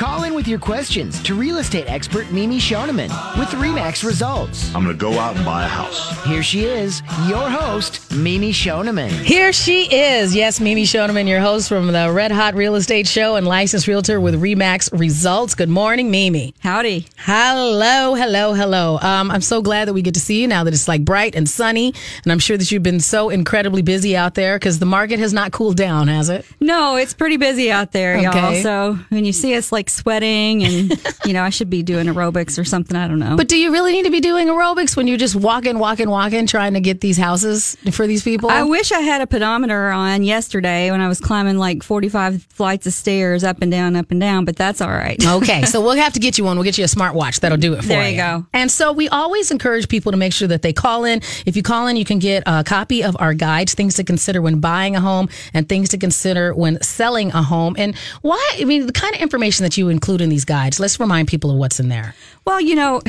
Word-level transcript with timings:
Call 0.00 0.24
in 0.24 0.32
with 0.32 0.48
your 0.48 0.58
questions 0.58 1.22
to 1.24 1.34
real 1.34 1.58
estate 1.58 1.86
expert 1.86 2.32
Mimi 2.32 2.58
Shoneman 2.58 3.10
with 3.38 3.50
Remax 3.50 4.02
Results. 4.02 4.74
I'm 4.74 4.82
going 4.82 4.96
to 4.96 4.98
go 4.98 5.18
out 5.18 5.36
and 5.36 5.44
buy 5.44 5.66
a 5.66 5.68
house. 5.68 6.24
Here 6.24 6.42
she 6.42 6.64
is, 6.64 7.02
your 7.28 7.50
host, 7.50 8.10
Mimi 8.10 8.50
Shoneman. 8.50 9.10
Here 9.10 9.52
she 9.52 9.94
is. 9.94 10.34
Yes, 10.34 10.58
Mimi 10.58 10.84
Shoneman, 10.84 11.28
your 11.28 11.40
host 11.40 11.68
from 11.68 11.88
the 11.88 12.10
Red 12.10 12.32
Hot 12.32 12.54
Real 12.54 12.76
Estate 12.76 13.06
Show 13.06 13.36
and 13.36 13.46
licensed 13.46 13.86
realtor 13.86 14.22
with 14.22 14.40
Remax 14.40 14.90
Results. 14.98 15.54
Good 15.54 15.68
morning, 15.68 16.10
Mimi. 16.10 16.54
Howdy. 16.60 17.06
Hello, 17.18 18.14
hello, 18.14 18.54
hello. 18.54 18.98
Um, 19.02 19.30
I'm 19.30 19.42
so 19.42 19.60
glad 19.60 19.86
that 19.86 19.92
we 19.92 20.00
get 20.00 20.14
to 20.14 20.20
see 20.20 20.40
you 20.40 20.48
now 20.48 20.64
that 20.64 20.72
it's 20.72 20.88
like 20.88 21.04
bright 21.04 21.34
and 21.34 21.46
sunny. 21.46 21.92
And 22.22 22.32
I'm 22.32 22.38
sure 22.38 22.56
that 22.56 22.72
you've 22.72 22.82
been 22.82 23.00
so 23.00 23.28
incredibly 23.28 23.82
busy 23.82 24.16
out 24.16 24.34
there 24.34 24.58
because 24.58 24.78
the 24.78 24.86
market 24.86 25.18
has 25.18 25.34
not 25.34 25.52
cooled 25.52 25.76
down, 25.76 26.08
has 26.08 26.30
it? 26.30 26.46
No, 26.58 26.96
it's 26.96 27.12
pretty 27.12 27.36
busy 27.36 27.70
out 27.70 27.92
there, 27.92 28.16
y'all. 28.16 28.54
So 28.62 28.98
when 29.10 29.26
you 29.26 29.34
see 29.34 29.54
us 29.56 29.70
like 29.70 29.89
sweating 29.90 30.64
and, 30.64 31.14
you 31.24 31.32
know, 31.32 31.42
I 31.42 31.50
should 31.50 31.70
be 31.70 31.82
doing 31.82 32.06
aerobics 32.06 32.58
or 32.58 32.64
something. 32.64 32.96
I 32.96 33.08
don't 33.08 33.18
know. 33.18 33.36
But 33.36 33.48
do 33.48 33.56
you 33.56 33.72
really 33.72 33.92
need 33.92 34.04
to 34.04 34.10
be 34.10 34.20
doing 34.20 34.48
aerobics 34.48 34.96
when 34.96 35.06
you're 35.08 35.18
just 35.18 35.36
walking, 35.36 35.78
walking, 35.78 36.10
walking, 36.10 36.46
trying 36.46 36.74
to 36.74 36.80
get 36.80 37.00
these 37.00 37.16
houses 37.16 37.76
for 37.92 38.06
these 38.06 38.22
people? 38.22 38.50
I 38.50 38.62
wish 38.62 38.92
I 38.92 39.00
had 39.00 39.20
a 39.20 39.26
pedometer 39.26 39.90
on 39.90 40.22
yesterday 40.22 40.90
when 40.90 41.00
I 41.00 41.08
was 41.08 41.20
climbing 41.20 41.58
like 41.58 41.82
45 41.82 42.42
flights 42.44 42.86
of 42.86 42.92
stairs 42.92 43.44
up 43.44 43.62
and 43.62 43.70
down, 43.70 43.96
up 43.96 44.10
and 44.10 44.20
down, 44.20 44.44
but 44.44 44.56
that's 44.56 44.80
all 44.80 44.90
right. 44.90 45.18
Okay, 45.30 45.64
so 45.64 45.80
we'll 45.80 45.94
have 45.94 46.12
to 46.14 46.20
get 46.20 46.38
you 46.38 46.44
one. 46.44 46.56
We'll 46.56 46.64
get 46.64 46.76
you 46.76 46.84
a 46.84 46.88
smartwatch 46.88 47.40
that'll 47.40 47.56
do 47.56 47.74
it 47.74 47.78
for 47.78 47.82
you. 47.84 47.88
There 47.88 48.10
you 48.10 48.16
go. 48.16 48.46
And 48.52 48.70
so 48.70 48.92
we 48.92 49.08
always 49.08 49.50
encourage 49.52 49.88
people 49.88 50.10
to 50.10 50.18
make 50.18 50.32
sure 50.32 50.48
that 50.48 50.62
they 50.62 50.72
call 50.72 51.04
in. 51.04 51.20
If 51.46 51.56
you 51.56 51.62
call 51.62 51.86
in, 51.86 51.96
you 51.96 52.04
can 52.04 52.18
get 52.18 52.42
a 52.46 52.64
copy 52.64 53.04
of 53.04 53.16
our 53.20 53.32
guides, 53.32 53.74
things 53.74 53.94
to 53.94 54.04
consider 54.04 54.42
when 54.42 54.58
buying 54.60 54.96
a 54.96 55.00
home 55.00 55.28
and 55.54 55.68
things 55.68 55.88
to 55.90 55.98
consider 55.98 56.52
when 56.52 56.82
selling 56.82 57.30
a 57.30 57.42
home. 57.42 57.76
And 57.78 57.96
why? 58.22 58.56
I 58.58 58.64
mean, 58.64 58.86
the 58.86 58.92
kind 58.92 59.14
of 59.14 59.20
information 59.20 59.62
that 59.62 59.69
you 59.76 59.88
include 59.88 60.20
in 60.20 60.28
these 60.28 60.44
guides. 60.44 60.80
Let's 60.80 60.98
remind 61.00 61.28
people 61.28 61.50
of 61.50 61.56
what's 61.56 61.80
in 61.80 61.88
there. 61.88 62.14
Well, 62.44 62.60
you 62.60 62.74
know, 62.74 63.00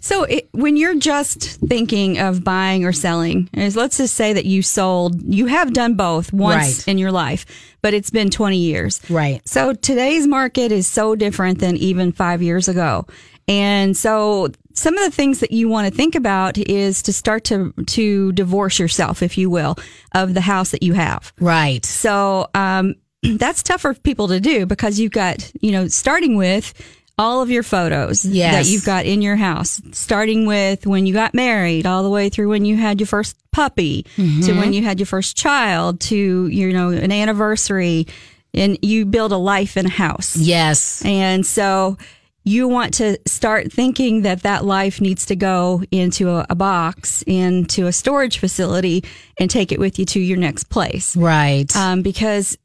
so 0.00 0.24
it, 0.24 0.48
when 0.52 0.76
you're 0.76 0.98
just 0.98 1.42
thinking 1.60 2.18
of 2.18 2.44
buying 2.44 2.84
or 2.84 2.92
selling, 2.92 3.48
is 3.52 3.76
let's 3.76 3.96
just 3.96 4.14
say 4.14 4.32
that 4.32 4.44
you 4.44 4.62
sold, 4.62 5.20
you 5.22 5.46
have 5.46 5.72
done 5.72 5.94
both 5.94 6.32
once 6.32 6.78
Right. 6.86 6.88
in 6.88 6.98
your 6.98 7.10
life, 7.12 7.46
but 7.82 7.92
it's 7.94 8.10
been 8.10 8.30
20 8.30 8.56
years. 8.56 9.00
Right. 9.10 9.46
So 9.48 9.72
today's 9.72 10.26
market 10.26 10.70
is 10.72 10.86
so 10.86 11.16
different 11.16 11.58
than 11.58 11.76
even 11.76 12.12
five 12.12 12.42
years 12.42 12.68
ago. 12.68 13.06
And 13.48 13.96
so 13.96 14.48
some 14.74 14.96
of 14.98 15.04
the 15.04 15.10
things 15.10 15.40
that 15.40 15.52
you 15.52 15.68
want 15.68 15.88
to 15.88 15.94
think 15.96 16.14
about 16.14 16.58
is 16.58 17.02
to 17.02 17.12
start 17.12 17.44
to, 17.44 17.72
to 17.86 18.32
divorce 18.32 18.78
yourself, 18.78 19.22
if 19.22 19.38
you 19.38 19.48
will, 19.48 19.76
of 20.12 20.34
the 20.34 20.40
house 20.40 20.70
that 20.72 20.82
you 20.82 20.92
have. 20.94 21.32
Right. 21.40 21.84
So 21.84 22.48
um, 22.54 22.96
that's 23.38 23.62
tough 23.62 23.80
for 23.82 23.94
people 23.94 24.28
to 24.28 24.40
do 24.40 24.66
because 24.66 24.98
you've 24.98 25.12
got, 25.12 25.50
you 25.60 25.72
know, 25.72 25.88
starting 25.88 26.36
with 26.36 26.72
all 27.18 27.40
of 27.40 27.48
your 27.50 27.62
photos 27.62 28.24
Yes. 28.26 28.54
that 28.66 28.70
you've 28.70 28.84
got 28.84 29.06
in 29.06 29.22
your 29.22 29.36
house, 29.36 29.80
starting 29.92 30.44
with 30.44 30.86
when 30.86 31.06
you 31.06 31.14
got 31.14 31.32
married, 31.32 31.86
all 31.86 32.02
the 32.02 32.10
way 32.10 32.28
through 32.28 32.48
when 32.50 32.64
you 32.66 32.76
had 32.76 33.00
your 33.00 33.06
first 33.06 33.36
puppy, 33.52 34.04
to 34.16 34.52
when 34.52 34.74
you 34.74 34.82
had 34.82 34.98
your 35.00 35.06
first 35.06 35.34
child, 35.36 35.98
to, 36.00 36.46
you 36.48 36.72
know, 36.74 36.90
an 36.90 37.10
anniversary, 37.10 38.06
and 38.52 38.78
you 38.82 39.06
build 39.06 39.32
a 39.32 39.36
life 39.38 39.78
in 39.78 39.86
a 39.86 39.90
house. 39.90 40.36
Yes. 40.36 41.02
And 41.06 41.46
so 41.46 41.96
you 42.44 42.68
want 42.68 42.94
to 42.94 43.18
start 43.26 43.72
thinking 43.72 44.22
that 44.22 44.42
that 44.42 44.64
life 44.66 45.00
needs 45.00 45.24
to 45.26 45.36
go 45.36 45.82
into 45.90 46.28
a, 46.30 46.46
a 46.50 46.54
box, 46.54 47.22
into 47.26 47.86
a 47.86 47.92
storage 47.92 48.38
facility, 48.38 49.02
and 49.40 49.50
take 49.50 49.72
it 49.72 49.78
with 49.80 49.98
you 49.98 50.04
to 50.04 50.20
your 50.20 50.36
next 50.38 50.64
place 50.64 51.16
Right. 51.16 51.74
um, 51.74 52.02
because 52.02 52.58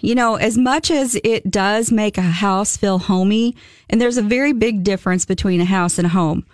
you 0.00 0.14
know 0.14 0.36
as 0.36 0.58
much 0.58 0.90
as 0.90 1.18
it 1.24 1.50
does 1.50 1.90
make 1.90 2.18
a 2.18 2.22
house 2.22 2.76
feel 2.76 2.98
homey 2.98 3.56
and 3.88 4.00
there's 4.00 4.18
a 4.18 4.22
very 4.22 4.52
big 4.52 4.84
difference 4.84 5.24
between 5.24 5.60
a 5.60 5.64
house 5.64 5.98
and 5.98 6.06
a 6.06 6.10
home 6.10 6.44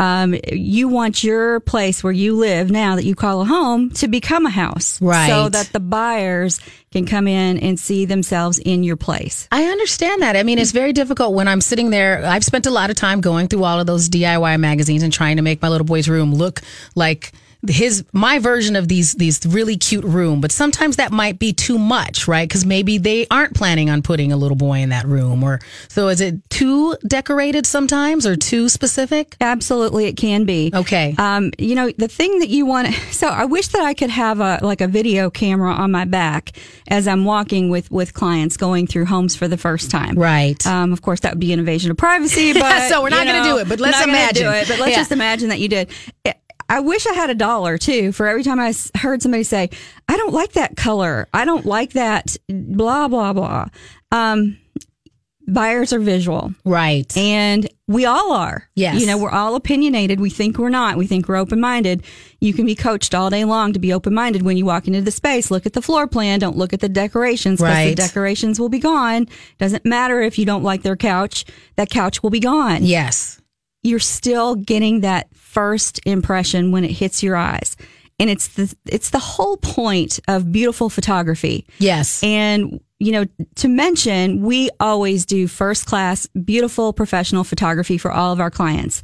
um, 0.00 0.34
you 0.52 0.88
want 0.88 1.22
your 1.22 1.60
place 1.60 2.02
where 2.02 2.12
you 2.12 2.34
live 2.34 2.68
now 2.68 2.96
that 2.96 3.04
you 3.04 3.14
call 3.14 3.42
a 3.42 3.44
home 3.44 3.90
to 3.90 4.08
become 4.08 4.44
a 4.44 4.50
house 4.50 5.00
Right. 5.00 5.28
so 5.28 5.48
that 5.48 5.66
the 5.72 5.78
buyers 5.78 6.58
can 6.90 7.06
come 7.06 7.28
in 7.28 7.58
and 7.58 7.78
see 7.78 8.04
themselves 8.04 8.58
in 8.58 8.82
your 8.82 8.96
place 8.96 9.46
I 9.52 9.66
understand 9.66 10.22
that. 10.22 10.34
I 10.34 10.42
mean, 10.42 10.58
it's 10.58 10.72
very 10.72 10.92
difficult 10.92 11.32
when 11.34 11.46
I'm 11.46 11.60
sitting 11.60 11.90
there. 11.90 12.24
I've 12.24 12.42
spent 12.44 12.66
a 12.66 12.70
lot 12.72 12.90
of 12.90 12.96
time 12.96 13.20
going 13.20 13.46
through 13.46 13.62
all 13.62 13.78
of 13.78 13.86
those 13.86 14.08
DIY 14.08 14.58
magazines 14.58 15.04
and 15.04 15.12
trying 15.12 15.36
to 15.36 15.42
make 15.42 15.62
my 15.62 15.68
little 15.68 15.84
boy's 15.84 16.08
room 16.08 16.34
look 16.34 16.60
like 16.96 17.30
his 17.68 18.04
my 18.12 18.38
version 18.38 18.76
of 18.76 18.88
these 18.88 19.14
these 19.14 19.44
really 19.46 19.76
cute 19.76 20.04
room 20.04 20.40
but 20.40 20.52
sometimes 20.52 20.96
that 20.96 21.12
might 21.12 21.38
be 21.38 21.52
too 21.52 21.78
much 21.78 22.28
right 22.28 22.48
because 22.48 22.64
maybe 22.66 22.98
they 22.98 23.26
aren't 23.30 23.54
planning 23.54 23.88
on 23.90 24.02
putting 24.02 24.32
a 24.32 24.36
little 24.36 24.56
boy 24.56 24.78
in 24.78 24.90
that 24.90 25.06
room 25.06 25.42
or 25.42 25.60
so 25.88 26.08
is 26.08 26.20
it 26.20 26.34
too 26.50 26.96
decorated 27.06 27.64
sometimes 27.66 28.26
or 28.26 28.36
too 28.36 28.68
specific 28.68 29.36
Absolutely, 29.40 30.06
it 30.06 30.16
can 30.16 30.44
be. 30.44 30.70
Okay. 30.74 31.14
Um, 31.18 31.50
you 31.58 31.74
know, 31.74 31.90
the 31.96 32.08
thing 32.08 32.38
that 32.40 32.48
you 32.48 32.66
want. 32.66 32.88
So 33.14 33.28
I 33.28 33.44
wish 33.44 33.68
that 33.68 33.82
I 33.82 33.94
could 33.94 34.10
have 34.10 34.40
a 34.40 34.58
like 34.62 34.80
a 34.80 34.88
video 34.88 35.30
camera 35.30 35.72
on 35.72 35.90
my 35.92 36.04
back 36.04 36.50
as 36.88 37.06
I'm 37.06 37.24
walking 37.24 37.70
with 37.70 37.90
with 37.90 38.12
clients 38.14 38.56
going 38.56 38.86
through 38.86 39.06
homes 39.06 39.36
for 39.36 39.46
the 39.48 39.56
first 39.56 39.90
time. 39.90 40.16
Right. 40.18 40.64
Um, 40.66 40.92
of 40.92 41.00
course, 41.02 41.20
that 41.20 41.32
would 41.32 41.40
be 41.40 41.52
an 41.52 41.58
invasion 41.60 41.90
of 41.90 41.96
privacy. 41.96 42.52
But 42.58 42.88
So 42.88 43.02
we're 43.02 43.08
not 43.10 43.26
you 43.26 43.32
gonna 43.32 43.44
do 43.48 43.58
it, 43.58 43.68
but 43.68 43.80
let's 43.80 44.02
imagine. 44.02 44.46
it. 44.48 44.68
But 44.68 44.78
let's 44.80 44.90
Yeah. 44.92 44.96
just 44.96 45.12
imagine 45.12 45.48
that 45.50 45.60
you 45.60 45.68
did. 45.68 45.88
I 46.74 46.80
wish 46.80 47.06
I 47.06 47.12
had 47.14 47.30
a 47.30 47.34
dollar 47.34 47.78
too 47.78 48.12
for 48.12 48.26
every 48.26 48.42
time 48.42 48.58
I 48.60 48.74
heard 48.98 49.22
somebody 49.22 49.44
say, 49.44 49.70
"I 50.08 50.16
don't 50.16 50.32
like 50.34 50.52
that 50.52 50.76
color. 50.76 51.28
I 51.32 51.44
don't 51.44 51.64
like 51.64 51.92
that." 51.92 52.36
Blah 52.48 53.08
blah 53.08 53.32
blah. 53.32 53.66
Um, 54.12 54.58
buyers 55.46 55.92
are 55.92 55.98
visual. 55.98 56.54
right 56.64 57.14
And 57.16 57.68
we 57.86 58.06
all 58.06 58.32
are. 58.32 58.66
Yes. 58.74 58.98
You 58.98 59.06
know, 59.06 59.18
we're 59.18 59.30
all 59.30 59.56
opinionated. 59.56 60.18
We 60.18 60.30
think 60.30 60.56
we're 60.56 60.70
not. 60.70 60.96
We 60.96 61.06
think 61.06 61.28
we're 61.28 61.36
open 61.36 61.60
minded. 61.60 62.02
You 62.40 62.54
can 62.54 62.64
be 62.64 62.74
coached 62.74 63.14
all 63.14 63.28
day 63.28 63.44
long 63.44 63.74
to 63.74 63.78
be 63.78 63.92
open 63.92 64.14
minded 64.14 64.40
when 64.40 64.56
you 64.56 64.64
walk 64.64 64.86
into 64.86 65.02
the 65.02 65.10
space. 65.10 65.50
Look 65.50 65.66
at 65.66 65.74
the 65.74 65.82
floor 65.82 66.06
plan. 66.06 66.38
Don't 66.38 66.56
look 66.56 66.72
at 66.72 66.80
the 66.80 66.88
decorations 66.88 67.58
because 67.60 67.74
Right. 67.74 67.90
the 67.96 68.02
decorations 68.02 68.58
will 68.58 68.70
be 68.70 68.78
gone. 68.78 69.28
Doesn't 69.58 69.84
matter 69.84 70.22
if 70.22 70.38
you 70.38 70.46
don't 70.46 70.62
like 70.62 70.82
their 70.82 70.96
couch. 70.96 71.44
That 71.76 71.90
couch 71.90 72.22
will 72.22 72.30
be 72.30 72.40
gone. 72.40 72.82
yes 72.84 73.38
You're 73.84 74.00
still 74.00 74.56
getting 74.56 75.00
that 75.00 75.28
first 75.34 76.00
impression 76.04 76.72
when 76.72 76.84
it 76.84 76.90
hits 76.90 77.22
your 77.22 77.36
eyes. 77.36 77.76
And 78.18 78.30
it's 78.30 78.48
the, 78.48 78.74
it's 78.86 79.10
the 79.10 79.18
whole 79.18 79.56
point 79.56 80.20
of 80.28 80.52
beautiful 80.52 80.88
photography. 80.88 81.66
yes 81.78 82.22
And, 82.22 82.80
you 82.98 83.12
know, 83.12 83.24
to 83.56 83.68
mention, 83.68 84.42
we 84.42 84.70
always 84.80 85.26
do 85.26 85.48
first 85.48 85.86
class, 85.86 86.26
beautiful 86.28 86.92
professional 86.92 87.44
photography 87.44 87.98
for 87.98 88.12
all 88.12 88.32
of 88.32 88.40
our 88.40 88.50
clients. 88.50 89.02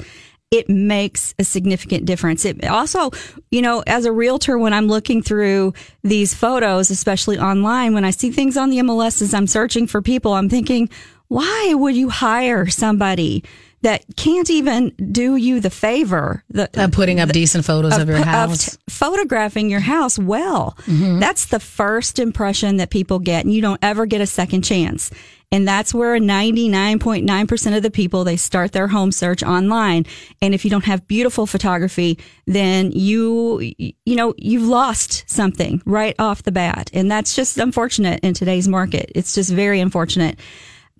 It 0.50 0.68
makes 0.68 1.34
a 1.38 1.44
significant 1.44 2.06
difference. 2.06 2.44
It 2.44 2.64
also, 2.64 3.10
you 3.50 3.62
know, 3.62 3.84
as 3.86 4.04
a 4.04 4.12
realtor, 4.12 4.58
when 4.58 4.72
I'm 4.72 4.88
looking 4.88 5.22
through 5.22 5.74
these 6.02 6.34
photos, 6.34 6.90
especially 6.90 7.38
online, 7.38 7.94
when 7.94 8.04
I 8.04 8.10
see 8.10 8.30
things 8.32 8.56
on 8.56 8.70
the 8.70 8.78
MLS 8.78 9.22
as 9.22 9.32
I'm 9.32 9.46
searching 9.46 9.86
for 9.86 10.02
people, 10.02 10.34
I'm 10.34 10.48
thinking, 10.48 10.88
why 11.28 11.74
would 11.74 11.94
you 11.94 12.08
hire 12.08 12.66
somebody 12.66 13.44
that 13.82 14.04
can't 14.16 14.50
even 14.50 14.90
do 15.12 15.36
you 15.36 15.60
the 15.60 15.70
favor? 15.70 16.44
The, 16.50 16.68
uh, 16.74 16.88
putting 16.92 17.20
up 17.20 17.30
decent 17.30 17.64
photos 17.64 17.96
of, 17.96 18.08
your 18.08 18.18
of 18.18 18.24
house 18.24 18.76
t- 18.76 18.78
photographing 18.88 19.70
your 19.70 19.80
house 19.80 20.18
well. 20.18 20.76
That's 21.18 21.46
the 21.46 21.60
first 21.60 22.18
impression 22.18 22.76
that 22.76 22.90
people 22.90 23.18
get, 23.18 23.44
and 23.44 23.54
you 23.54 23.62
don't 23.62 23.82
ever 23.82 24.06
get 24.06 24.20
a 24.20 24.26
second 24.26 24.62
chance. 24.62 25.10
And 25.52 25.66
that's 25.66 25.92
where 25.92 26.16
99.9% 26.18 27.76
of 27.76 27.82
the 27.82 27.90
people, 27.90 28.22
they 28.22 28.36
start 28.36 28.70
their 28.70 28.86
home 28.86 29.10
search 29.10 29.42
online. 29.42 30.06
And 30.40 30.54
if 30.54 30.64
you 30.64 30.70
don't 30.70 30.84
have 30.84 31.08
beautiful 31.08 31.44
photography, 31.44 32.20
then 32.46 32.92
you, 32.92 33.60
you 33.76 34.16
know, 34.16 34.32
you've 34.36 34.68
lost 34.68 35.28
something 35.28 35.82
right 35.84 36.14
off 36.20 36.44
the 36.44 36.52
bat. 36.52 36.90
And 36.92 37.10
that's 37.10 37.34
just 37.34 37.58
unfortunate 37.58 38.20
in 38.22 38.32
today's 38.32 38.68
market. 38.68 39.10
It's 39.16 39.34
just 39.34 39.50
very 39.50 39.80
unfortunate 39.80 40.38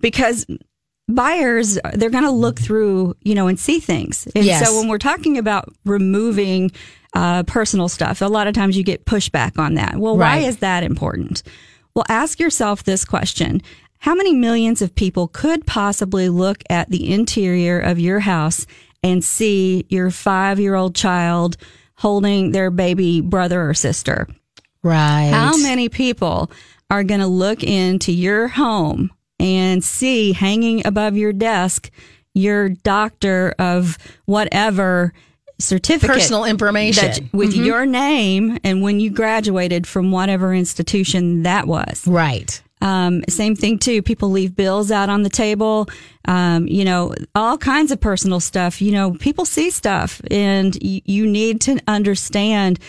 because 0.01 0.45
buyers 1.11 1.77
they're 1.93 2.09
going 2.09 2.23
to 2.23 2.31
look 2.31 2.59
through 2.59 3.15
you 3.21 3.35
know 3.35 3.47
and 3.47 3.59
see 3.59 3.79
things. 3.79 4.27
And 4.35 4.45
Yes. 4.45 4.65
so 4.67 4.77
when 4.79 4.87
we're 4.87 4.97
talking 4.97 5.37
about 5.37 5.69
removing 5.85 6.71
uh, 7.13 7.43
personal 7.43 7.89
stuff 7.89 8.21
a 8.21 8.25
lot 8.25 8.47
of 8.47 8.53
times 8.53 8.77
you 8.77 8.83
get 8.83 9.05
pushback 9.05 9.59
on 9.59 9.75
that. 9.75 9.97
Well 9.97 10.17
why 10.17 10.37
is 10.37 10.57
that 10.57 10.83
important? 10.83 11.43
Well 11.95 12.05
ask 12.09 12.39
yourself 12.39 12.83
this 12.83 13.05
question. 13.05 13.61
How 13.99 14.15
many 14.15 14.33
millions 14.33 14.81
of 14.81 14.95
people 14.95 15.27
could 15.27 15.65
possibly 15.67 16.27
look 16.29 16.63
at 16.69 16.89
the 16.89 17.13
interior 17.13 17.79
of 17.79 17.99
your 17.99 18.19
house 18.19 18.65
and 19.03 19.23
see 19.23 19.85
your 19.89 20.09
five 20.09 20.59
year 20.59 20.73
old 20.75 20.95
child 20.95 21.57
holding 21.95 22.51
their 22.51 22.71
baby 22.71 23.21
brother 23.21 23.69
or 23.69 23.73
sister? 23.75 24.27
Right. 24.83 25.29
How 25.31 25.55
many 25.57 25.89
people 25.89 26.49
are 26.89 27.03
going 27.03 27.19
to 27.19 27.27
look 27.27 27.63
into 27.63 28.11
your 28.11 28.47
home 28.47 29.11
and 29.41 29.83
see 29.83 30.31
hanging 30.33 30.85
above 30.85 31.17
your 31.17 31.33
desk 31.33 31.89
your 32.33 32.69
doctor 32.69 33.53
of 33.59 33.97
whatever 34.25 35.13
certificate 35.59 36.15
Personal 36.15 36.45
information. 36.45 37.11
that- 37.11 37.33
with 37.33 37.53
your 37.53 37.85
name 37.85 38.57
and 38.63 38.81
when 38.81 38.99
you 38.99 39.09
graduated 39.09 39.85
from 39.85 40.11
whatever 40.11 40.53
institution 40.53 41.43
that 41.43 41.67
was. 41.67 42.07
Right. 42.07 42.61
Um, 42.81 43.21
same 43.29 43.55
thing 43.55 43.77
too. 43.77 44.01
People 44.01 44.31
leave 44.31 44.55
bills 44.55 44.89
out 44.91 45.09
on 45.09 45.21
the 45.21 45.29
table. 45.29 45.87
Um, 46.25 46.67
you 46.67 46.83
know, 46.83 47.13
all 47.35 47.57
kinds 47.57 47.91
of 47.91 47.99
personal 47.99 48.39
stuff. 48.39 48.81
You 48.81 48.91
know, 48.91 49.11
people 49.11 49.45
see 49.45 49.69
stuff 49.69 50.19
and 50.31 50.75
you, 50.81 51.01
you 51.05 51.27
need 51.27 51.61
to 51.61 51.79
understand 51.87 52.79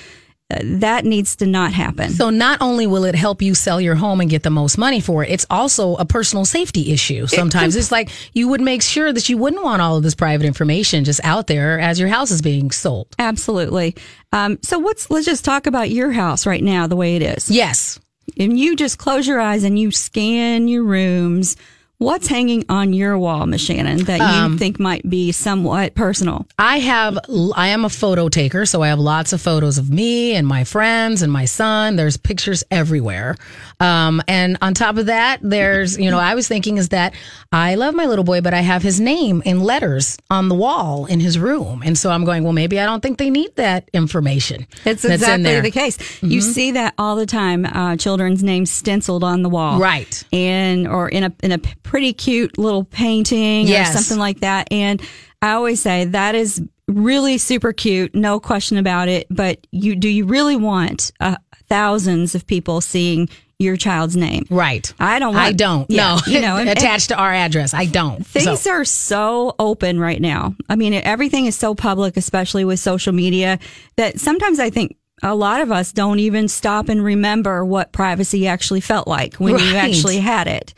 that 0.63 1.05
needs 1.05 1.37
to 1.37 1.47
not 1.47 1.73
happen. 1.73 2.11
So 2.11 2.31
not 2.31 2.61
only 2.61 2.87
will 2.87 3.05
it 3.05 3.15
help 3.15 3.43
you 3.43 3.55
sell 3.55 3.81
your 3.81 3.95
home 3.95 4.21
and 4.21 4.29
get 4.29 4.43
the 4.43 4.51
most 4.51 4.79
money 4.79 5.01
for 5.01 5.25
it, 5.25 5.31
it's 5.31 5.47
also 5.51 5.97
a 5.97 6.05
personal 6.05 6.45
safety 6.45 6.93
issue. 6.93 7.27
Sometimes 7.27 7.77
it's 7.77 7.93
like 7.93 8.11
you 8.33 8.49
would 8.49 8.61
make 8.61 8.83
sure 8.83 9.13
that 9.13 9.29
you 9.29 9.39
wouldn't 9.39 9.63
want 9.63 9.83
all 9.83 9.97
of 9.97 10.03
this 10.03 10.15
private 10.15 10.47
information 10.47 11.05
just 11.05 11.21
out 11.25 11.47
there 11.47 11.79
as 11.79 11.99
your 11.99 12.09
house 12.09 12.31
is 12.31 12.43
being 12.43 12.71
sold. 12.71 13.09
Absolutely. 13.19 13.95
Um, 14.33 14.59
so 14.63 14.79
what's, 14.79 15.11
let's 15.11 15.27
just 15.27 15.45
talk 15.45 15.67
about 15.67 15.91
your 15.91 16.11
house 16.13 16.47
right 16.47 16.63
now, 16.63 16.87
the 16.87 16.97
way 16.97 17.17
it 17.17 17.23
is. 17.23 17.51
Yes. 17.51 17.99
And 18.39 18.59
you 18.59 18.77
just 18.77 18.99
close 18.99 19.27
your 19.27 19.41
eyes 19.41 19.65
and 19.65 19.79
you 19.79 19.91
scan 19.91 20.69
your 20.69 20.85
rooms. 20.85 21.57
What's 22.03 22.27
hanging 22.27 22.65
on 22.69 22.93
your 22.93 23.17
wall, 23.17 23.47
Miss 23.47 23.61
Shannon, 23.61 23.99
that 24.05 24.19
you 24.19 24.25
Um, 24.27 24.59
think 24.59 24.81
might 24.81 25.09
be 25.09 25.31
somewhat 25.31 25.95
personal? 25.95 26.47
I 26.59 26.79
have, 26.81 27.17
I 27.55 27.69
am 27.69 27.85
a 27.85 27.89
photo 27.89 28.29
taker, 28.29 28.67
so 28.67 28.83
I 28.83 28.89
have 28.89 28.99
lots 28.99 29.33
of 29.33 29.41
photos 29.41 29.79
of 29.79 29.89
me 29.89 30.35
and 30.35 30.45
my 30.47 30.65
friends 30.65 31.23
and 31.23 31.33
my 31.33 31.45
son. 31.45 31.95
There's 31.95 32.17
pictures 32.17 32.65
everywhere. 32.73 33.37
Um, 33.79 34.21
and 34.27 34.59
on 34.61 34.75
top 34.75 34.97
of 34.97 35.07
that, 35.07 35.39
there's, 35.43 35.97
you 35.97 36.11
know, 36.11 36.19
I 36.19 36.35
was 36.35 36.49
thinking 36.49 36.77
is 36.77 36.89
that 36.89 37.15
I 37.53 37.77
love 37.77 37.95
my 37.95 38.07
little 38.07 38.25
boy, 38.25 38.41
but 38.41 38.53
I 38.53 38.61
have 38.61 38.83
his 38.83 38.99
name 39.01 39.41
in 39.45 39.61
letters 39.61 40.19
on 40.29 40.49
the 40.49 40.55
wall 40.57 41.07
in 41.07 41.21
his 41.21 41.39
room. 41.39 41.83
And 41.85 41.97
so 41.97 42.11
I'm 42.11 42.25
going, 42.25 42.43
well, 42.43 42.53
maybe 42.53 42.81
I 42.81 42.85
don't 42.87 43.01
think 43.01 43.19
they 43.19 43.31
need 43.31 43.55
that 43.57 43.89
information. 43.93 44.67
It's 44.85 45.03
that's 45.03 45.23
exactly 45.23 45.61
the 45.61 45.71
case. 45.71 45.99
You 46.23 46.41
see 46.41 46.73
that 46.73 46.95
all 46.99 47.15
the 47.15 47.27
time. 47.27 47.65
Uh, 47.65 47.97
children's 47.97 48.43
names 48.43 48.71
stenciled 48.73 49.23
on 49.23 49.43
the 49.43 49.49
wall, 49.49 49.79
Right. 49.79 50.23
And 50.33 50.89
or 50.89 51.09
in 51.09 51.23
a 51.25 51.33
in 51.43 51.53
a 51.53 51.59
pretty 51.93 52.15
cute 52.15 52.57
little 52.57 52.85
painting 52.85 53.67
Yes. 53.69 53.95
or 53.95 53.99
something 53.99 54.19
like 54.19 54.41
that. 54.41 54.67
And 54.71 55.03
I 55.43 55.51
always 55.53 55.83
say 55.83 56.07
that 56.07 56.35
is 56.35 56.63
really 56.89 57.37
super 57.37 57.75
cute, 57.75 58.15
no 58.15 58.41
question 58.41 58.79
about 58.79 59.09
it. 59.09 59.27
But 59.29 59.67
you 59.73 59.95
do 59.95 60.09
you 60.09 60.25
really 60.25 60.57
want 60.57 61.13
uh, 61.21 61.37
thousands 61.69 62.35
of 62.35 62.47
people 62.47 62.81
seeing 62.81 63.29
your 63.59 63.77
child's 63.77 64.17
name? 64.17 64.47
Right. 64.49 64.91
I 64.99 65.19
don't. 65.19 65.37
I 65.37 65.53
don't. 65.53 65.89
Yeah, 65.91 66.17
no. 66.27 66.33
you 66.33 66.41
know, 66.41 66.57
and- 66.61 66.71
attached 66.71 67.09
to 67.11 67.17
our 67.17 67.31
address. 67.33 67.75
I 67.75 67.85
don't. 67.85 68.27
Things 68.27 68.63
So- 68.63 68.71
are 68.71 68.87
so 68.87 69.55
open 69.59 70.01
right 70.01 70.21
now. 70.21 70.55
I 70.71 70.77
mean, 70.77 70.95
everything 70.95 71.45
is 71.45 71.57
so 71.59 71.75
public, 71.75 72.17
especially 72.17 72.65
with 72.65 72.81
social 72.81 73.13
media, 73.13 73.59
that 73.97 74.19
sometimes 74.19 74.59
I 74.59 74.71
think 74.71 74.97
a 75.23 75.35
lot 75.35 75.61
of 75.61 75.71
us 75.71 75.93
don't 75.93 76.21
even 76.21 76.49
stop 76.49 76.89
and 76.89 77.05
remember 77.05 77.67
what 77.67 77.93
privacy 77.93 78.47
actually 78.47 78.81
felt 78.81 79.07
like 79.07 79.35
when 79.35 79.59
you 79.59 79.77
actually 79.77 80.17
had 80.19 80.49
it. 80.49 80.73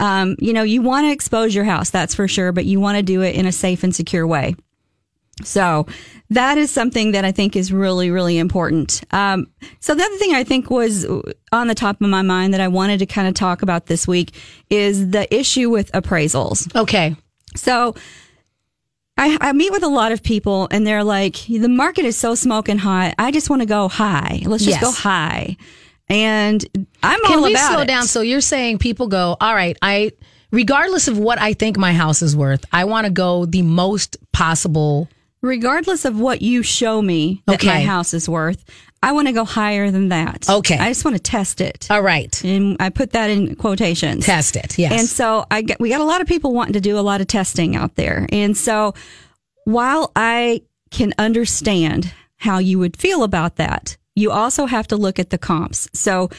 Um, 0.00 0.34
you 0.40 0.52
know, 0.52 0.62
you 0.62 0.82
want 0.82 1.04
to 1.06 1.12
expose 1.12 1.54
your 1.54 1.64
house, 1.64 1.90
that's 1.90 2.14
for 2.14 2.26
sure, 2.26 2.50
but 2.52 2.64
you 2.64 2.80
want 2.80 2.96
to 2.96 3.02
do 3.02 3.22
it 3.22 3.34
in 3.36 3.46
a 3.46 3.52
safe 3.52 3.84
and 3.84 3.94
secure 3.94 4.26
way. 4.26 4.56
So 5.44 5.86
that 6.30 6.58
is 6.58 6.70
something 6.70 7.12
that 7.12 7.24
I 7.24 7.32
think 7.32 7.56
is 7.56 7.72
really, 7.72 8.10
really 8.10 8.36
important. 8.38 9.02
Um, 9.10 9.46
so 9.78 9.94
the 9.94 10.02
other 10.02 10.16
thing 10.16 10.34
I 10.34 10.44
think 10.44 10.70
was 10.70 11.06
on 11.52 11.66
the 11.68 11.74
top 11.74 12.00
of 12.02 12.08
my 12.08 12.22
mind 12.22 12.52
that 12.52 12.60
I 12.60 12.68
wanted 12.68 12.98
to 12.98 13.06
kind 13.06 13.26
of 13.28 13.34
talk 13.34 13.62
about 13.62 13.86
this 13.86 14.06
week 14.08 14.32
is 14.68 15.10
the 15.10 15.32
issue 15.34 15.70
with 15.70 15.90
appraisals. 15.92 16.74
okay. 16.76 17.16
So 17.56 17.94
I, 19.16 19.36
I 19.40 19.52
meet 19.52 19.72
with 19.72 19.82
a 19.82 19.88
lot 19.88 20.12
of 20.12 20.22
people 20.22 20.68
and 20.70 20.86
they're 20.86 21.04
like, 21.04 21.36
the 21.46 21.68
market 21.68 22.04
is 22.04 22.16
so 22.16 22.34
smoking 22.34 22.78
hot. 22.78 23.14
I 23.18 23.30
just 23.32 23.50
want 23.50 23.60
to 23.60 23.66
go 23.66 23.88
high. 23.88 24.40
Let's 24.44 24.64
just 24.64 24.80
Yes. 24.80 24.82
go 24.82 24.92
high. 24.92 25.56
And 26.10 26.64
I'm 27.02 27.20
Can 27.24 27.38
all 27.38 27.44
we 27.44 27.54
about 27.54 27.72
slow 27.72 27.80
it. 27.82 27.86
down? 27.86 28.04
So 28.04 28.20
you're 28.20 28.40
saying 28.40 28.78
people 28.78 29.06
go, 29.06 29.36
all 29.40 29.54
right, 29.54 29.76
I, 29.80 30.10
regardless 30.50 31.06
of 31.08 31.16
what 31.18 31.40
I 31.40 31.52
think 31.54 31.78
my 31.78 31.92
house 31.92 32.20
is 32.20 32.36
worth, 32.36 32.64
I 32.72 32.84
want 32.84 33.06
to 33.06 33.10
go 33.12 33.46
the 33.46 33.62
most 33.62 34.16
possible. 34.32 35.08
Regardless 35.42 36.04
of 36.04 36.18
what 36.20 36.42
you 36.42 36.62
show 36.62 37.00
me 37.00 37.42
that 37.46 37.64
my 37.64 37.76
Okay. 37.76 37.84
house 37.84 38.12
is 38.12 38.28
worth, 38.28 38.62
I 39.02 39.12
want 39.12 39.28
to 39.28 39.32
go 39.32 39.44
higher 39.46 39.90
than 39.90 40.10
that. 40.10 40.46
Okay. 40.50 40.76
I 40.76 40.88
just 40.90 41.02
want 41.04 41.16
to 41.16 41.22
test 41.22 41.62
it. 41.62 41.86
All 41.90 42.02
right. 42.02 42.44
and 42.44 42.76
I 42.78 42.90
put 42.90 43.12
that 43.12 43.30
in 43.30 43.54
quotations. 43.54 44.26
Test 44.26 44.56
it. 44.56 44.76
Yes. 44.78 44.92
And 44.92 45.08
so 45.08 45.46
I 45.50 45.62
get, 45.62 45.80
we 45.80 45.88
got 45.88 46.02
a 46.02 46.04
lot 46.04 46.20
of 46.20 46.26
people 46.26 46.52
wanting 46.52 46.74
to 46.74 46.80
do 46.82 46.98
a 46.98 47.00
lot 47.00 47.22
of 47.22 47.26
testing 47.28 47.74
out 47.74 47.94
there. 47.94 48.26
And 48.30 48.54
so 48.54 48.92
while 49.64 50.12
I 50.14 50.60
can 50.90 51.14
understand 51.18 52.12
how 52.36 52.58
you 52.58 52.78
would 52.78 52.96
feel 52.98 53.22
about 53.22 53.56
that, 53.56 53.96
you 54.20 54.30
also 54.30 54.66
have 54.66 54.86
to 54.88 54.96
look 54.96 55.18
at 55.18 55.30
the 55.30 55.38
comps. 55.38 55.88
So 55.94 56.30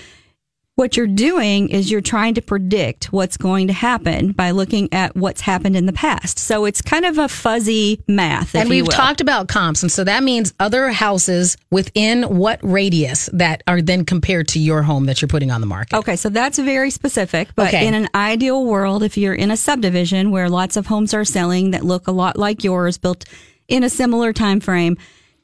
what 0.75 0.95
you're 0.97 1.05
doing 1.05 1.69
is 1.69 1.91
you're 1.91 2.01
trying 2.01 2.33
to 2.33 2.41
predict 2.41 3.11
what's 3.11 3.35
going 3.37 3.67
to 3.67 3.73
happen 3.73 4.31
by 4.31 4.51
looking 4.51 4.91
at 4.93 5.15
what's 5.15 5.41
happened 5.41 5.75
in 5.75 5.85
the 5.85 5.93
past. 5.93 6.39
So 6.39 6.65
it's 6.65 6.81
kind 6.81 7.05
of 7.05 7.17
a 7.17 7.27
fuzzy 7.27 8.01
math. 8.07 8.55
if 8.55 8.61
and 8.61 8.69
we've 8.69 8.87
talked 8.89 9.19
about 9.21 9.47
comps. 9.49 9.83
And 9.83 9.91
so 9.91 10.03
that 10.05 10.23
means 10.23 10.53
other 10.59 10.89
houses 10.89 11.57
within 11.69 12.23
what 12.23 12.59
radius 12.63 13.29
that 13.33 13.61
are 13.67 13.81
then 13.81 14.05
compared 14.05 14.47
to 14.49 14.59
your 14.59 14.81
home 14.81 15.05
that 15.05 15.21
you're 15.21 15.27
putting 15.27 15.51
on 15.51 15.59
the 15.61 15.67
market. 15.67 15.95
Okay, 15.97 16.15
so 16.15 16.29
that's 16.29 16.57
very 16.57 16.89
specific. 16.89 17.49
But 17.55 17.67
Okay. 17.67 17.85
in 17.85 17.93
an 17.93 18.07
ideal 18.15 18.65
world, 18.65 19.03
if 19.03 19.17
you're 19.17 19.35
in 19.35 19.51
a 19.51 19.57
subdivision 19.57 20.31
where 20.31 20.49
lots 20.49 20.77
of 20.77 20.87
homes 20.87 21.13
are 21.13 21.25
selling 21.25 21.71
that 21.71 21.83
look 21.83 22.07
a 22.07 22.11
lot 22.11 22.37
like 22.37 22.63
yours, 22.63 22.97
built 22.97 23.25
in 23.67 23.83
a 23.83 23.89
similar 23.89 24.31
time 24.33 24.61
frame, 24.61 24.97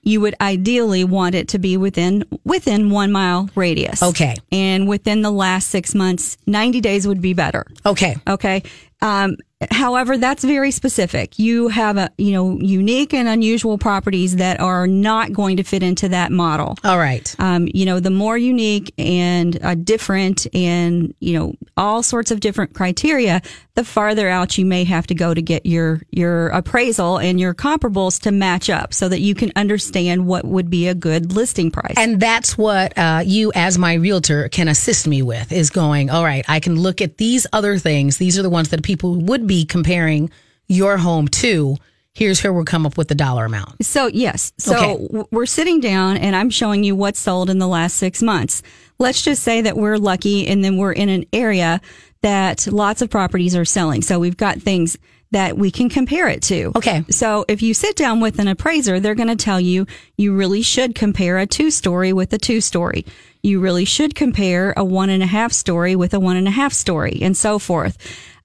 you 0.07 0.21
would 0.21 0.35
ideally 0.39 1.03
want 1.03 1.35
it 1.35 1.49
to 1.49 1.59
be 1.59 1.75
within 1.75 2.23
within 2.45 2.89
one 2.89 3.11
mile 3.11 3.49
radius. 3.55 4.01
Okay. 4.01 4.35
and 4.51 4.87
within 4.87 5.21
the 5.21 5.31
last 5.31 5.69
six 5.69 5.93
months, 5.93 6.37
ninety 6.47 6.79
days 6.79 7.05
would 7.05 7.21
be 7.21 7.33
better. 7.33 7.65
Okay. 7.85 8.15
Okay. 8.27 8.63
Um, 9.01 9.37
however, 9.71 10.17
that's 10.17 10.43
very 10.43 10.69
specific. 10.71 11.39
You 11.39 11.67
have 11.69 11.97
a, 11.97 12.11
you 12.17 12.31
know, 12.31 12.59
unique 12.59 13.13
and 13.13 13.27
unusual 13.27 13.77
properties 13.77 14.35
that 14.35 14.59
are 14.59 14.85
not 14.85 15.33
going 15.33 15.57
to 15.57 15.63
fit 15.63 15.81
into 15.81 16.09
that 16.09 16.31
model. 16.31 16.77
All 16.83 16.97
right. 16.97 17.35
Um, 17.39 17.67
you 17.73 17.85
know, 17.85 17.99
the 17.99 18.11
more 18.11 18.37
unique 18.37 18.93
and 18.97 19.63
uh, 19.63 19.75
different 19.75 20.45
and, 20.53 21.13
you 21.19 21.37
know, 21.37 21.53
all 21.75 22.03
sorts 22.03 22.29
of 22.29 22.39
different 22.39 22.75
criteria, 22.75 23.41
the 23.73 23.83
farther 23.83 24.29
out 24.29 24.57
you 24.57 24.65
may 24.65 24.83
have 24.83 25.07
to 25.07 25.15
go 25.15 25.33
to 25.33 25.41
get 25.41 25.65
your, 25.65 26.01
your 26.11 26.49
appraisal 26.49 27.17
and 27.17 27.39
your 27.39 27.53
comparables 27.53 28.21
to 28.21 28.31
match 28.31 28.69
up 28.69 28.93
so 28.93 29.09
that 29.09 29.21
you 29.21 29.33
can 29.33 29.51
understand 29.55 30.27
what 30.27 30.45
would 30.45 30.69
be 30.69 30.87
a 30.87 30.95
good 30.95 31.31
listing 31.33 31.71
price. 31.71 31.95
And 31.97 32.19
that's 32.19 32.57
what 32.57 32.95
uh, 32.97 33.21
you, 33.25 33.51
as 33.55 33.77
my 33.77 33.95
realtor, 33.95 34.49
can 34.49 34.67
assist 34.67 35.07
me 35.07 35.21
with 35.21 35.51
is 35.51 35.69
going, 35.71 36.09
all 36.09 36.23
right, 36.23 36.45
I 36.47 36.59
can 36.59 36.79
look 36.79 37.01
at 37.01 37.17
these 37.17 37.47
other 37.53 37.77
things. 37.77 38.17
These 38.17 38.37
are 38.37 38.43
the 38.43 38.49
ones 38.49 38.69
that 38.69 38.83
people 38.87 39.15
would 39.15 39.45
be 39.45 39.65
comparing 39.65 40.31
your 40.67 40.97
home 40.97 41.27
to. 41.27 41.75
Here's 42.13 42.41
where 42.43 42.51
we'll 42.51 42.65
come 42.65 42.85
up 42.85 42.97
with 42.97 43.09
the 43.09 43.15
dollar 43.15 43.45
amount. 43.45 43.85
So 43.85 44.07
yes, 44.07 44.51
so 44.57 44.75
Okay. 44.75 45.25
we're 45.29 45.45
sitting 45.45 45.79
down 45.79 46.17
and 46.17 46.35
I'm 46.35 46.49
showing 46.49 46.83
you 46.83 46.95
what's 46.95 47.19
sold 47.19 47.49
in 47.51 47.59
the 47.59 47.67
last 47.67 47.97
six 47.97 48.23
months. 48.23 48.63
Let's 48.97 49.21
just 49.21 49.43
say 49.43 49.61
that 49.61 49.77
we're 49.77 49.97
lucky 49.97 50.47
and 50.47 50.63
then 50.63 50.77
we're 50.77 50.93
in 50.93 51.09
an 51.09 51.25
area 51.31 51.79
that 52.23 52.65
lots 52.71 53.03
of 53.03 53.11
properties 53.11 53.55
are 53.55 53.65
selling. 53.65 54.01
So 54.01 54.17
we've 54.19 54.35
got 54.37 54.57
things 54.59 54.97
that 55.31 55.57
we 55.57 55.69
can 55.69 55.89
compare 55.89 56.27
it 56.29 56.41
to. 56.43 56.71
Okay. 56.75 57.03
So 57.09 57.45
if 57.47 57.61
you 57.61 57.73
sit 57.75 57.95
down 57.97 58.21
with 58.21 58.39
an 58.39 58.47
appraiser, 58.47 58.99
they're 58.99 59.13
going 59.13 59.27
to 59.27 59.35
tell 59.35 59.59
you 59.59 59.85
you 60.17 60.33
really 60.33 60.61
should 60.63 60.95
compare 60.95 61.37
a 61.37 61.45
two 61.45 61.69
story 61.69 62.13
with 62.13 62.33
a 62.33 62.37
two 62.39 62.61
story. 62.61 63.05
You 63.43 63.59
really 63.59 63.85
should 63.85 64.15
compare 64.15 64.73
a 64.75 64.83
one 64.83 65.09
and 65.11 65.21
a 65.21 65.27
half 65.27 65.51
story 65.51 65.95
with 65.95 66.13
a 66.15 66.19
one 66.19 66.37
and 66.37 66.47
a 66.47 66.51
half 66.51 66.73
story 66.73 67.19
and 67.21 67.37
so 67.37 67.59
forth. 67.59 67.97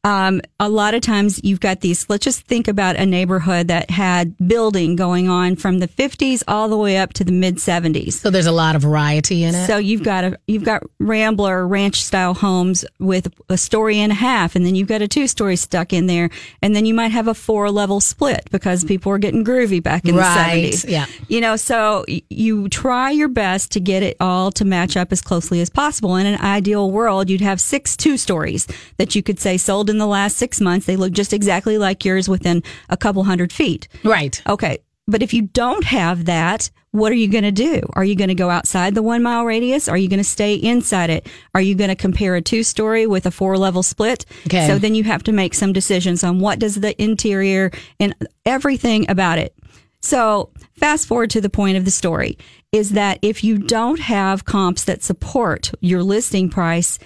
Um, 0.05 0.41
a 0.59 0.69
lot 0.69 0.95
of 0.95 1.01
times 1.03 1.41
you've 1.45 1.61
got 1.61 1.81
these, 1.81 2.11
let's 2.11 2.25
just 2.25 2.41
think 2.43 2.67
about 2.67 2.97
a 2.97 3.07
neighborhood 3.07 3.69
that 3.69 3.89
had 3.89 4.37
building 4.49 4.97
going 4.97 5.29
on 5.29 5.55
from 5.55 5.79
the 5.79 5.87
50s 5.87 6.43
all 6.49 6.69
the 6.69 6.77
way 6.77 6.97
up 6.97 7.13
to 7.13 7.25
the 7.25 7.31
mid 7.31 7.57
70s. 7.59 8.15
So 8.15 8.29
there's 8.29 8.47
a 8.47 8.53
lot 8.53 8.75
of 8.75 8.83
variety 8.83 9.45
in 9.45 9.55
it. 9.55 9.67
So 9.69 9.77
you've 9.79 10.03
got 10.03 10.25
a 10.25 10.39
you've 10.49 10.65
got 10.65 10.83
Rambler 10.99 11.65
ranch 11.69 12.03
style 12.03 12.35
homes 12.35 12.85
with 12.99 13.33
a 13.49 13.57
story 13.57 13.99
and 14.01 14.11
a 14.11 14.15
half, 14.17 14.57
and 14.57 14.67
then 14.67 14.75
you've 14.75 14.89
got 14.89 15.03
a 15.03 15.09
two 15.09 15.29
story 15.29 15.55
stuck 15.55 15.93
in 15.93 16.07
there, 16.09 16.31
and 16.63 16.75
then 16.75 16.85
you 16.85 16.95
might 16.95 17.13
have 17.13 17.29
a 17.29 17.35
four 17.35 17.71
level 17.71 18.01
split 18.01 18.49
because 18.51 18.83
people 18.83 19.11
were 19.11 19.19
getting 19.19 19.45
groovy 19.45 19.81
back 19.81 20.05
in 20.05 20.17
Right, 20.17 20.63
the 20.73 20.73
seventies. 20.73 20.85
yeah. 20.85 21.07
you 21.29 21.41
know, 21.41 21.55
so 21.55 22.05
you 22.29 22.69
try 22.69 23.13
your 23.13 23.29
best 23.29 23.71
to 23.73 23.81
get 23.81 24.03
it 24.03 24.17
all 24.19 24.51
to 24.53 24.65
match 24.65 24.97
up 24.97 25.13
as 25.13 25.21
closely 25.23 25.61
as 25.61 25.71
possible. 25.71 26.17
In 26.17 26.27
an 26.27 26.41
ideal 26.41 26.91
world, 26.91 27.31
you'd 27.31 27.41
have 27.41 27.61
six 27.61 27.97
two 27.97 28.17
stories 28.17 28.67
that 28.97 29.15
you 29.15 29.23
could 29.23 29.39
say 29.39 29.57
sold 29.57 29.92
in 29.93 29.99
the 29.99 30.07
last 30.09 30.37
six 30.37 30.61
months. 30.61 30.87
They 30.87 30.97
look 30.97 31.13
just 31.13 31.33
exactly 31.33 31.79
like 31.79 32.05
yours 32.05 32.29
within 32.29 32.65
a 32.89 32.97
couple 32.97 33.23
hundred 33.23 33.53
feet. 33.53 33.87
right. 34.03 34.43
Okay. 34.49 34.79
but 35.07 35.23
if 35.23 35.33
you 35.33 35.43
don't 35.43 35.85
have 35.85 36.25
that, 36.25 36.71
what 36.93 37.11
are 37.11 37.17
you 37.17 37.29
going 37.29 37.45
to 37.45 37.53
do? 37.53 37.81
Are 37.95 38.05
you 38.05 38.15
going 38.15 38.29
to 38.29 38.35
go 38.35 38.51
outside 38.51 38.95
the 38.95 39.03
one 39.03 39.23
mile 39.23 39.45
radius? 39.45 39.89
Are 39.89 39.97
you 39.97 40.09
going 40.09 40.19
to 40.19 40.25
stay 40.25 40.55
inside 40.55 41.11
it? 41.11 41.27
Are 41.55 41.61
you 41.61 41.75
going 41.75 41.89
to 41.89 41.97
compare 41.97 42.35
a 42.37 42.43
two 42.43 42.63
story 42.63 43.07
with 43.07 43.25
a 43.27 43.31
four 43.31 43.57
level 43.57 43.83
split? 43.83 44.27
Okay. 44.47 44.67
So 44.67 44.79
then 44.79 44.95
you 44.95 45.05
have 45.05 45.23
to 45.25 45.33
make 45.33 45.55
some 45.55 45.73
decisions 45.73 46.23
on 46.23 46.39
what 46.39 46.59
does 46.59 46.77
the 46.77 47.01
interior 47.03 47.71
and 47.99 48.15
everything 48.45 49.11
about 49.11 49.39
it. 49.39 49.55
So 50.01 50.51
fast 50.77 51.07
forward 51.07 51.31
to 51.31 51.41
the 51.41 51.51
point 51.51 51.77
of 51.79 51.85
the 51.85 51.91
story 51.91 52.37
is 52.73 52.91
that 52.91 53.19
if 53.23 53.43
you 53.43 53.59
don't 53.59 54.01
have 54.01 54.45
comps 54.45 54.85
that 54.85 55.03
support 55.03 55.73
your 55.81 56.03
listing 56.03 56.49
price, 56.51 56.99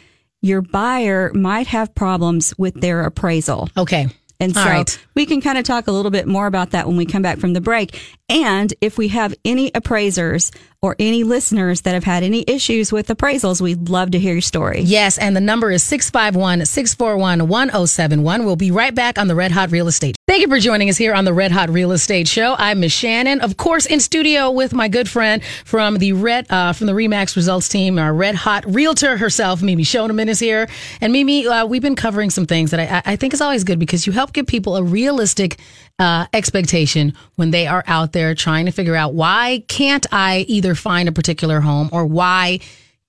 your 0.46 0.62
buyer 0.62 1.32
might 1.34 1.66
have 1.66 1.94
problems 1.94 2.54
with 2.56 2.80
their 2.80 3.02
appraisal. 3.02 3.68
Okay. 3.76 4.08
And 4.38 4.54
so 4.54 4.64
right. 4.64 5.06
we 5.14 5.24
can 5.24 5.40
kind 5.40 5.56
of 5.56 5.64
talk 5.64 5.86
a 5.86 5.92
little 5.92 6.10
bit 6.10 6.26
more 6.26 6.46
about 6.46 6.70
that 6.70 6.86
when 6.86 6.96
we 6.96 7.06
come 7.06 7.22
back 7.22 7.38
from 7.38 7.54
the 7.54 7.60
break. 7.60 7.98
And 8.28 8.72
if 8.80 8.98
we 8.98 9.08
have 9.08 9.34
any 9.44 9.70
appraisers 9.74 10.52
or 10.82 10.96
any 10.98 11.24
listeners 11.24 11.82
that 11.82 11.94
have 11.94 12.04
had 12.04 12.22
any 12.22 12.44
issues 12.46 12.92
with 12.92 13.08
appraisals, 13.08 13.60
we'd 13.60 13.88
love 13.88 14.10
to 14.12 14.18
hear 14.18 14.32
your 14.34 14.40
story. 14.40 14.80
Yes, 14.82 15.18
and 15.18 15.34
the 15.34 15.40
number 15.40 15.70
is 15.70 15.82
651 15.82 16.64
641 16.66 17.48
1071. 17.48 18.44
We'll 18.44 18.56
be 18.56 18.70
right 18.70 18.94
back 18.94 19.18
on 19.18 19.28
the 19.28 19.34
Red 19.34 19.52
Hot 19.52 19.70
Real 19.70 19.88
Estate. 19.88 20.16
Thank 20.26 20.42
you 20.42 20.48
for 20.48 20.58
joining 20.58 20.90
us 20.90 20.96
here 20.96 21.14
on 21.14 21.24
the 21.24 21.32
Red 21.32 21.52
Hot 21.52 21.70
Real 21.70 21.92
Estate 21.92 22.28
Show. 22.28 22.56
I'm 22.58 22.80
Miss 22.80 22.92
Shannon, 22.92 23.40
of 23.40 23.56
course, 23.56 23.86
in 23.86 24.00
studio 24.00 24.50
with 24.50 24.74
my 24.74 24.88
good 24.88 25.08
friend 25.08 25.42
from 25.64 25.98
the 25.98 26.12
Red 26.12 26.50
uh, 26.50 26.72
from 26.72 26.86
the 26.88 26.92
Remax 26.92 27.36
Results 27.36 27.68
team, 27.68 27.98
our 27.98 28.12
Red 28.12 28.34
Hot 28.34 28.64
Realtor 28.66 29.16
herself, 29.16 29.62
Mimi 29.62 29.84
Shoneman 29.84 30.28
is 30.28 30.38
here. 30.38 30.68
And 31.00 31.12
Mimi, 31.12 31.46
uh, 31.46 31.66
we've 31.66 31.82
been 31.82 31.96
covering 31.96 32.30
some 32.30 32.46
things 32.46 32.70
that 32.72 32.80
I, 32.80 33.12
I 33.12 33.16
think 33.16 33.34
is 33.34 33.40
always 33.40 33.64
good 33.64 33.78
because 33.78 34.06
you 34.06 34.12
help 34.12 34.32
give 34.32 34.46
people 34.46 34.76
a 34.76 34.82
realistic 34.82 35.58
uh, 35.98 36.26
expectation 36.32 37.14
when 37.36 37.50
they 37.50 37.66
are 37.66 37.82
out 37.86 38.12
there 38.12 38.34
trying 38.34 38.66
to 38.66 38.72
figure 38.72 38.94
out 38.94 39.14
why 39.14 39.64
can't 39.68 40.06
I 40.12 40.44
either 40.48 40.65
find 40.74 41.08
a 41.08 41.12
particular 41.12 41.60
home 41.60 41.88
or 41.92 42.06
why 42.06 42.60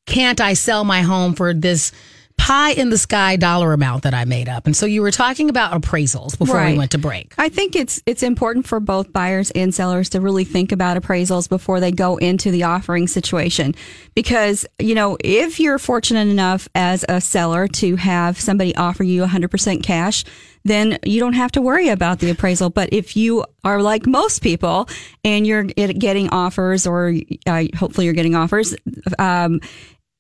can't 0.05 0.39
I 0.41 0.53
sell 0.53 0.83
my 0.83 1.01
home 1.01 1.33
for 1.33 1.53
this 1.53 1.91
pie 2.37 2.71
in 2.71 2.91
the 2.91 2.97
sky 2.97 3.35
dollar 3.35 3.73
amount 3.73 4.03
that 4.03 4.13
I 4.13 4.23
made 4.25 4.47
up? 4.47 4.65
And 4.65 4.75
so 4.75 4.85
you 4.85 5.01
were 5.01 5.11
talking 5.11 5.49
about 5.49 5.79
appraisals 5.79 6.37
before 6.37 6.63
we 6.63 6.77
went 6.77 6.91
to 6.91 6.97
break. 6.97 7.33
I 7.37 7.49
think 7.49 7.75
it's 7.75 8.01
it's 8.05 8.23
important 8.23 8.65
for 8.65 8.79
both 8.79 9.11
buyers 9.11 9.51
and 9.51 9.73
sellers 9.73 10.09
to 10.09 10.21
really 10.21 10.45
think 10.45 10.71
about 10.71 11.01
appraisals 11.01 11.49
before 11.49 11.79
they 11.79 11.91
go 11.91 12.17
into 12.17 12.49
the 12.49 12.63
offering 12.63 13.07
situation 13.07 13.75
because 14.15 14.65
you 14.79 14.95
know 14.95 15.17
if 15.19 15.59
you're 15.59 15.79
fortunate 15.79 16.27
enough 16.27 16.69
as 16.73 17.03
a 17.09 17.19
seller 17.19 17.67
to 17.67 17.95
have 17.97 18.39
somebody 18.39 18.75
offer 18.75 19.03
you 19.03 19.23
100% 19.23 19.83
cash 19.83 20.23
then 20.67 20.97
you 21.03 21.19
don't 21.19 21.33
have 21.33 21.51
to 21.51 21.61
worry 21.61 21.89
about 21.89 22.19
the 22.19 22.29
appraisal 22.29 22.69
but 22.69 22.89
if 22.91 23.15
you 23.15 23.43
are 23.63 23.81
like 23.81 24.05
most 24.05 24.41
people 24.41 24.87
and 25.23 25.47
you're 25.47 25.63
getting 25.63 26.29
offers 26.29 26.85
or 26.87 27.13
uh, 27.45 27.63
hopefully 27.75 28.05
you're 28.05 28.13
getting 28.13 28.35
offers 28.35 28.75
um, 29.19 29.59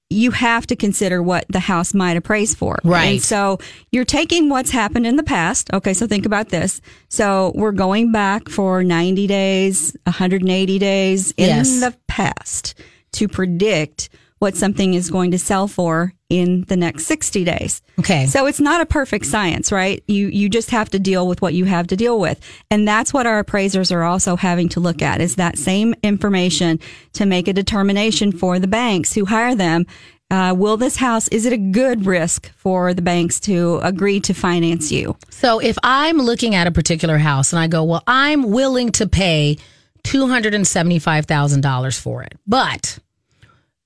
you 0.09 0.31
have 0.31 0.65
to 0.67 0.75
consider 0.75 1.21
what 1.21 1.45
the 1.49 1.59
house 1.59 1.93
might 1.93 2.15
appraise 2.15 2.55
for. 2.55 2.79
Right. 2.85 3.05
And 3.05 3.21
so 3.21 3.59
you're 3.91 4.05
taking 4.05 4.47
what's 4.47 4.71
happened 4.71 5.05
in 5.05 5.17
the 5.17 5.23
past. 5.23 5.69
Okay. 5.73 5.93
So 5.93 6.07
think 6.07 6.25
about 6.25 6.47
this. 6.47 6.79
So 7.09 7.51
we're 7.55 7.73
going 7.73 8.13
back 8.13 8.47
for 8.47 8.85
90 8.85 9.27
days, 9.27 9.97
180 10.05 10.79
days 10.79 11.31
in 11.31 11.47
Yes. 11.47 11.81
the 11.81 11.93
past 12.07 12.75
to 13.13 13.27
predict 13.27 14.07
what 14.39 14.55
something 14.55 14.93
is 14.93 15.09
going 15.09 15.31
to 15.31 15.39
sell 15.39 15.67
for 15.67 16.13
in 16.29 16.63
the 16.63 16.75
next 16.75 17.05
60 17.05 17.43
days. 17.43 17.81
Okay. 17.99 18.25
So 18.25 18.45
it's 18.45 18.59
not 18.59 18.81
a 18.81 18.85
perfect 18.85 19.25
science, 19.25 19.71
right? 19.71 20.03
You 20.07 20.27
you 20.27 20.49
just 20.49 20.71
have 20.71 20.89
to 20.89 20.99
deal 20.99 21.27
with 21.27 21.41
what 21.41 21.53
you 21.53 21.65
have 21.65 21.87
to 21.87 21.95
deal 21.95 22.19
with. 22.19 22.39
And 22.69 22.87
that's 22.87 23.13
what 23.13 23.25
our 23.25 23.39
appraisers 23.39 23.91
are 23.91 24.03
also 24.03 24.35
having 24.35 24.69
to 24.69 24.79
look 24.79 25.01
at 25.01 25.21
is 25.21 25.35
that 25.35 25.57
same 25.57 25.95
information 26.03 26.79
to 27.13 27.25
make 27.25 27.47
a 27.47 27.53
determination 27.53 28.31
for 28.31 28.59
the 28.59 28.67
banks 28.67 29.13
who 29.13 29.25
hire 29.25 29.55
them. 29.55 29.85
Uh, 30.29 30.53
will 30.55 30.75
this 30.75 30.97
house, 30.97 31.29
is 31.29 31.45
it 31.45 31.53
a 31.53 31.57
good 31.57 32.05
risk 32.05 32.51
for 32.57 32.93
the 32.93 33.01
banks 33.01 33.39
to 33.39 33.79
agree 33.81 34.19
to 34.19 34.33
finance 34.33 34.91
you? 34.91 35.15
So 35.29 35.59
if 35.59 35.77
I'm 35.83 36.17
looking 36.17 36.53
at 36.53 36.67
a 36.67 36.71
particular 36.71 37.17
house 37.17 37.53
and 37.53 37.61
I 37.61 37.67
go, 37.67 37.85
well, 37.85 38.03
I'm 38.05 38.51
willing 38.51 38.91
to 38.93 39.07
pay 39.07 39.57
$275,000 40.03 41.99
for 41.99 42.23
it, 42.23 42.33
but 42.45 42.99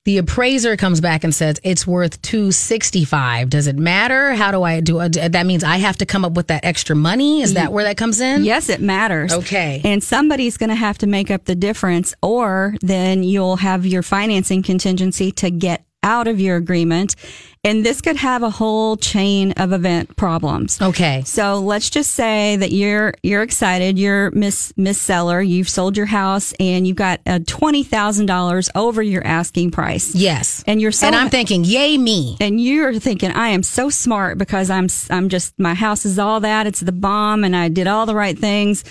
the 0.06 0.18
appraiser 0.18 0.76
comes 0.76 1.00
back 1.00 1.24
and 1.24 1.34
says 1.34 1.60
it's 1.64 1.86
worth 1.86 2.22
265 2.22 3.50
does 3.50 3.68
it 3.68 3.78
matter? 3.78 4.34
How 4.34 4.52
do 4.52 4.64
i 4.64 4.80
do 4.82 5.00
uh, 5.00 5.10
it 5.14 5.32
that 5.34 5.46
means 5.46 5.64
i 5.64 5.78
have 5.78 5.98
to 5.98 6.06
come 6.06 6.26
up 6.26 6.34
with 6.34 6.48
that 6.48 6.66
extra 6.66 6.96
money? 6.96 7.42
Is 7.42 7.54
that 7.54 7.70
mm. 7.70 7.74
where 7.74 7.84
that 7.84 7.98
comes 7.98 8.20
in? 8.20 8.44
Yes, 8.44 8.70
it 8.70 8.82
matters. 8.82 9.34
Okay. 9.34 9.82
And 9.84 10.04
somebody's 10.04 10.58
going 10.58 10.70
to 10.70 10.76
have 10.76 10.98
to 11.00 11.08
make 11.08 11.30
up 11.30 11.46
the 11.46 11.56
difference, 11.56 12.14
or 12.22 12.76
then 12.82 13.24
you'll 13.24 13.58
have 13.58 13.86
your 13.86 14.02
financing 14.02 14.64
contingency 14.64 15.32
to 15.34 15.52
get 15.52 15.86
out 16.04 16.28
of 16.28 16.40
your 16.40 16.58
agreement. 16.58 17.16
And 17.64 17.86
this 17.86 18.02
could 18.02 18.16
have 18.16 18.42
a 18.42 18.50
whole 18.50 18.98
chain 18.98 19.52
of 19.52 19.72
event 19.72 20.16
problems. 20.18 20.82
okay 20.82 21.22
So 21.26 21.60
let's 21.60 21.92
just 21.92 22.14
say 22.14 22.56
that 22.56 22.72
you're 22.72 23.14
you're 23.22 23.44
excited. 23.44 24.00
You're 24.00 24.32
Miss 24.32 24.74
Miss 24.78 25.00
Seller. 25.00 25.42
You've 25.42 25.70
sold 25.70 25.96
your 25.96 26.08
house 26.08 26.54
and 26.60 26.88
you've 26.88 26.98
got 26.98 27.20
a 27.28 27.40
twenty 27.40 27.84
thousand 27.84 28.26
dollars 28.26 28.70
over 28.74 29.04
your 29.04 29.24
asking 29.26 29.72
price. 29.72 30.16
yes 30.16 30.64
And 30.66 30.82
you're 30.82 30.92
so 30.92 31.06
and 31.08 31.16
i'm 31.16 31.30
thinking 31.30 31.64
yay 31.64 31.98
me 31.98 32.36
and 32.42 32.60
you're 32.60 33.00
thinking 33.00 33.32
I 33.32 33.50
am 33.50 33.62
so 33.62 33.90
smart 33.92 34.40
because 34.40 34.70
I'm 34.72 34.88
I'm 35.12 35.30
just 35.30 35.54
my 35.60 35.76
house 35.76 36.04
is 36.06 36.18
all 36.18 36.40
that 36.40 36.66
it's 36.66 36.80
the 36.80 36.92
bomb 36.92 37.44
and 37.44 37.56
I 37.56 37.70
did 37.70 37.86
all 37.86 38.06
the 38.08 38.16
right 38.16 38.38
things 38.38 38.84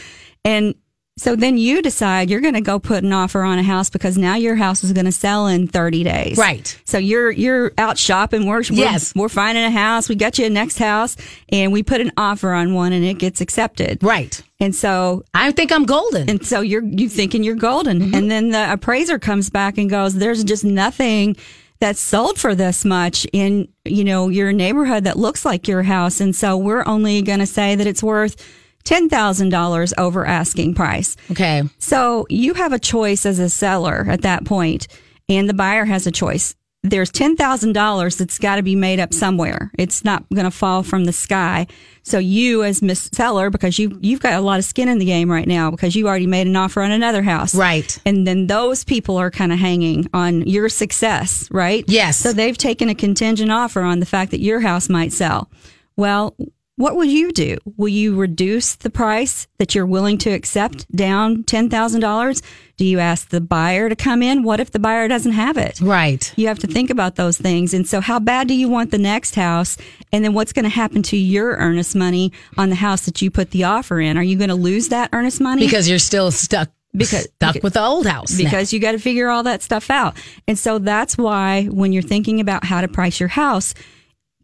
and 0.45 0.75
so 1.21 1.37
then 1.37 1.59
you 1.59 1.83
decide 1.83 2.31
you're 2.31 2.41
going 2.41 2.55
to 2.55 2.63
go 2.63 2.79
put 2.79 3.05
an 3.05 3.13
offer 3.13 3.43
on 3.43 3.59
a 3.59 3.63
house 3.63 3.91
because 3.91 4.17
now 4.17 4.37
your 4.37 4.57
house 4.57 4.83
is 4.83 4.93
going 4.95 5.05
to 5.05 5.13
sell 5.13 5.47
in 5.49 5.69
30 5.69 6.03
days. 6.03 6.39
Right. 6.39 6.81
So 6.87 6.97
you're 6.97 7.31
you're 7.31 7.73
out 7.77 7.99
shopping. 7.99 8.47
We're, 8.47 8.63
we're 8.71 8.77
Yes. 8.77 9.15
we're 9.15 9.29
finding 9.29 9.63
a 9.65 9.71
house. 9.71 10.09
We 10.09 10.15
got 10.15 10.39
you 10.39 10.47
a 10.47 10.51
next 10.51 10.79
house, 10.79 11.19
and 11.51 11.73
we 11.73 11.83
put 11.83 12.01
an 12.01 12.11
offer 12.17 12.53
on 12.53 12.73
one, 12.73 12.95
and 12.95 13.05
it 13.05 13.19
gets 13.19 13.43
accepted. 13.43 14.03
right 14.03 14.43
And 14.61 14.75
so 14.75 15.23
i 15.35 15.53
think 15.53 15.71
i'm 15.73 15.85
golden 15.85 16.31
and 16.31 16.45
so 16.45 16.63
you're 16.63 16.85
you 16.85 17.09
thinking 17.09 17.43
you're 17.45 17.55
golden, 17.55 18.01
mm-hmm. 18.01 18.15
and 18.15 18.31
then 18.31 18.49
the 18.49 18.73
appraiser 18.73 19.19
comes 19.19 19.51
back 19.51 19.77
and 19.77 19.91
goes, 19.91 20.15
"There's 20.15 20.43
just 20.43 20.65
nothing 20.65 21.37
that's 21.81 22.01
sold 22.01 22.39
for 22.39 22.55
this 22.55 22.85
much 22.85 23.27
in 23.33 23.69
you 23.85 24.05
know 24.05 24.29
your 24.29 24.53
neighborhood 24.53 25.05
that 25.05 25.19
looks 25.19 25.45
like 25.45 25.69
your 25.69 25.83
house, 25.83 26.21
and 26.21 26.35
so 26.35 26.57
we're 26.57 26.85
only 26.87 27.21
going 27.23 27.41
to 27.41 27.47
say 27.47 27.75
that 27.75 27.87
it's 27.87 28.03
worth 28.03 28.37
ten 28.85 29.09
thousand 29.09 29.51
dollars 29.51 29.93
over 29.99 30.27
asking 30.27 30.75
price." 30.75 31.17
okay 31.31 31.63
So 31.79 32.27
you 32.29 32.55
have 32.55 32.73
a 32.73 32.79
choice 32.79 33.27
as 33.27 33.39
a 33.39 33.49
seller 33.49 34.07
at 34.09 34.23
that 34.23 34.45
point, 34.45 34.89
and 35.29 35.49
the 35.49 35.55
buyer 35.55 35.85
has 35.85 36.07
a 36.07 36.11
choice. 36.11 36.55
There's 36.83 37.11
ten 37.11 37.37
thousand 37.37 37.75
dollars 37.75 38.17
that's 38.17 38.39
got 38.39 38.57
to 38.57 38.63
be 38.63 38.75
made 38.75 39.01
up 39.01 39.13
somewhere. 39.13 39.71
It's 39.79 40.03
not 40.03 40.25
going 40.31 40.47
to 40.47 40.51
fall 40.51 40.83
from 40.83 41.05
the 41.05 41.13
sky. 41.13 41.67
So 42.03 42.19
you, 42.19 42.65
as 42.65 42.81
Miss 42.81 43.11
Seller, 43.13 43.51
because 43.51 43.79
you 43.79 43.99
you've 44.01 44.21
got 44.21 44.33
a 44.33 44.41
lot 44.41 44.59
of 44.59 44.65
skin 44.65 44.89
in 44.89 44.99
the 44.99 45.05
game 45.05 45.31
right 45.31 45.47
now, 45.47 45.71
because 45.71 45.95
you 45.95 46.09
already 46.09 46.27
made 46.27 46.47
an 46.47 46.57
offer 46.57 46.81
on 46.81 46.91
another 46.91 47.23
house, 47.23 47.55
Right. 47.55 47.99
And 48.07 48.27
then 48.27 48.47
those 48.47 48.83
people 48.85 49.19
are 49.19 49.31
kind 49.31 49.53
of 49.53 49.59
hanging 49.59 50.09
on 50.15 50.47
your 50.47 50.71
success, 50.71 51.47
right? 51.51 51.85
Yes. 51.87 52.17
So 52.17 52.33
they've 52.33 52.57
taken 52.57 52.89
a 52.89 52.95
contingent 52.95 53.53
offer 53.53 53.83
on 53.83 54.01
the 54.01 54.07
fact 54.07 54.31
that 54.31 54.41
your 54.41 54.61
house 54.61 54.89
might 54.89 55.13
sell. 55.13 55.51
Well, 55.97 56.35
what 56.81 56.97
will 56.97 57.05
you 57.05 57.31
do? 57.31 57.59
Will 57.77 57.89
you 57.91 58.17
reduce 58.17 58.75
the 58.75 58.89
price 58.91 59.47
that 59.59 59.75
you're 59.75 59.85
willing 59.87 60.17
to 60.19 60.31
accept 60.31 60.91
down 60.97 61.45
$10,000? 61.45 62.43
Do 62.79 62.85
you 62.87 62.99
ask 62.99 63.29
the 63.29 63.41
buyer 63.43 63.91
to 63.91 63.97
come 63.97 64.23
in? 64.23 64.43
What 64.43 64.61
if 64.61 64.71
the 64.71 64.79
buyer 64.79 65.07
doesn't 65.07 65.33
have 65.33 65.59
it? 65.59 65.79
right 65.81 66.33
You 66.37 66.47
have 66.49 66.59
to 66.61 66.67
think 66.67 66.89
about 66.89 67.17
those 67.17 67.37
things. 67.37 67.75
And 67.75 67.87
so, 67.87 68.01
how 68.01 68.19
bad 68.19 68.49
do 68.49 68.55
you 68.55 68.69
want 68.71 68.91
the 68.91 68.99
next 68.99 69.35
house? 69.35 69.77
And 70.13 70.25
then, 70.25 70.33
what's 70.33 70.53
going 70.55 70.65
to 70.65 70.71
happen 70.71 71.03
to 71.05 71.17
your 71.17 71.57
earnest 71.57 71.95
money 71.95 72.33
on 72.57 72.71
the 72.71 72.77
house 72.77 73.05
that 73.05 73.21
you 73.21 73.31
put 73.31 73.51
the 73.51 73.65
offer 73.65 74.01
in? 74.01 74.17
Are 74.17 74.23
you 74.23 74.37
going 74.37 74.49
to 74.49 74.55
lose 74.55 74.89
that 74.89 75.11
earnest 75.13 75.41
money? 75.41 75.67
because 75.67 75.89
you're 75.89 75.99
still 75.99 76.31
stuck 76.31 76.71
Because- 76.97 77.25
stuck 77.37 77.53
because- 77.55 77.63
with 77.63 77.75
the 77.75 77.83
old 77.85 78.07
house 78.07 78.39
now. 78.39 78.45
because 78.45 78.73
you 78.73 78.81
got 78.81 78.93
to 78.93 78.99
figure 78.99 79.29
all 79.29 79.43
that 79.43 79.63
stuff 79.63 79.91
out. 79.91 80.17
And 80.49 80.59
so 80.59 80.79
that's 80.79 81.19
why 81.19 81.65
when 81.67 81.93
you're 81.93 82.03
thinking 82.03 82.41
about 82.41 82.65
how 82.65 82.81
to 82.81 82.89
price 82.89 83.21
your 83.21 83.29
house, 83.29 83.75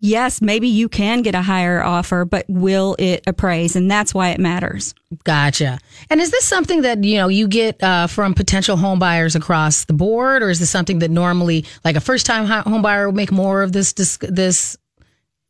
yes, 0.00 0.40
maybe 0.40 0.68
you 0.68 0.88
can 0.88 1.22
get 1.22 1.34
a 1.34 1.42
higher 1.42 1.82
offer, 1.82 2.24
but 2.24 2.44
will 2.48 2.96
it 2.98 3.22
appraise? 3.26 3.76
And 3.76 3.90
that's 3.90 4.14
why 4.14 4.30
it 4.30 4.40
matters. 4.40 4.94
Gotcha. 5.24 5.78
And 6.10 6.20
is 6.20 6.30
this 6.30 6.44
something 6.44 6.82
that 6.82 7.02
you 7.04 7.16
know 7.16 7.28
you 7.28 7.48
get 7.48 7.82
uh, 7.82 8.06
from 8.06 8.34
potential 8.34 8.76
home 8.76 8.98
buyers 8.98 9.34
across 9.34 9.84
the 9.84 9.92
board, 9.92 10.42
or 10.42 10.50
is 10.50 10.58
this 10.58 10.70
something 10.70 10.98
that 11.00 11.10
normally, 11.10 11.64
like 11.84 11.96
a 11.96 12.00
first 12.00 12.26
time 12.26 12.46
home 12.46 12.82
buyer, 12.82 13.06
would 13.06 13.16
make 13.16 13.32
more 13.32 13.62
of 13.62 13.72
this 13.72 13.92
this, 13.92 14.18
this 14.20 14.76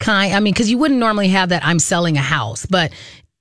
kind? 0.01 0.35
I 0.35 0.41
mean, 0.41 0.53
because 0.53 0.71
you 0.71 0.79
wouldn't 0.79 1.01
normally 1.01 1.29
have 1.29 1.49
that. 1.51 1.65
I'm 1.65 1.79
selling 1.79 2.17
a 2.17 2.23
house, 2.23 2.67
but 2.67 2.93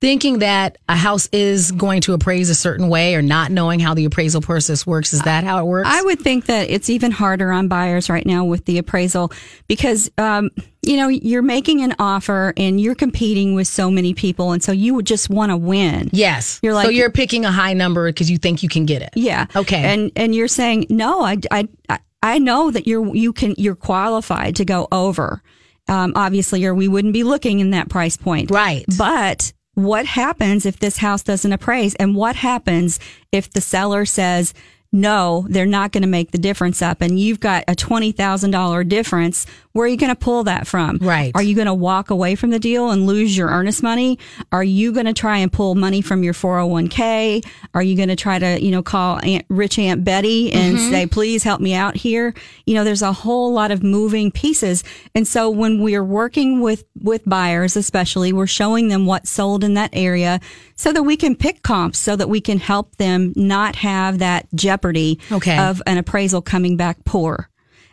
thinking 0.02 0.40
that 0.40 0.76
a 0.88 0.96
house 0.96 1.26
is 1.32 1.72
going 1.72 2.02
to 2.02 2.12
appraise 2.12 2.50
a 2.50 2.54
certain 2.54 2.88
way 2.90 3.14
or 3.14 3.22
not 3.22 3.50
knowing 3.50 3.80
how 3.80 3.94
the 3.94 4.04
appraisal 4.04 4.42
process 4.42 4.86
works. 4.86 5.14
Is 5.14 5.22
that 5.22 5.42
how 5.42 5.58
it 5.60 5.64
works? 5.64 5.88
I 5.90 6.02
would 6.02 6.20
think 6.20 6.46
that 6.46 6.68
it's 6.68 6.90
even 6.90 7.10
harder 7.10 7.50
on 7.50 7.68
buyers 7.68 8.10
right 8.10 8.24
now 8.26 8.44
with 8.44 8.66
the 8.66 8.76
appraisal 8.76 9.32
because, 9.68 10.10
um, 10.18 10.50
you 10.82 10.98
know, 10.98 11.08
you're 11.08 11.40
making 11.40 11.80
an 11.80 11.94
offer 11.98 12.52
and 12.58 12.78
you're 12.78 12.94
competing 12.94 13.54
with 13.54 13.68
so 13.68 13.90
many 13.90 14.12
people. 14.12 14.52
And 14.52 14.62
so 14.62 14.70
you 14.70 14.94
would 14.94 15.06
just 15.06 15.30
want 15.30 15.50
to 15.50 15.56
win. 15.56 16.10
yes. 16.12 16.60
You're 16.62 16.74
so 16.74 16.88
like- 16.88 16.94
you're 16.94 17.10
picking 17.10 17.46
a 17.46 17.50
high 17.50 17.72
number 17.72 18.06
because 18.10 18.30
you 18.30 18.36
think 18.36 18.62
you 18.62 18.68
can 18.68 18.84
get 18.84 19.00
it. 19.00 19.10
Yeah. 19.14 19.46
Okay. 19.56 19.82
And, 19.82 20.12
and 20.14 20.34
you're 20.34 20.46
saying, 20.48 20.86
no, 20.90 21.22
I, 21.22 21.38
I, 21.50 21.68
I- 21.88 21.98
I 22.22 22.38
know 22.38 22.70
that 22.72 22.86
you're, 22.88 23.14
you 23.14 23.32
can, 23.32 23.54
you're 23.56 23.76
qualified 23.76 24.56
to 24.56 24.64
go 24.64 24.88
over. 24.90 25.42
Um, 25.86 26.14
obviously, 26.16 26.64
or 26.64 26.74
we 26.74 26.88
wouldn't 26.88 27.12
be 27.14 27.22
looking 27.22 27.60
in 27.60 27.70
that 27.70 27.88
price 27.88 28.16
point. 28.16 28.50
Right. 28.50 28.84
But 28.98 29.52
what 29.76 30.06
happens 30.06 30.64
if 30.64 30.78
this 30.78 30.96
house 30.96 31.22
doesn't 31.22 31.52
appraise? 31.52 31.94
And 31.96 32.16
what 32.16 32.34
happens 32.34 32.98
if 33.30 33.50
the 33.50 33.60
seller 33.60 34.06
says, 34.06 34.54
no, 34.90 35.44
they're 35.50 35.66
not 35.66 35.92
going 35.92 36.02
to 36.02 36.08
make 36.08 36.30
the 36.30 36.38
difference 36.38 36.80
up 36.80 37.02
and 37.02 37.20
you've 37.20 37.40
got 37.40 37.62
a 37.68 37.74
$20,000 37.74 38.88
difference. 38.88 39.46
Where 39.76 39.84
are 39.84 39.88
you 39.88 39.96
going 39.98 40.08
to 40.14 40.16
pull 40.18 40.44
that 40.44 40.66
from? 40.66 40.96
Right. 41.02 41.32
Are 41.34 41.42
you 41.42 41.54
going 41.54 41.66
to 41.66 41.74
walk 41.74 42.08
away 42.10 42.34
from 42.34 42.48
the 42.50 42.58
deal 42.58 42.90
and 42.90 43.06
lose 43.06 43.36
your 43.36 43.48
earnest 43.48 43.82
money? 43.82 44.18
Are 44.50 44.64
you 44.64 44.90
going 44.92 45.04
to 45.06 45.12
try 45.12 45.36
and 45.38 45.52
pull 45.52 45.74
money 45.74 46.00
from 46.00 46.22
your 46.22 46.32
401k? 46.32 47.44
Are 47.74 47.82
you 47.82 47.96
going 47.96 48.08
to 48.08 48.16
try 48.16 48.38
to, 48.38 48.62
you 48.62 48.70
know, 48.70 48.82
call 48.82 49.20
Aunt, 49.22 49.44
rich 49.48 49.78
Aunt 49.78 50.04
Betty 50.04 50.52
and 50.52 50.76
Mm-hmm. 50.76 50.90
say, 50.90 51.06
please 51.06 51.42
help 51.42 51.60
me 51.60 51.74
out 51.74 51.94
here? 51.96 52.34
You 52.64 52.74
know, 52.74 52.84
there's 52.84 53.02
a 53.02 53.12
whole 53.12 53.52
lot 53.52 53.70
of 53.70 53.82
moving 53.82 54.30
pieces. 54.30 54.82
And 55.14 55.26
so 55.28 55.50
when 55.50 55.82
we're 55.82 56.04
working 56.04 56.60
with, 56.60 56.84
with 57.00 57.22
buyers, 57.26 57.76
especially, 57.76 58.32
we're 58.32 58.46
showing 58.46 58.88
them 58.88 59.06
what's 59.06 59.30
sold 59.30 59.62
in 59.62 59.74
that 59.74 59.90
area 59.92 60.40
so 60.74 60.92
that 60.92 61.02
we 61.02 61.16
can 61.16 61.36
pick 61.36 61.62
comps 61.62 61.98
so 61.98 62.16
that 62.16 62.28
we 62.28 62.40
can 62.40 62.58
help 62.58 62.96
them 62.96 63.32
not 63.36 63.76
have 63.76 64.18
that 64.18 64.46
jeopardy 64.54 65.18
Okay. 65.30 65.58
of 65.58 65.82
an 65.86 65.98
appraisal 65.98 66.42
coming 66.42 66.76
back 66.76 67.04
poor 67.04 67.48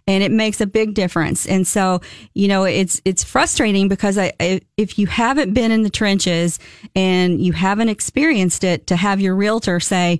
and 0.07 0.23
it 0.23 0.31
makes 0.31 0.59
a 0.61 0.67
big 0.67 0.93
difference. 0.93 1.45
And 1.45 1.65
so, 1.65 2.01
you 2.33 2.47
know, 2.47 2.63
it's 2.63 3.01
it's 3.05 3.23
frustrating 3.23 3.87
because 3.87 4.17
I, 4.17 4.33
I, 4.39 4.61
if 4.77 4.99
you 4.99 5.07
haven't 5.07 5.53
been 5.53 5.71
in 5.71 5.83
the 5.83 5.89
trenches 5.89 6.59
and 6.95 7.41
you 7.41 7.53
haven't 7.53 7.89
experienced 7.89 8.63
it, 8.63 8.87
to 8.87 8.95
have 8.95 9.21
your 9.21 9.35
realtor 9.35 9.79
say, 9.79 10.19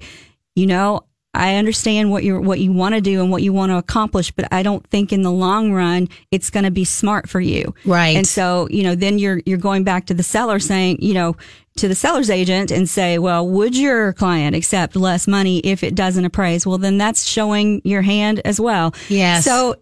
you 0.56 0.68
know, 0.68 1.02
I 1.34 1.56
understand 1.56 2.12
what 2.12 2.24
you 2.24 2.40
what 2.40 2.60
you 2.60 2.72
want 2.72 2.94
to 2.94 3.02
do 3.02 3.22
and 3.22 3.32
what 3.32 3.42
you 3.42 3.54
want 3.54 3.72
to 3.72 3.78
accomplish, 3.78 4.32
but 4.32 4.48
I 4.52 4.62
don't 4.62 4.86
think 4.88 5.12
in 5.12 5.24
the 5.24 5.32
long 5.32 5.74
run 5.74 6.08
it's 6.32 6.50
going 6.50 6.64
to 6.64 6.72
be 6.72 6.86
smart 6.86 7.28
for 7.28 7.42
you. 7.42 7.74
Right. 7.86 8.16
And 8.16 8.28
so, 8.28 8.68
you 8.70 8.84
know, 8.84 8.94
then 8.94 9.18
you're 9.18 9.42
you're 9.46 9.58
going 9.58 9.84
back 9.84 10.06
to 10.08 10.14
the 10.14 10.24
seller 10.24 10.60
saying, 10.60 11.02
you 11.02 11.16
know, 11.16 11.36
to 11.78 11.88
the 11.88 11.96
seller's 11.96 12.30
agent 12.30 12.70
and 12.70 12.88
say, 12.88 13.18
well, 13.18 13.48
would 13.48 13.76
your 13.76 14.14
client 14.14 14.56
accept 14.56 14.96
less 14.96 15.28
money 15.28 15.60
if 15.60 15.84
it 15.84 15.96
doesn't 15.96 16.24
appraise? 16.24 16.68
Well, 16.68 16.78
then 16.78 17.00
that's 17.00 17.26
showing 17.26 17.82
your 17.84 18.04
hand 18.04 18.42
as 18.46 18.60
well. 18.60 18.94
Yes. 19.10 19.44
So 19.44 19.78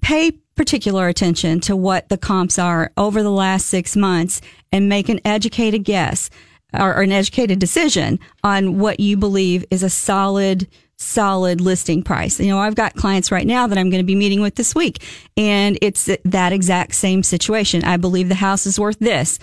pay 0.00 0.32
particular 0.54 1.08
attention 1.08 1.60
to 1.60 1.76
what 1.76 2.08
the 2.08 2.18
comps 2.18 2.58
are 2.58 2.92
over 2.96 3.22
the 3.22 3.30
last 3.30 3.66
six 3.66 3.96
months 3.96 4.40
and 4.70 4.88
make 4.88 5.08
an 5.08 5.20
educated 5.24 5.84
guess 5.84 6.30
or, 6.74 6.94
or 6.94 7.02
an 7.02 7.12
educated 7.12 7.58
decision 7.58 8.18
on 8.42 8.78
what 8.78 9.00
you 9.00 9.16
believe 9.16 9.64
is 9.70 9.82
a 9.82 9.90
solid 9.90 10.68
solid 10.98 11.60
listing 11.60 12.02
price. 12.02 12.38
You 12.38 12.48
know, 12.48 12.60
I've 12.60 12.76
got 12.76 12.94
clients 12.94 13.32
right 13.32 13.46
now 13.46 13.66
that 13.66 13.76
I'm 13.76 13.90
going 13.90 14.02
to 14.02 14.06
be 14.06 14.14
meeting 14.14 14.40
with 14.40 14.54
this 14.54 14.72
week 14.72 15.02
and 15.36 15.76
it's 15.82 16.08
that 16.24 16.52
exact 16.52 16.94
same 16.94 17.24
situation. 17.24 17.82
I 17.82 17.96
believe 17.96 18.28
the 18.28 18.36
house 18.36 18.66
is 18.66 18.78
worth 18.78 19.00
this. 19.00 19.40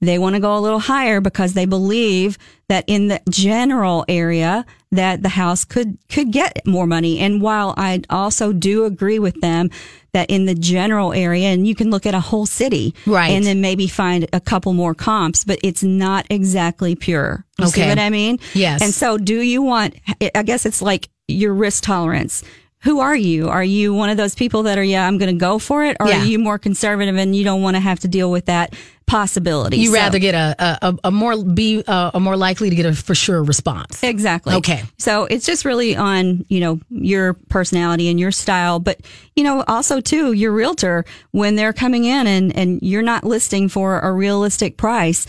They 0.00 0.18
want 0.18 0.34
to 0.34 0.40
go 0.40 0.56
a 0.56 0.58
little 0.58 0.80
higher 0.80 1.20
because 1.20 1.54
they 1.54 1.64
believe 1.64 2.36
that 2.68 2.84
in 2.88 3.06
the 3.06 3.20
general 3.30 4.04
area 4.08 4.66
that 4.90 5.22
the 5.22 5.28
house 5.28 5.64
could 5.64 5.96
could 6.08 6.32
get 6.32 6.66
more 6.66 6.88
money. 6.88 7.20
And 7.20 7.40
while 7.40 7.72
I 7.76 8.02
also 8.10 8.52
do 8.52 8.84
agree 8.84 9.20
with 9.20 9.40
them 9.40 9.70
that 10.12 10.30
in 10.30 10.44
the 10.44 10.54
general 10.54 11.12
area, 11.12 11.48
and 11.48 11.66
you 11.66 11.74
can 11.74 11.90
look 11.90 12.04
at 12.06 12.14
a 12.14 12.20
whole 12.20 12.46
city, 12.46 12.94
Right. 13.06 13.30
and 13.30 13.44
then 13.46 13.60
maybe 13.60 13.86
find 13.88 14.26
a 14.32 14.40
couple 14.40 14.72
more 14.74 14.94
comps, 14.94 15.44
but 15.44 15.58
it's 15.62 15.82
not 15.82 16.26
exactly 16.30 16.94
pure. 16.94 17.44
You 17.58 17.66
see 17.68 17.80
Okay. 17.82 17.88
what 17.88 17.98
I 17.98 18.10
mean? 18.10 18.38
Yes. 18.54 18.82
And 18.82 18.92
so, 18.92 19.16
do 19.18 19.40
you 19.40 19.62
want? 19.62 19.94
I 20.34 20.42
guess 20.42 20.66
it's 20.66 20.82
like 20.82 21.08
your 21.28 21.54
risk 21.54 21.84
tolerance. 21.84 22.42
Who 22.84 22.98
are 23.00 23.14
you? 23.14 23.48
Are 23.48 23.62
you 23.62 23.94
one 23.94 24.10
of 24.10 24.16
those 24.16 24.34
people 24.34 24.64
that 24.64 24.76
are, 24.76 24.82
yeah, 24.82 25.06
I'm 25.06 25.16
going 25.16 25.32
to 25.32 25.38
go 25.38 25.58
for 25.60 25.84
it? 25.84 25.96
Or 26.00 26.08
Yeah. 26.08 26.20
are 26.20 26.24
you 26.24 26.38
more 26.40 26.58
conservative 26.58 27.16
and 27.16 27.34
you 27.34 27.44
don't 27.44 27.62
want 27.62 27.76
to 27.76 27.80
have 27.80 28.00
to 28.00 28.08
deal 28.08 28.28
with 28.30 28.46
that 28.46 28.74
possibility? 29.06 29.76
You 29.76 29.88
So- 29.90 29.94
rather 29.94 30.18
get 30.18 30.34
a, 30.34 30.56
a, 30.58 30.78
a- 30.88 30.98
a 31.04 31.10
more 31.12 31.40
be 31.44 31.84
uh, 31.86 32.10
a 32.14 32.18
more 32.18 32.36
likely 32.36 32.70
to 32.70 32.74
get 32.76 32.84
a 32.86 32.92
for 32.92 33.14
sure 33.14 33.40
response. 33.44 34.02
Exactly. 34.02 34.54
Okay. 34.56 34.82
So 34.98 35.24
it's 35.26 35.46
just 35.46 35.64
really 35.64 35.94
on, 35.94 36.44
you 36.48 36.58
know, 36.58 36.80
your 36.90 37.34
personality 37.34 38.08
and 38.08 38.18
your 38.18 38.32
style, 38.32 38.80
but, 38.80 39.00
you 39.36 39.44
know, 39.44 39.62
also 39.68 40.00
too, 40.00 40.32
your 40.32 40.50
realtor, 40.50 41.04
when 41.30 41.54
they're 41.54 41.72
coming 41.72 42.04
in 42.04 42.26
and, 42.26 42.56
and 42.56 42.80
you're 42.82 43.02
not 43.02 43.22
listing 43.22 43.68
for 43.68 44.00
a 44.00 44.12
realistic 44.12 44.76
price, 44.76 45.26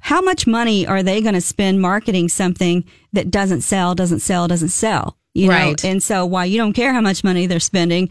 how 0.00 0.22
much 0.22 0.46
money 0.46 0.86
are 0.86 1.02
they 1.02 1.20
going 1.20 1.34
to 1.34 1.40
spend 1.42 1.80
marketing 1.82 2.28
something 2.30 2.84
that 3.12 3.30
doesn't 3.30 3.60
sell, 3.60 3.94
doesn't 3.94 4.20
sell, 4.20 4.48
doesn't 4.48 4.70
sell? 4.70 5.18
You 5.34 5.48
Right. 5.50 5.82
know, 5.82 5.90
and 5.90 6.02
so 6.02 6.26
while 6.26 6.44
you 6.44 6.58
don't 6.58 6.74
care 6.74 6.92
how 6.92 7.00
much 7.00 7.24
money 7.24 7.46
they're 7.46 7.60
spending, 7.60 8.10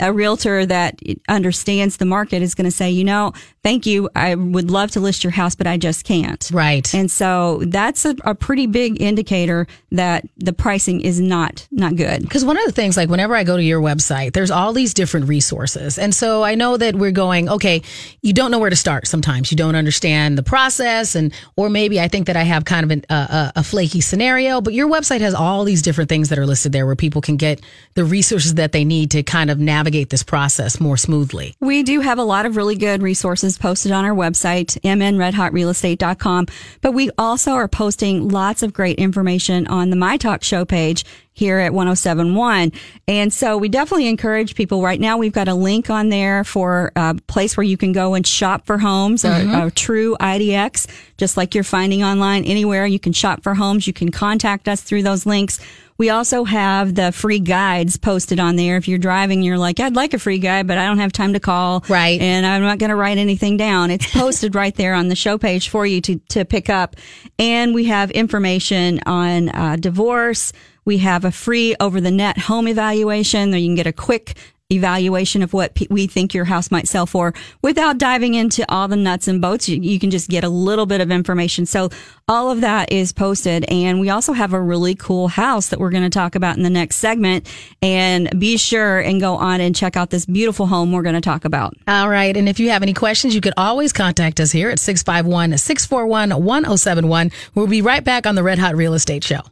a 0.00 0.12
realtor 0.12 0.66
that 0.66 1.00
understands 1.28 1.98
the 1.98 2.04
market 2.04 2.42
is 2.42 2.54
going 2.54 2.64
to 2.64 2.70
say, 2.70 2.90
you 2.90 3.04
know, 3.04 3.32
thank 3.62 3.86
you. 3.86 4.08
I 4.16 4.34
would 4.34 4.70
love 4.70 4.90
to 4.92 5.00
list 5.00 5.22
your 5.22 5.30
house, 5.30 5.54
but 5.54 5.66
I 5.66 5.76
just 5.76 6.04
can't. 6.04 6.48
Right. 6.52 6.92
And 6.92 7.10
so 7.10 7.62
that's 7.66 8.04
a, 8.04 8.16
a 8.24 8.34
pretty 8.34 8.66
big 8.66 9.00
indicator 9.00 9.66
that 9.92 10.26
the 10.36 10.52
pricing 10.52 11.00
is 11.00 11.20
not 11.20 11.68
not 11.70 11.94
good. 11.96 12.22
Because 12.22 12.44
one 12.44 12.58
of 12.58 12.64
the 12.64 12.72
things, 12.72 12.96
like 12.96 13.08
whenever 13.08 13.36
I 13.36 13.44
go 13.44 13.56
to 13.56 13.62
your 13.62 13.80
website, 13.80 14.32
there's 14.32 14.50
all 14.50 14.72
these 14.72 14.92
different 14.92 15.28
resources. 15.28 15.98
And 15.98 16.14
so 16.14 16.42
I 16.42 16.56
know 16.56 16.76
that 16.76 16.96
we're 16.96 17.12
going, 17.12 17.48
okay, 17.48 17.82
you 18.22 18.32
don't 18.32 18.50
know 18.50 18.58
where 18.58 18.70
to 18.70 18.76
start 18.76 19.06
sometimes. 19.06 19.52
You 19.52 19.56
don't 19.56 19.76
understand 19.76 20.36
the 20.36 20.42
process. 20.42 21.14
And, 21.14 21.32
or 21.56 21.70
maybe 21.70 22.00
I 22.00 22.08
think 22.08 22.26
that 22.26 22.36
I 22.36 22.42
have 22.42 22.64
kind 22.64 22.84
of 22.84 22.90
an, 22.90 23.04
a, 23.08 23.14
a, 23.14 23.52
a 23.56 23.62
flaky 23.62 24.00
scenario, 24.00 24.60
but 24.60 24.74
your 24.74 24.88
website 24.88 25.20
has 25.20 25.34
all 25.34 25.64
these 25.64 25.82
different 25.82 26.08
things 26.08 26.28
that 26.28 26.38
are 26.38 26.46
listed 26.46 26.72
there 26.72 26.86
where 26.86 26.96
people 26.96 27.20
can 27.20 27.36
get 27.36 27.60
the 27.94 28.04
resources 28.04 28.54
that 28.54 28.72
they 28.72 28.84
need 28.84 29.12
to 29.12 29.22
kind 29.22 29.50
of 29.50 29.58
navigate 29.58 29.75
this 29.84 30.22
process 30.22 30.80
more 30.80 30.96
smoothly. 30.96 31.54
We 31.60 31.82
do 31.82 32.00
have 32.00 32.18
a 32.18 32.24
lot 32.24 32.46
of 32.46 32.56
really 32.56 32.76
good 32.76 33.02
resources 33.02 33.58
posted 33.58 33.92
on 33.92 34.04
our 34.04 34.14
website, 34.14 34.78
mnredhotrealestate.com, 34.80 36.46
but 36.80 36.92
we 36.92 37.10
also 37.18 37.52
are 37.52 37.68
posting 37.68 38.28
lots 38.28 38.62
of 38.62 38.72
great 38.72 38.98
information 38.98 39.66
on 39.66 39.90
the 39.90 39.96
My 39.96 40.16
Talk 40.16 40.42
show 40.42 40.64
page 40.64 41.04
here 41.36 41.58
at 41.58 41.74
1071. 41.74 42.72
And 43.06 43.30
so 43.30 43.58
we 43.58 43.68
definitely 43.68 44.08
encourage 44.08 44.54
people 44.54 44.82
right 44.82 44.98
now. 44.98 45.18
We've 45.18 45.34
got 45.34 45.48
a 45.48 45.54
link 45.54 45.90
on 45.90 46.08
there 46.08 46.44
for 46.44 46.92
a 46.96 47.14
place 47.26 47.58
where 47.58 47.64
you 47.64 47.76
can 47.76 47.92
go 47.92 48.14
and 48.14 48.26
shop 48.26 48.64
for 48.64 48.78
homes, 48.78 49.22
a, 49.22 49.66
a 49.66 49.70
true 49.70 50.16
IDX, 50.18 50.86
just 51.18 51.36
like 51.36 51.54
you're 51.54 51.62
finding 51.62 52.02
online 52.02 52.44
anywhere. 52.44 52.86
You 52.86 52.98
can 52.98 53.12
shop 53.12 53.42
for 53.42 53.52
homes. 53.52 53.86
You 53.86 53.92
can 53.92 54.10
contact 54.10 54.66
us 54.66 54.80
through 54.80 55.02
those 55.02 55.26
links. 55.26 55.60
We 55.98 56.08
also 56.08 56.44
have 56.44 56.94
the 56.94 57.12
free 57.12 57.38
guides 57.38 57.98
posted 57.98 58.40
on 58.40 58.56
there. 58.56 58.78
If 58.78 58.88
you're 58.88 58.98
driving, 58.98 59.42
you're 59.42 59.58
like, 59.58 59.78
I'd 59.78 59.94
like 59.94 60.14
a 60.14 60.18
free 60.18 60.38
guide, 60.38 60.66
but 60.66 60.78
I 60.78 60.86
don't 60.86 60.98
have 60.98 61.12
time 61.12 61.34
to 61.34 61.40
call. 61.40 61.84
Right. 61.88 62.20
And 62.20 62.46
I'm 62.46 62.62
not 62.62 62.78
going 62.78 62.90
to 62.90 62.96
write 62.96 63.18
anything 63.18 63.58
down. 63.58 63.90
It's 63.90 64.10
posted 64.10 64.54
right 64.54 64.74
there 64.74 64.94
on 64.94 65.08
the 65.08 65.16
show 65.16 65.36
page 65.36 65.68
for 65.68 65.86
you 65.86 66.00
to, 66.02 66.16
to 66.30 66.44
pick 66.46 66.70
up. 66.70 66.96
And 67.38 67.74
we 67.74 67.84
have 67.84 68.10
information 68.10 69.00
on 69.04 69.50
uh, 69.50 69.76
divorce. 69.76 70.52
We 70.86 70.98
have 70.98 71.26
a 71.26 71.30
free 71.30 71.76
over 71.78 72.00
the 72.00 72.10
net 72.10 72.38
home 72.38 72.68
evaluation 72.68 73.50
there 73.50 73.60
you 73.60 73.68
can 73.68 73.74
get 73.74 73.86
a 73.86 73.92
quick 73.92 74.36
evaluation 74.70 75.42
of 75.42 75.52
what 75.52 75.78
we 75.90 76.08
think 76.08 76.34
your 76.34 76.44
house 76.44 76.72
might 76.72 76.88
sell 76.88 77.06
for 77.06 77.32
without 77.62 77.98
diving 77.98 78.34
into 78.34 78.64
all 78.68 78.88
the 78.88 78.96
nuts 78.96 79.28
and 79.28 79.40
bolts. 79.40 79.68
You, 79.68 79.80
you 79.80 80.00
can 80.00 80.10
just 80.10 80.28
get 80.28 80.42
a 80.42 80.48
little 80.48 80.86
bit 80.86 81.00
of 81.00 81.10
information. 81.10 81.66
So 81.66 81.90
all 82.26 82.50
of 82.50 82.62
that 82.62 82.90
is 82.90 83.12
posted. 83.12 83.64
And 83.68 84.00
we 84.00 84.10
also 84.10 84.32
have 84.32 84.52
a 84.52 84.60
really 84.60 84.96
cool 84.96 85.28
house 85.28 85.68
that 85.68 85.78
we're 85.78 85.90
going 85.90 86.02
to 86.02 86.10
talk 86.10 86.34
about 86.34 86.56
in 86.56 86.64
the 86.64 86.70
next 86.70 86.96
segment. 86.96 87.48
And 87.80 88.40
be 88.40 88.56
sure 88.56 88.98
and 88.98 89.20
go 89.20 89.36
on 89.36 89.60
and 89.60 89.74
check 89.74 89.96
out 89.96 90.10
this 90.10 90.26
beautiful 90.26 90.66
home 90.66 90.90
we're 90.90 91.02
going 91.02 91.14
to 91.14 91.20
talk 91.20 91.44
about. 91.44 91.74
All 91.86 92.08
right. 92.08 92.36
And 92.36 92.48
if 92.48 92.58
you 92.58 92.70
have 92.70 92.82
any 92.82 92.94
questions, 92.94 93.36
you 93.36 93.40
could 93.40 93.54
always 93.56 93.92
contact 93.92 94.40
us 94.40 94.50
here 94.50 94.70
at 94.70 94.80
651 94.80 95.56
641 95.58 96.42
1071. 96.42 97.30
We'll 97.54 97.68
be 97.68 97.82
right 97.82 98.02
back 98.02 98.26
on 98.26 98.34
the 98.34 98.42
Red 98.42 98.58
Hot 98.58 98.74
Real 98.74 98.94
Estate 98.94 99.22
Show. 99.22 99.42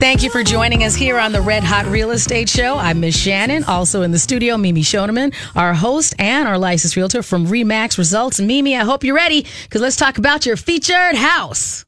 Thank 0.00 0.22
you 0.22 0.30
for 0.30 0.42
joining 0.42 0.82
us 0.82 0.94
here 0.94 1.18
on 1.18 1.30
the 1.30 1.42
Red 1.42 1.62
Hot 1.62 1.84
Real 1.84 2.10
Estate 2.10 2.48
Show. 2.48 2.76
I'm 2.76 3.00
Miss 3.00 3.14
Shannon, 3.14 3.64
also 3.64 4.00
in 4.00 4.12
the 4.12 4.18
studio, 4.18 4.56
Mimi 4.56 4.80
Shoneman, 4.80 5.34
our 5.54 5.74
host 5.74 6.14
and 6.18 6.48
our 6.48 6.56
licensed 6.56 6.96
realtor 6.96 7.22
from 7.22 7.46
Remax 7.46 7.98
Results. 7.98 8.40
Mimi, 8.40 8.74
I 8.74 8.84
hope 8.84 9.04
you're 9.04 9.14
ready 9.14 9.44
because 9.64 9.82
let's 9.82 9.96
talk 9.96 10.16
about 10.16 10.46
your 10.46 10.56
featured 10.56 11.16
house. 11.16 11.84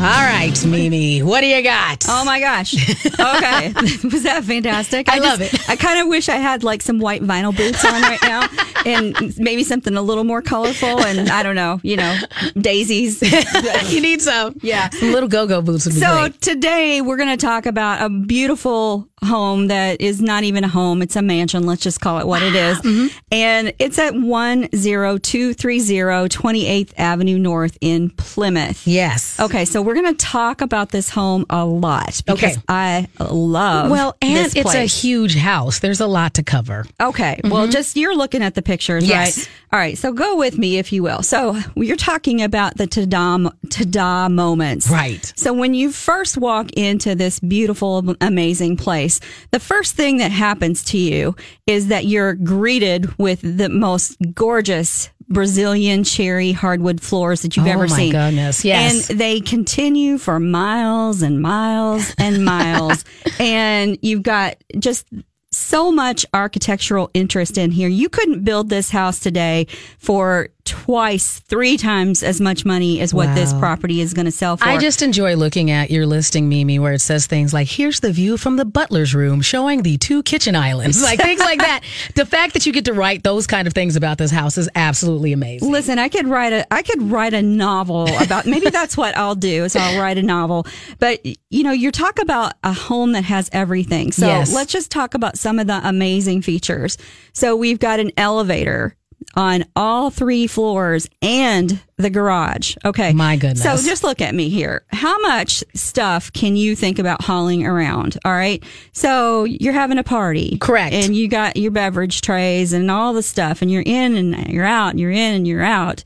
Right, 0.00 0.64
Mimi, 0.64 1.22
what 1.22 1.40
do 1.42 1.46
you 1.46 1.62
got? 1.62 2.04
Oh 2.08 2.24
my 2.24 2.40
gosh. 2.40 2.74
Okay. 3.04 3.72
Was 4.08 4.22
that 4.22 4.44
fantastic? 4.44 5.08
I 5.08 5.18
love 5.18 5.40
it. 5.40 5.68
I 5.68 5.76
kind 5.76 6.00
of 6.00 6.08
wish 6.08 6.28
I 6.28 6.36
had 6.36 6.64
like 6.64 6.80
some 6.82 6.98
white 6.98 7.22
vinyl 7.22 7.54
boots 7.54 7.84
on 7.84 8.00
right 8.02 8.18
now 8.22 8.48
and 8.86 9.38
maybe 9.38 9.62
something 9.62 9.96
a 9.96 10.02
little 10.02 10.24
more 10.24 10.40
colorful 10.42 11.04
and 11.04 11.28
I 11.28 11.42
don't 11.42 11.54
know, 11.54 11.80
you 11.82 11.96
know, 11.96 12.16
daisies. 12.58 13.20
you 13.92 14.00
need 14.00 14.22
some. 14.22 14.54
Yeah. 14.62 14.88
Some 14.90 15.12
little 15.12 15.28
go-go 15.28 15.60
boots 15.60 15.84
would 15.86 15.94
be 15.94 16.00
So 16.00 16.12
great. 16.28 16.40
today 16.40 17.00
we're 17.02 17.18
going 17.18 17.36
to 17.36 17.46
talk 17.46 17.66
about 17.66 18.02
a 18.02 18.08
beautiful 18.08 19.08
home 19.24 19.68
that 19.68 20.00
is 20.00 20.20
not 20.20 20.44
even 20.44 20.64
a 20.64 20.68
home. 20.68 21.02
It's 21.02 21.16
a 21.16 21.22
mansion. 21.22 21.66
Let's 21.66 21.82
just 21.82 22.00
call 22.00 22.18
it 22.18 22.26
what 22.26 22.42
it 22.42 22.54
is. 22.54 22.78
Mm-hmm. 22.78 23.18
And 23.32 23.72
it's 23.78 23.98
at 23.98 24.14
10230 24.14 26.28
28th 26.28 26.92
Avenue 26.96 27.38
North 27.38 27.76
in 27.80 28.10
Plymouth. 28.10 28.86
Yes. 28.86 29.38
Okay, 29.40 29.64
so 29.64 29.82
we're 29.82 29.94
going 29.94 30.14
to 30.14 30.26
talk 30.26 30.60
about 30.60 30.90
this 30.90 31.10
home 31.10 31.44
a 31.50 31.64
lot 31.64 32.20
because 32.26 32.56
Okay. 32.56 32.62
I 32.68 33.08
love 33.18 33.90
Well, 33.90 34.16
and 34.22 34.52
it's 34.54 34.74
a 34.74 34.86
huge 34.86 35.36
house. 35.36 35.80
There's 35.80 36.00
a 36.00 36.06
lot 36.06 36.34
to 36.34 36.42
cover. 36.42 36.86
Okay. 37.00 37.40
Well, 37.44 37.66
just 37.68 37.96
you're 37.96 38.16
looking 38.16 38.42
at 38.42 38.54
the 38.54 38.62
pictures, 38.62 39.06
Yes. 39.06 39.38
right? 39.38 39.48
All 39.72 39.78
right. 39.78 39.96
So 39.98 40.12
go 40.12 40.36
with 40.36 40.58
me, 40.58 40.78
if 40.78 40.92
you 40.92 41.02
will. 41.02 41.22
So 41.22 41.58
you're 41.76 41.96
talking 41.96 42.42
about 42.42 42.76
the 42.76 42.86
ta-da, 42.86 43.50
ta-da 43.68 44.28
moments. 44.28 44.90
Right. 44.90 45.32
So 45.36 45.52
when 45.52 45.74
you 45.74 45.92
first 45.92 46.36
walk 46.36 46.72
into 46.72 47.14
this 47.14 47.38
beautiful, 47.40 48.16
amazing 48.20 48.76
place, 48.76 49.09
the 49.50 49.58
first 49.58 49.96
thing 49.96 50.18
that 50.18 50.30
happens 50.30 50.84
to 50.84 50.98
you 50.98 51.34
is 51.66 51.88
that 51.88 52.04
you're 52.04 52.34
greeted 52.34 53.18
with 53.18 53.40
the 53.42 53.68
most 53.68 54.16
gorgeous 54.34 55.10
Brazilian 55.28 56.04
cherry 56.04 56.52
hardwood 56.52 57.00
floors 57.00 57.42
that 57.42 57.56
you've 57.56 57.66
Oh, 57.66 57.70
ever 57.70 57.88
seen. 57.88 58.14
Oh 58.14 58.18
my 58.18 58.26
goodness, 58.30 58.64
yes. 58.64 59.08
And 59.10 59.18
they 59.18 59.40
continue 59.40 60.18
for 60.18 60.38
miles 60.40 61.22
and 61.22 61.40
miles 61.40 62.14
and 62.18 62.44
miles. 62.54 63.04
and 63.38 63.96
you've 64.02 64.22
got 64.24 64.56
just 64.78 65.06
so 65.52 65.90
much 65.90 66.24
architectural 66.32 67.10
interest 67.14 67.58
in 67.58 67.70
here. 67.72 67.88
You 67.88 68.08
couldn't 68.08 68.44
build 68.44 68.68
this 68.68 68.90
house 68.90 69.18
today 69.18 69.66
for 69.98 70.48
twice, 70.70 71.40
three 71.40 71.76
times 71.76 72.22
as 72.22 72.40
much 72.40 72.64
money 72.64 73.00
as 73.00 73.12
what 73.12 73.34
this 73.34 73.52
property 73.54 74.00
is 74.00 74.14
going 74.14 74.26
to 74.26 74.30
sell 74.30 74.56
for. 74.56 74.64
I 74.64 74.78
just 74.78 75.02
enjoy 75.02 75.34
looking 75.34 75.68
at 75.72 75.90
your 75.90 76.06
listing, 76.06 76.48
Mimi, 76.48 76.78
where 76.78 76.92
it 76.92 77.00
says 77.00 77.26
things 77.26 77.52
like, 77.52 77.66
here's 77.66 77.98
the 77.98 78.12
view 78.12 78.36
from 78.36 78.54
the 78.54 78.64
butler's 78.64 79.12
room 79.12 79.40
showing 79.42 79.82
the 79.82 79.98
two 79.98 80.22
kitchen 80.22 80.54
islands, 80.54 81.02
like 81.10 81.20
things 81.20 81.40
like 81.40 81.58
that. 81.58 81.80
The 82.14 82.24
fact 82.24 82.52
that 82.52 82.66
you 82.66 82.72
get 82.72 82.84
to 82.84 82.92
write 82.92 83.24
those 83.24 83.48
kind 83.48 83.66
of 83.66 83.74
things 83.74 83.96
about 83.96 84.16
this 84.18 84.30
house 84.30 84.56
is 84.56 84.68
absolutely 84.76 85.32
amazing. 85.32 85.72
Listen, 85.72 85.98
I 85.98 86.08
could 86.08 86.28
write 86.28 86.52
a 86.52 86.72
I 86.72 86.82
could 86.82 87.02
write 87.02 87.34
a 87.34 87.42
novel 87.42 88.06
about 88.22 88.46
maybe 88.46 88.70
that's 88.70 88.96
what 88.96 89.16
I'll 89.16 89.34
do 89.34 89.64
is 89.64 89.74
I'll 89.74 90.00
write 90.00 90.18
a 90.18 90.22
novel. 90.22 90.68
But 91.00 91.26
you 91.50 91.64
know, 91.64 91.72
you 91.72 91.90
talk 91.90 92.20
about 92.20 92.52
a 92.62 92.72
home 92.72 93.10
that 93.12 93.24
has 93.24 93.50
everything. 93.52 94.12
So 94.12 94.28
Yes. 94.28 94.54
let's 94.54 94.70
just 94.70 94.92
talk 94.92 95.14
about 95.14 95.36
some 95.36 95.58
of 95.58 95.66
the 95.66 95.80
amazing 95.86 96.42
features. 96.42 96.96
So 97.32 97.56
we've 97.56 97.80
got 97.80 97.98
an 97.98 98.12
elevator 98.16 98.94
on 99.34 99.64
all 99.76 100.10
three 100.10 100.46
floors 100.46 101.08
and 101.22 101.80
the 101.96 102.10
garage. 102.10 102.76
Okay. 102.84 103.12
My 103.12 103.36
goodness. 103.36 103.62
So 103.62 103.76
just 103.76 104.02
look 104.02 104.20
at 104.20 104.34
me 104.34 104.48
here. 104.48 104.84
How 104.88 105.18
much 105.20 105.62
stuff 105.74 106.32
can 106.32 106.56
you 106.56 106.74
think 106.74 106.98
about 106.98 107.22
hauling 107.22 107.64
around? 107.64 108.18
All 108.24 108.32
right. 108.32 108.62
So 108.92 109.44
you're 109.44 109.72
having 109.72 109.98
a 109.98 110.02
party. 110.02 110.58
Correct. 110.58 110.94
And 110.94 111.14
you 111.14 111.28
got 111.28 111.56
your 111.56 111.70
beverage 111.70 112.22
trays 112.22 112.72
and 112.72 112.90
all 112.90 113.12
the 113.12 113.22
stuff 113.22 113.62
and 113.62 113.70
you're 113.70 113.84
in 113.86 114.16
and 114.16 114.48
you're 114.48 114.64
out, 114.64 114.90
and 114.90 115.00
you're 115.00 115.10
in 115.10 115.34
and 115.34 115.46
you're 115.46 115.62
out. 115.62 116.02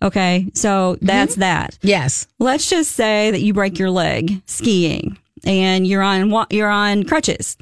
Okay. 0.00 0.46
So 0.54 0.96
that's 1.02 1.32
mm-hmm. 1.32 1.40
that. 1.40 1.78
Yes. 1.82 2.26
Let's 2.38 2.68
just 2.68 2.92
say 2.92 3.30
that 3.30 3.40
you 3.40 3.54
break 3.54 3.78
your 3.78 3.90
leg 3.90 4.40
skiing 4.46 5.18
and 5.44 5.86
you're 5.86 6.02
on, 6.02 6.46
you're 6.50 6.68
on 6.68 7.04
crutches, 7.04 7.56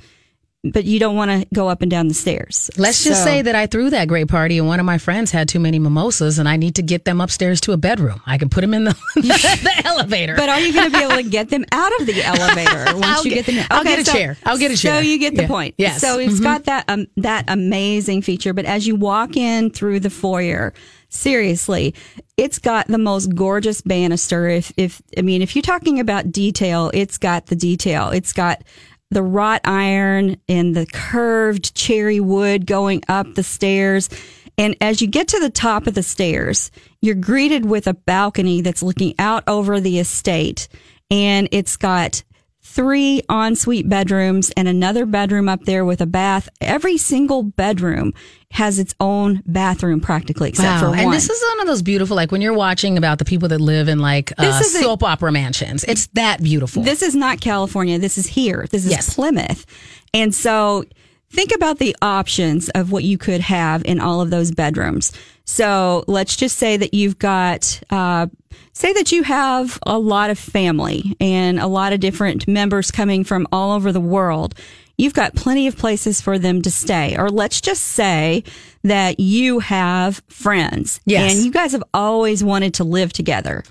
but 0.72 0.84
you 0.84 0.98
don't 0.98 1.16
want 1.16 1.30
to 1.30 1.46
go 1.54 1.68
up 1.68 1.82
and 1.82 1.90
down 1.90 2.08
the 2.08 2.14
stairs. 2.14 2.70
Let's 2.76 3.04
just 3.04 3.22
say 3.24 3.42
that 3.42 3.54
I 3.54 3.66
threw 3.66 3.90
that 3.90 4.08
great 4.08 4.28
party 4.28 4.58
and 4.58 4.66
one 4.66 4.80
of 4.80 4.86
my 4.86 4.98
friends 4.98 5.30
had 5.30 5.48
too 5.48 5.60
many 5.60 5.78
mimosas 5.78 6.38
and 6.38 6.48
I 6.48 6.56
need 6.56 6.76
to 6.76 6.82
get 6.82 7.04
them 7.04 7.20
upstairs 7.20 7.60
to 7.62 7.72
a 7.72 7.76
bedroom. 7.76 8.20
I 8.26 8.38
can 8.38 8.48
put 8.48 8.60
them 8.62 8.74
in 8.74 8.84
the, 8.84 8.96
the 9.16 9.82
elevator. 9.84 10.34
But 10.36 10.48
are 10.48 10.60
you 10.60 10.72
going 10.72 10.90
to 10.90 10.96
be 10.98 11.02
able 11.04 11.16
to 11.16 11.22
get 11.28 11.48
them 11.50 11.64
out 11.72 11.92
of 12.00 12.06
the 12.06 12.22
elevator 12.24 12.96
once 12.98 13.24
you 13.24 13.30
get- 13.32 13.46
get, 13.46 13.54
them? 13.54 13.66
I'll 13.70 13.84
get 13.84 13.98
a 13.98 14.04
chair. 14.10 14.36
I'll 14.44 14.58
get 14.58 14.70
a 14.70 14.76
chair. 14.76 14.94
So 14.96 15.00
you 15.00 15.18
get 15.18 15.34
the 15.36 15.42
Yeah. 15.42 15.48
point. 15.48 15.74
Yes. 15.78 16.00
So 16.00 16.18
it's 16.18 16.40
got 16.40 16.64
that 16.64 16.84
um, 16.88 17.06
that 17.16 17.44
amazing 17.48 18.22
feature. 18.22 18.52
But 18.52 18.64
as 18.64 18.86
you 18.86 18.96
walk 18.96 19.36
in 19.36 19.70
through 19.70 20.00
the 20.00 20.10
foyer, 20.10 20.72
seriously, 21.08 21.94
it's 22.36 22.58
got 22.58 22.86
the 22.88 22.98
most 22.98 23.34
gorgeous 23.34 23.80
banister. 23.80 24.48
If 24.48 24.72
if 24.76 25.00
I 25.16 25.22
mean, 25.22 25.42
if 25.42 25.54
you're 25.56 25.62
talking 25.62 26.00
about 26.00 26.30
detail, 26.32 26.90
it's 26.94 27.18
got 27.18 27.46
the 27.46 27.56
detail. 27.56 28.10
It's 28.10 28.32
got 28.32 28.62
the 29.10 29.22
wrought 29.22 29.60
iron 29.64 30.36
and 30.48 30.74
the 30.74 30.86
curved 30.86 31.74
cherry 31.74 32.20
wood 32.20 32.66
going 32.66 33.02
up 33.08 33.34
the 33.34 33.42
stairs. 33.42 34.08
And 34.58 34.76
as 34.80 35.00
you 35.00 35.06
get 35.06 35.28
to 35.28 35.40
the 35.40 35.50
top 35.50 35.86
of 35.86 35.94
the 35.94 36.02
stairs, 36.02 36.70
you're 37.02 37.14
greeted 37.14 37.66
with 37.66 37.86
a 37.86 37.94
balcony 37.94 38.62
that's 38.62 38.82
looking 38.82 39.14
out 39.18 39.44
over 39.46 39.80
the 39.80 39.98
estate. 39.98 40.68
And 41.10 41.48
it's 41.52 41.76
got 41.76 42.24
three 42.68 43.22
ensuite 43.30 43.88
bedrooms 43.88 44.50
and 44.56 44.66
another 44.66 45.06
bedroom 45.06 45.48
up 45.48 45.62
there 45.64 45.84
with 45.84 46.00
a 46.00 46.06
bath. 46.06 46.48
Every 46.60 46.98
single 46.98 47.42
bedroom 47.44 48.12
has 48.50 48.78
its 48.78 48.94
own 49.00 49.42
bathroom 49.46 50.00
practically, 50.00 50.48
except 50.50 50.80
for 50.80 50.90
one. 50.90 50.98
And 50.98 51.12
this 51.12 51.30
is 51.30 51.42
one 51.52 51.60
of 51.60 51.66
those 51.68 51.82
beautiful, 51.82 52.16
like 52.16 52.32
when 52.32 52.40
you're 52.40 52.52
watching 52.54 52.98
about 52.98 53.18
the 53.18 53.24
people 53.24 53.48
that 53.50 53.60
live 53.60 53.88
in 53.88 54.00
like 54.00 54.32
uh, 54.36 54.42
This 54.42 54.66
is 54.68 54.74
a- 54.76 54.80
soap 54.80 55.02
opera 55.04 55.30
mansions. 55.32 55.84
It's 55.84 56.08
that 56.08 56.42
beautiful. 56.42 56.82
This 56.82 57.02
is 57.02 57.14
not 57.14 57.40
California. 57.40 57.98
This 57.98 58.18
is 58.18 58.26
here. 58.26 58.66
This 58.70 58.84
is 58.84 58.90
Yes. 58.90 59.14
Plymouth. 59.14 59.64
And 60.12 60.34
so 60.34 60.84
think 61.30 61.52
about 61.54 61.78
the 61.78 61.94
options 62.02 62.68
of 62.70 62.90
what 62.92 63.04
you 63.04 63.16
could 63.16 63.40
have 63.42 63.84
in 63.84 64.00
all 64.00 64.20
of 64.20 64.30
those 64.30 64.50
bedrooms. 64.50 65.12
So 65.48 66.04
let's 66.08 66.36
just 66.36 66.58
say 66.58 66.76
that 66.76 66.92
you've 66.92 67.18
got, 67.18 67.80
uh, 67.90 68.26
say 68.72 68.92
that 68.94 69.12
you 69.12 69.22
have 69.22 69.78
a 69.86 69.98
lot 69.98 70.28
of 70.30 70.38
family 70.38 71.16
and 71.20 71.58
a 71.60 71.68
lot 71.68 71.92
of 71.92 72.00
different 72.00 72.46
members 72.48 72.90
coming 72.90 73.22
from 73.24 73.46
all 73.52 73.72
over 73.74 73.92
the 73.92 74.00
world. 74.00 74.54
You've 74.98 75.14
got 75.14 75.34
plenty 75.36 75.66
of 75.68 75.76
places 75.78 76.20
for 76.20 76.38
them 76.38 76.62
to 76.62 76.70
stay. 76.70 77.16
Or 77.16 77.30
let's 77.30 77.60
just 77.60 77.82
say 77.84 78.42
that 78.82 79.20
you 79.20 79.60
have 79.60 80.20
friends 80.28 81.00
Yes. 81.04 81.34
and 81.36 81.44
you 81.44 81.52
guys 81.52 81.72
have 81.72 81.84
always 81.94 82.42
wanted 82.42 82.74
to 82.74 82.84
live 82.84 83.12
together, 83.12 83.62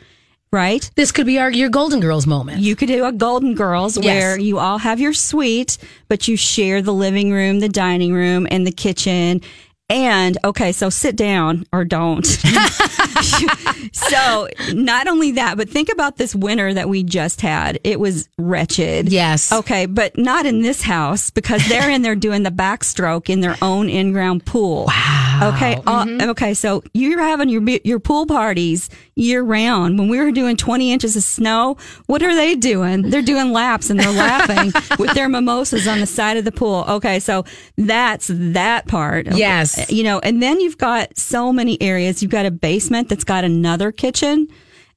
right? 0.52 0.90
this 0.96 1.12
could 1.12 1.26
be 1.26 1.40
our 1.40 1.52
your 1.52 1.70
Golden 1.70 2.00
Girls 2.00 2.26
moment. 2.28 2.62
You 2.62 2.76
could 2.76 2.88
do 2.88 3.06
a 3.06 3.12
Golden 3.12 3.54
Girls 3.56 3.98
Yes. 3.98 4.06
where 4.06 4.40
you 4.40 4.60
all 4.60 4.78
have 4.78 5.00
your 5.00 5.14
suite, 5.14 5.78
but 6.08 6.28
you 6.28 6.38
share 6.38 6.82
the 6.82 6.94
living 6.94 7.32
room, 7.32 7.60
the 7.60 7.70
dining 7.70 8.14
room, 8.14 8.48
and 8.50 8.66
the 8.66 8.72
kitchen. 8.72 9.42
And 9.88 10.38
okay, 10.44 10.72
so 10.72 10.90
sit 10.90 11.16
down 11.16 11.66
or 11.72 11.86
don't. 11.86 12.26
so 13.92 14.48
not 14.74 15.08
only 15.08 15.34
that, 15.34 15.58
but 15.58 15.70
think 15.70 15.90
about 15.90 16.18
this 16.18 16.34
winter 16.34 16.74
that 16.74 16.90
we 16.90 17.04
just 17.04 17.42
had. 17.42 17.80
It 17.84 18.00
was 18.00 18.28
wretched. 18.40 19.10
Yes. 19.10 19.52
Okay, 19.52 19.86
but 19.86 20.18
not 20.18 20.48
in 20.48 20.64
this 20.64 20.82
house 20.82 21.30
because 21.30 21.68
they're 21.70 21.92
in 21.92 22.02
there 22.02 22.16
doing 22.16 22.42
the 22.42 22.50
backstroke 22.50 23.30
in 23.30 23.42
their 23.42 23.56
own 23.62 23.88
in-ground 23.88 24.46
pool. 24.46 24.86
Wow. 24.88 25.52
Okay. 25.56 25.80
uh, 25.86 26.30
okay. 26.30 26.56
So 26.56 26.82
you're 26.94 27.22
having 27.22 27.50
your 27.50 27.62
your 27.84 28.00
pool 28.00 28.26
parties 28.26 28.90
year 29.16 29.44
round. 29.44 30.00
When 30.00 30.10
we 30.10 30.20
were 30.20 30.32
doing 30.32 30.58
20 30.58 30.92
inches 30.92 31.16
of 31.16 31.24
snow, 31.24 31.78
what 32.08 32.24
are 32.24 32.34
they 32.36 32.56
doing? 32.56 33.10
They're 33.10 33.22
doing 33.22 33.52
laps 33.52 33.90
and 33.90 34.00
they're 34.00 34.12
laughing 34.12 34.72
with 35.00 35.14
their 35.14 35.30
mimosas 35.30 35.88
on 35.88 36.00
the 36.00 36.06
side 36.06 36.38
of 36.38 36.46
the 36.46 36.52
pool. 36.52 36.86
Okay. 36.88 37.20
So 37.20 37.46
that's 37.78 38.30
that 38.34 38.88
part. 38.88 39.28
Okay. 39.28 39.38
Yes. 39.38 39.75
Uh, 39.78 39.86
you 39.90 40.04
know, 40.04 40.20
and 40.20 40.42
then 40.42 40.60
you've 40.60 40.78
got 40.78 41.18
so 41.18 41.52
many 41.52 41.82
areas. 41.82 42.22
You've 42.22 42.32
got 42.32 42.46
a 42.46 42.52
basement 42.52 43.10
that's 43.10 43.24
got 43.24 43.44
another 43.44 43.92
kitchen 43.92 44.48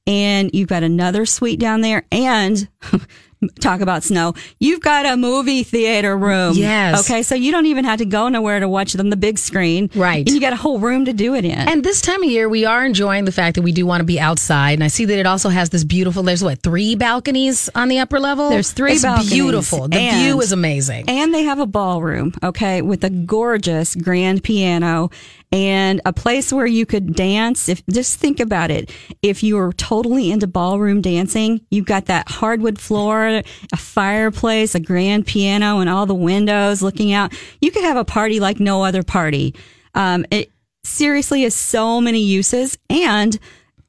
and 0.07 0.49
you've 0.53 0.67
got 0.67 0.83
another 0.83 1.25
suite 1.25 1.59
down 1.59 1.81
there 1.81 2.05
and 2.11 2.67
talk 3.59 3.81
about 3.81 4.03
snow. 4.03 4.33
You've 4.59 4.81
got 4.81 5.05
a 5.05 5.15
movie 5.15 5.63
theater 5.63 6.17
room. 6.17 6.53
Yes. 6.55 6.99
Okay. 7.09 7.23
So 7.23 7.35
you 7.35 7.51
don't 7.51 7.65
even 7.67 7.85
have 7.85 7.99
to 7.99 8.05
go 8.05 8.27
nowhere 8.29 8.59
to 8.59 8.67
watch 8.67 8.93
them 8.93 9.09
the 9.09 9.15
big 9.17 9.37
screen. 9.37 9.89
Right. 9.95 10.25
And 10.27 10.29
you 10.35 10.41
got 10.41 10.53
a 10.53 10.57
whole 10.57 10.79
room 10.79 11.05
to 11.05 11.13
do 11.13 11.35
it 11.35 11.45
in. 11.45 11.51
And 11.57 11.83
this 11.83 12.01
time 12.01 12.21
of 12.23 12.29
year, 12.29 12.49
we 12.49 12.65
are 12.65 12.85
enjoying 12.85 13.25
the 13.25 13.31
fact 13.31 13.55
that 13.55 13.61
we 13.61 13.71
do 13.71 13.85
want 13.85 14.01
to 14.01 14.05
be 14.05 14.19
outside. 14.19 14.73
And 14.73 14.83
I 14.83 14.87
see 14.87 15.05
that 15.05 15.17
it 15.17 15.25
also 15.25 15.49
has 15.49 15.69
this 15.69 15.83
beautiful. 15.83 16.23
There's 16.23 16.43
what 16.43 16.61
three 16.61 16.95
balconies 16.95 17.69
on 17.75 17.87
the 17.87 17.99
upper 17.99 18.19
level. 18.19 18.49
There's 18.49 18.71
three 18.71 18.93
It's 18.93 19.03
balconies. 19.03 19.31
beautiful. 19.31 19.87
The 19.87 19.97
And- 19.99 20.21
view 20.25 20.41
is 20.41 20.51
amazing. 20.51 21.05
And 21.07 21.33
they 21.33 21.43
have 21.43 21.59
a 21.59 21.65
ballroom, 21.67 22.33
okay, 22.43 22.81
with 22.81 23.03
a 23.03 23.09
gorgeous 23.09 23.95
grand 23.95 24.43
piano 24.43 25.09
and 25.51 26.01
a 26.05 26.13
place 26.13 26.53
where 26.53 26.65
you 26.65 26.85
could 26.85 27.15
dance. 27.15 27.69
If 27.69 27.85
just 27.87 28.19
think 28.19 28.39
about 28.39 28.71
it, 28.71 28.91
if 29.21 29.41
you 29.43 29.55
were 29.55 29.73
totally 29.73 30.31
into 30.31 30.47
ballroom 30.47 31.01
dancing, 31.01 31.61
you've 31.71 31.85
got 31.85 32.05
that 32.05 32.29
hardwood 32.29 32.79
floor, 32.79 33.25
a 33.27 33.77
fireplace, 33.77 34.75
a 34.75 34.79
grand 34.79 35.25
piano, 35.25 35.79
and 35.79 35.89
all 35.89 36.05
the 36.05 36.15
windows 36.15 36.81
looking 36.81 37.13
out. 37.13 37.33
You 37.61 37.71
could 37.71 37.83
have 37.83 37.97
a 37.97 38.05
party 38.05 38.39
like 38.39 38.59
no 38.59 38.83
other 38.83 39.03
party. 39.03 39.55
Um, 39.95 40.25
it 40.31 40.51
seriously 40.83 41.43
has 41.43 41.55
so 41.55 41.99
many 41.99 42.21
uses, 42.21 42.77
and 42.89 43.37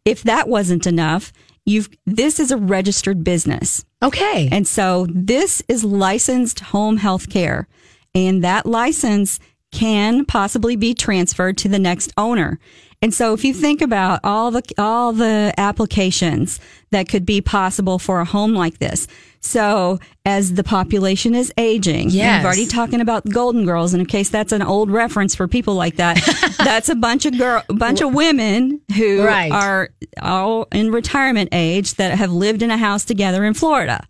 if 0.05 0.23
that 0.23 0.49
wasn't 0.49 0.87
enough, 0.87 1.33
you've 1.67 1.89
this 2.07 2.41
is 2.41 2.51
a 2.51 2.57
registered 2.57 3.23
business. 3.23 3.85
Okay. 4.03 4.49
And 4.51 4.67
so 4.67 5.07
this 5.11 5.63
is 5.69 5.85
licensed 5.85 6.61
home 6.61 6.97
health 6.97 7.29
care. 7.29 7.69
And 8.15 8.43
that 8.43 8.67
license 8.67 9.39
can 9.73 10.25
possibly 10.25 10.77
be 10.77 10.95
transferred 10.95 11.57
to 11.59 11.69
the 11.69 11.79
next 11.79 12.13
owner. 12.17 12.59
And 13.03 13.15
so 13.15 13.33
if 13.33 13.45
you 13.45 13.53
mm-hmm. 13.53 13.63
think 13.63 13.81
about 13.83 14.21
all 14.25 14.51
the 14.51 14.63
all 14.77 15.13
the 15.13 15.55
applications 15.57 16.61
that 16.91 17.09
could 17.09 17.25
be 17.25 17.41
possible 17.41 17.99
for 17.99 18.21
a 18.21 18.25
home 18.25 18.55
like 18.55 18.79
this. 18.79 19.07
So 19.43 19.99
as 20.27 20.53
the 20.53 20.65
population 20.65 21.35
is 21.35 21.51
aging, 21.57 22.11
Yes. 22.11 22.41
we've 22.41 22.47
already 22.47 22.67
talking 22.67 23.01
about 23.01 23.27
Golden 23.27 23.65
Girls, 23.65 23.95
and 23.95 24.03
in 24.03 24.07
case 24.07 24.29
that's 24.29 24.53
an 24.53 24.61
old 24.61 24.91
reference 24.91 25.35
for 25.35 25.49
people 25.49 25.75
like 25.75 25.97
that, 25.97 26.19
that's 26.59 26.91
a 26.91 26.95
bunch 26.95 27.25
of 27.25 27.39
girl, 27.39 27.63
bunch 27.69 28.03
of 28.03 28.13
women 28.13 28.83
who 28.95 29.25
Right. 29.25 29.51
are 29.51 29.91
all 30.21 30.69
in 30.73 30.91
retirement 30.93 31.49
age 31.53 31.95
that 31.95 32.19
have 32.19 32.33
lived 32.33 32.63
in 32.63 32.71
a 32.71 32.77
house 32.77 33.07
together 33.07 33.45
in 33.47 33.55
Florida. 33.55 34.07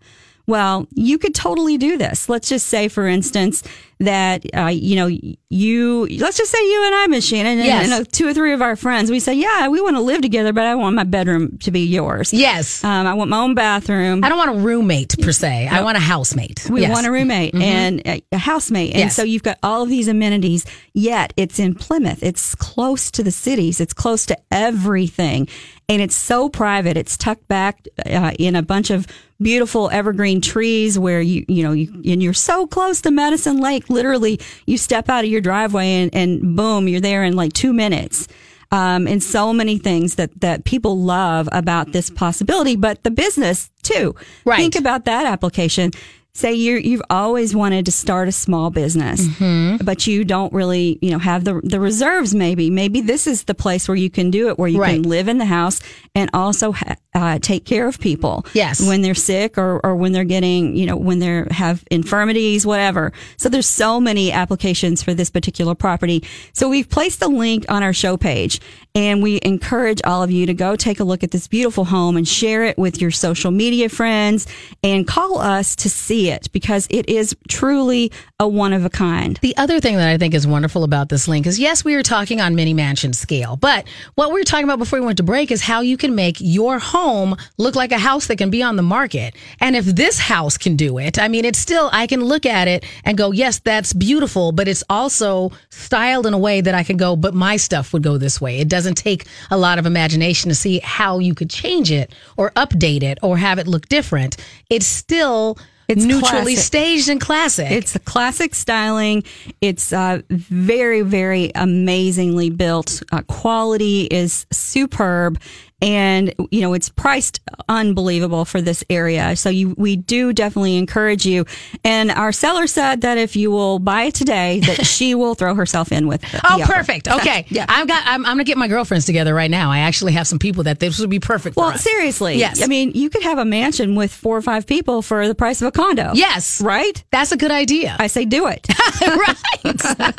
Well, 0.47 0.87
you 0.93 1.17
could 1.17 1.33
totally 1.33 1.77
do 1.77 1.97
this. 1.97 2.27
Let's 2.27 2.49
just 2.49 2.67
say, 2.67 2.89
for 2.89 3.07
instance, 3.07 3.63
that 4.01 4.45
uh, 4.55 4.67
you 4.67 4.95
know 4.95 5.07
you. 5.49 6.07
Let's 6.19 6.37
just 6.37 6.51
say 6.51 6.57
you 6.63 6.83
and 6.85 6.95
I, 6.95 7.07
Miss 7.07 7.25
Shannon, 7.25 7.57
and, 7.59 7.65
Yes. 7.65 7.83
and 7.91 7.93
uh, 8.01 8.09
two 8.11 8.27
or 8.27 8.33
three 8.33 8.53
of 8.53 8.61
our 8.61 8.75
friends. 8.75 9.11
We 9.11 9.19
say, 9.19 9.33
yeah, 9.33 9.67
we 9.67 9.81
want 9.81 9.95
to 9.95 10.01
live 10.01 10.21
together, 10.21 10.53
but 10.53 10.65
I 10.65 10.75
want 10.75 10.95
my 10.95 11.03
bedroom 11.03 11.57
to 11.59 11.71
be 11.71 11.81
yours. 11.85 12.33
yes. 12.33 12.83
Um, 12.83 13.05
I 13.07 13.13
want 13.13 13.29
my 13.29 13.37
own 13.39 13.53
bathroom. 13.55 14.23
I 14.23 14.29
don't 14.29 14.37
want 14.37 14.51
a 14.51 14.61
roommate 14.61 15.15
per 15.21 15.31
se. 15.31 15.67
I 15.67 15.81
want 15.81 15.97
a 15.97 16.01
housemate. 16.01 16.67
We 16.69 16.81
Yes. 16.81 16.91
want 16.91 17.05
a 17.07 17.11
roommate 17.11 17.53
and 17.55 18.01
a, 18.07 18.23
a 18.31 18.37
housemate. 18.37 18.91
And 18.91 18.99
Yes. 18.99 19.15
so 19.15 19.23
you've 19.23 19.43
got 19.43 19.57
all 19.63 19.83
of 19.83 19.89
these 19.89 20.07
amenities, 20.07 20.65
yet 20.93 21.33
it's 21.37 21.59
in 21.59 21.75
Plymouth. 21.75 22.23
It's 22.23 22.55
close 22.55 23.11
to 23.11 23.23
the 23.23 23.31
cities. 23.31 23.79
It's 23.79 23.93
close 23.93 24.25
to 24.27 24.37
everything. 24.51 25.47
And 25.89 26.01
it's 26.01 26.15
so 26.15 26.47
private. 26.47 26.95
It's 26.97 27.17
tucked 27.17 27.47
back 27.49 27.85
uh, 28.05 28.31
in 28.39 28.55
a 28.55 28.61
bunch 28.63 28.89
of 28.91 29.05
beautiful 29.41 29.89
evergreen 29.89 30.39
trees 30.39 30.97
where 30.97 31.19
you, 31.19 31.43
you 31.49 31.63
know, 31.63 31.71
you, 31.73 31.91
and 32.05 32.21
you're 32.23 32.31
so 32.33 32.65
close 32.67 33.01
to 33.01 33.11
Medicine 33.11 33.59
Lake. 33.59 33.89
Literally, 33.91 34.39
you 34.65 34.77
step 34.77 35.09
out 35.09 35.23
of 35.23 35.29
your 35.29 35.41
driveway 35.41 36.03
and, 36.03 36.15
and 36.15 36.55
boom, 36.55 36.87
you're 36.87 37.01
there 37.01 37.23
in 37.23 37.35
like 37.35 37.53
two 37.53 37.73
minutes 37.73 38.27
um, 38.71 39.07
and 39.07 39.21
so 39.21 39.53
many 39.53 39.77
things 39.77 40.15
that 40.15 40.39
that 40.41 40.63
people 40.63 40.97
love 40.97 41.49
about 41.51 41.91
this 41.91 42.09
possibility, 42.09 42.75
but 42.75 43.03
the 43.03 43.11
business 43.11 43.69
too. 43.83 44.15
Right. 44.45 44.57
Think 44.57 44.75
about 44.75 45.05
that 45.05 45.25
application. 45.25 45.91
Say 46.33 46.53
you 46.53 46.77
you've 46.77 47.01
always 47.09 47.53
wanted 47.53 47.85
to 47.87 47.91
start 47.91 48.29
a 48.29 48.31
small 48.31 48.69
business, 48.69 49.27
Mm-hmm. 49.27 49.83
but 49.83 50.07
you 50.07 50.23
don't 50.23 50.51
really 50.53 50.97
you 51.01 51.11
know 51.11 51.19
have 51.19 51.43
the 51.43 51.59
the 51.61 51.77
reserves. 51.79 52.33
Maybe 52.33 52.69
maybe 52.69 53.01
this 53.01 53.27
is 53.27 53.43
the 53.43 53.53
place 53.53 53.87
where 53.89 53.97
you 53.97 54.09
can 54.09 54.31
do 54.31 54.47
it, 54.47 54.57
where 54.57 54.69
you 54.69 54.79
Right. 54.79 54.93
can 54.93 55.03
live 55.03 55.27
in 55.27 55.39
the 55.39 55.45
house 55.45 55.81
and 56.15 56.29
also 56.33 56.71
ha- 56.71 56.95
uh, 57.13 57.39
take 57.39 57.65
care 57.65 57.85
of 57.85 57.99
people. 57.99 58.45
Yes. 58.53 58.79
when 58.81 59.01
they're 59.01 59.13
sick 59.13 59.57
or 59.57 59.81
or 59.85 59.93
when 59.97 60.13
they're 60.13 60.23
getting 60.23 60.73
you 60.77 60.85
know 60.85 60.95
when 60.95 61.19
they 61.19 61.43
have 61.51 61.83
infirmities, 61.91 62.65
whatever. 62.65 63.11
So 63.35 63.49
there's 63.49 63.67
so 63.67 63.99
many 63.99 64.31
applications 64.31 65.03
for 65.03 65.13
this 65.13 65.29
particular 65.29 65.75
property. 65.75 66.23
So 66.53 66.69
we've 66.69 66.87
placed 66.87 67.21
a 67.21 67.27
link 67.27 67.65
on 67.67 67.83
our 67.83 67.93
show 67.93 68.15
page, 68.15 68.61
and 68.95 69.21
we 69.21 69.41
encourage 69.43 69.99
all 70.05 70.23
of 70.23 70.31
you 70.31 70.45
to 70.45 70.53
go 70.53 70.77
take 70.77 71.01
a 71.01 71.03
look 71.03 71.23
at 71.25 71.31
this 71.31 71.49
beautiful 71.49 71.83
home 71.83 72.15
and 72.15 72.25
share 72.25 72.63
it 72.63 72.77
with 72.77 73.01
your 73.01 73.11
social 73.11 73.51
media 73.51 73.89
friends 73.89 74.47
and 74.81 75.05
call 75.05 75.37
us 75.37 75.75
to 75.75 75.89
see 75.89 76.20
it 76.29 76.51
because 76.51 76.87
it 76.89 77.09
is 77.09 77.35
truly 77.47 78.11
a 78.39 78.47
one 78.47 78.73
of 78.73 78.85
a 78.85 78.89
kind. 78.89 79.37
The 79.41 79.55
other 79.57 79.79
thing 79.79 79.97
that 79.97 80.07
I 80.07 80.17
think 80.17 80.33
is 80.33 80.45
wonderful 80.45 80.83
about 80.83 81.09
this 81.09 81.27
link 81.27 81.45
is 81.47 81.59
yes, 81.59 81.83
we 81.83 81.95
are 81.95 82.03
talking 82.03 82.41
on 82.41 82.55
mini 82.55 82.73
mansion 82.73 83.13
scale, 83.13 83.55
but 83.55 83.87
what 84.15 84.31
we 84.31 84.39
were 84.39 84.45
talking 84.45 84.65
about 84.65 84.79
before 84.79 84.99
we 84.99 85.05
went 85.05 85.17
to 85.17 85.23
break 85.23 85.51
is 85.51 85.61
how 85.61 85.81
you 85.81 85.97
can 85.97 86.15
make 86.15 86.37
your 86.39 86.79
home 86.79 87.35
look 87.57 87.75
like 87.75 87.91
a 87.91 87.97
house 87.97 88.27
that 88.27 88.37
can 88.37 88.49
be 88.49 88.63
on 88.63 88.75
the 88.75 88.81
market. 88.81 89.35
And 89.59 89.75
if 89.75 89.85
this 89.85 90.19
house 90.19 90.57
can 90.57 90.75
do 90.75 90.97
it, 90.97 91.19
I 91.19 91.27
mean, 91.27 91.45
it's 91.45 91.59
still, 91.59 91.89
I 91.93 92.07
can 92.07 92.23
look 92.23 92.45
at 92.45 92.67
it 92.67 92.85
and 93.03 93.17
go, 93.17 93.31
yes, 93.31 93.59
that's 93.59 93.93
beautiful, 93.93 94.51
but 94.51 94.67
it's 94.67 94.83
also 94.89 95.51
styled 95.69 96.25
in 96.25 96.33
a 96.33 96.37
way 96.37 96.61
that 96.61 96.75
I 96.75 96.83
can 96.83 96.97
go, 96.97 97.15
but 97.15 97.33
my 97.33 97.57
stuff 97.57 97.93
would 97.93 98.03
go 98.03 98.17
this 98.17 98.41
way. 98.41 98.59
It 98.59 98.69
doesn't 98.69 98.95
take 98.95 99.25
a 99.49 99.57
lot 99.57 99.79
of 99.79 99.85
imagination 99.85 100.49
to 100.49 100.55
see 100.55 100.79
how 100.79 101.19
you 101.19 101.35
could 101.35 101.49
change 101.49 101.91
it 101.91 102.13
or 102.37 102.51
update 102.51 103.03
it 103.03 103.19
or 103.21 103.37
have 103.37 103.59
it 103.59 103.67
look 103.67 103.87
different. 103.87 104.37
It's 104.69 104.85
still 104.85 105.57
It's 105.91 106.05
neutrally 106.05 106.53
classic. 106.53 106.57
staged 106.57 107.09
and 107.09 107.21
classic. 107.21 107.69
It's 107.71 107.95
a 107.95 107.99
classic 107.99 108.55
styling. 108.55 109.23
It's 109.59 109.91
uh, 109.91 110.21
very, 110.29 111.01
very 111.01 111.51
amazingly 111.53 112.49
built. 112.49 113.03
Uh, 113.11 113.21
quality 113.23 114.05
is 114.05 114.45
superb. 114.51 115.39
And, 115.81 116.33
you 116.51 116.61
know, 116.61 116.73
it's 116.73 116.89
priced 116.89 117.39
unbelievable 117.67 118.45
for 118.45 118.61
this 118.61 118.83
area. 118.89 119.35
So 119.35 119.49
you, 119.49 119.73
we 119.77 119.95
do 119.95 120.31
definitely 120.31 120.77
encourage 120.77 121.25
you. 121.25 121.45
And 121.83 122.11
our 122.11 122.31
seller 122.31 122.67
said 122.67 123.01
that 123.01 123.17
if 123.17 123.35
you 123.35 123.49
will 123.49 123.79
buy 123.79 124.03
it 124.03 124.13
today, 124.13 124.59
that 124.59 124.85
she 124.85 125.15
will 125.15 125.33
throw 125.33 125.55
herself 125.55 125.91
in 125.91 126.07
with 126.07 126.21
the 126.21 126.41
Oh, 126.43 126.57
the 126.57 126.63
offer. 126.63 126.73
perfect. 126.73 127.07
Okay. 127.07 127.45
Yeah. 127.49 127.65
I've 127.67 127.87
got. 127.87 128.03
I'm, 128.05 128.25
I'm 128.25 128.33
gonna 128.33 128.43
get 128.43 128.57
my 128.57 128.67
girlfriends 128.67 129.05
together 129.05 129.33
right 129.33 129.49
now. 129.49 129.71
I 129.71 129.79
actually 129.79 130.11
have 130.13 130.27
some 130.27 130.37
people 130.39 130.63
that 130.65 130.79
this 130.79 130.99
would 130.99 131.09
be 131.09 131.19
perfect 131.19 131.55
for 131.55 131.61
Well, 131.61 131.69
us. 131.71 131.81
seriously. 131.81 132.35
Yes. 132.37 132.61
I 132.63 132.67
mean, 132.67 132.91
you 132.93 133.09
could 133.09 133.23
have 133.23 133.37
a 133.39 133.45
mansion 133.45 133.95
with 133.95 134.11
four 134.13 134.37
or 134.37 134.41
five 134.41 134.67
people 134.67 135.01
for 135.01 135.27
the 135.27 135.35
price 135.35 135.61
of 135.61 135.67
a 135.67 135.71
condo. 135.71 136.11
Yes. 136.13 136.61
Right? 136.61 137.03
That's 137.11 137.31
a 137.31 137.37
good 137.37 137.51
idea. 137.51 137.95
I 137.99 138.07
say 138.07 138.25
do 138.25 138.47
it. 138.47 138.67
right. 139.01 140.15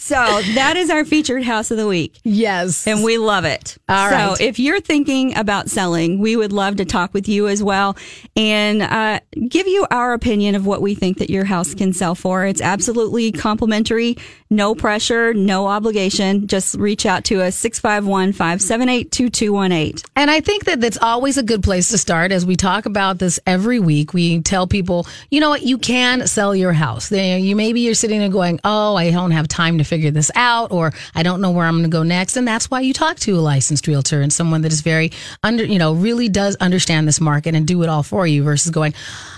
So 0.00 0.40
that 0.54 0.78
is 0.78 0.88
our 0.88 1.04
featured 1.04 1.44
house 1.44 1.70
of 1.70 1.76
the 1.76 1.86
week. 1.86 2.18
yes. 2.24 2.86
and 2.86 3.04
we 3.04 3.18
love 3.18 3.44
it. 3.44 3.76
All 3.86 4.08
so 4.08 4.16
right. 4.16 4.40
if 4.40 4.58
you're 4.58 4.80
thinking 4.80 5.36
about 5.36 5.68
selling, 5.68 6.18
we 6.18 6.36
would 6.36 6.52
love 6.52 6.76
to 6.76 6.86
talk 6.86 7.12
with 7.12 7.28
you 7.28 7.48
as 7.48 7.62
well 7.62 7.96
and 8.34 8.80
uh, 8.80 9.20
give 9.46 9.66
you 9.66 9.86
our 9.90 10.14
opinion 10.14 10.54
of 10.54 10.64
what 10.66 10.80
we 10.80 10.94
think 10.94 11.18
that 11.18 11.28
your 11.28 11.44
house 11.44 11.74
can 11.74 11.92
sell 11.92 12.14
for. 12.14 12.46
It's 12.46 12.62
absolutely 12.62 13.30
complimentary, 13.30 14.16
no 14.48 14.74
pressure, 14.74 15.34
no 15.34 15.66
obligation. 15.66 16.46
Just 16.46 16.76
reach 16.76 17.04
out 17.04 17.24
to 17.24 17.42
us 17.42 17.54
651 17.56 18.32
578 18.32 19.12
2218. 19.12 20.10
And 20.16 20.30
I 20.30 20.40
think 20.40 20.64
that 20.64 20.80
that's 20.80 20.98
always 20.98 21.36
a 21.36 21.42
good 21.42 21.62
place 21.62 21.90
to 21.90 21.98
start. 21.98 22.32
As 22.32 22.46
we 22.46 22.56
talk 22.56 22.86
about 22.86 23.18
this 23.18 23.38
every 23.46 23.78
week, 23.78 24.14
we 24.14 24.40
tell 24.40 24.66
people, 24.66 25.06
you 25.30 25.40
know 25.40 25.50
what, 25.50 25.62
you 25.62 25.76
can 25.76 26.26
sell 26.26 26.56
your 26.56 26.72
house. 26.72 27.12
You 27.12 27.54
maybe 27.54 27.80
you're 27.82 27.94
sitting 27.94 28.18
there 28.20 28.30
going, 28.30 28.60
"Oh, 28.64 28.96
I 28.96 29.10
don't 29.10 29.32
have 29.32 29.46
time 29.46 29.78
to 29.78 29.84
figure 29.90 30.10
this 30.10 30.30
out," 30.34 30.68
or 30.70 30.92
"I 31.14 31.22
don't 31.22 31.40
know 31.42 31.50
where 31.50 31.66
I'm 31.66 31.78
going 31.78 31.90
to 31.90 31.96
go 32.00 32.04
next." 32.04 32.36
And 32.38 32.46
that's 32.48 32.70
why 32.70 32.80
you 32.80 32.92
talk 32.94 33.16
to 33.26 33.32
a 33.38 33.42
licensed 33.52 33.86
realtor 33.86 34.22
and 34.22 34.32
someone 34.32 34.62
that 34.62 34.72
is 34.72 34.80
very 34.80 35.10
under, 35.42 35.64
you 35.64 35.78
know, 35.78 35.92
really 35.92 36.28
does 36.28 36.54
understand 36.56 37.06
this 37.06 37.20
market 37.20 37.54
and 37.54 37.66
do 37.66 37.82
it 37.82 37.88
all 37.88 38.02
for 38.02 38.26
you, 38.26 38.42
versus 38.42 38.70
going, 38.70 38.94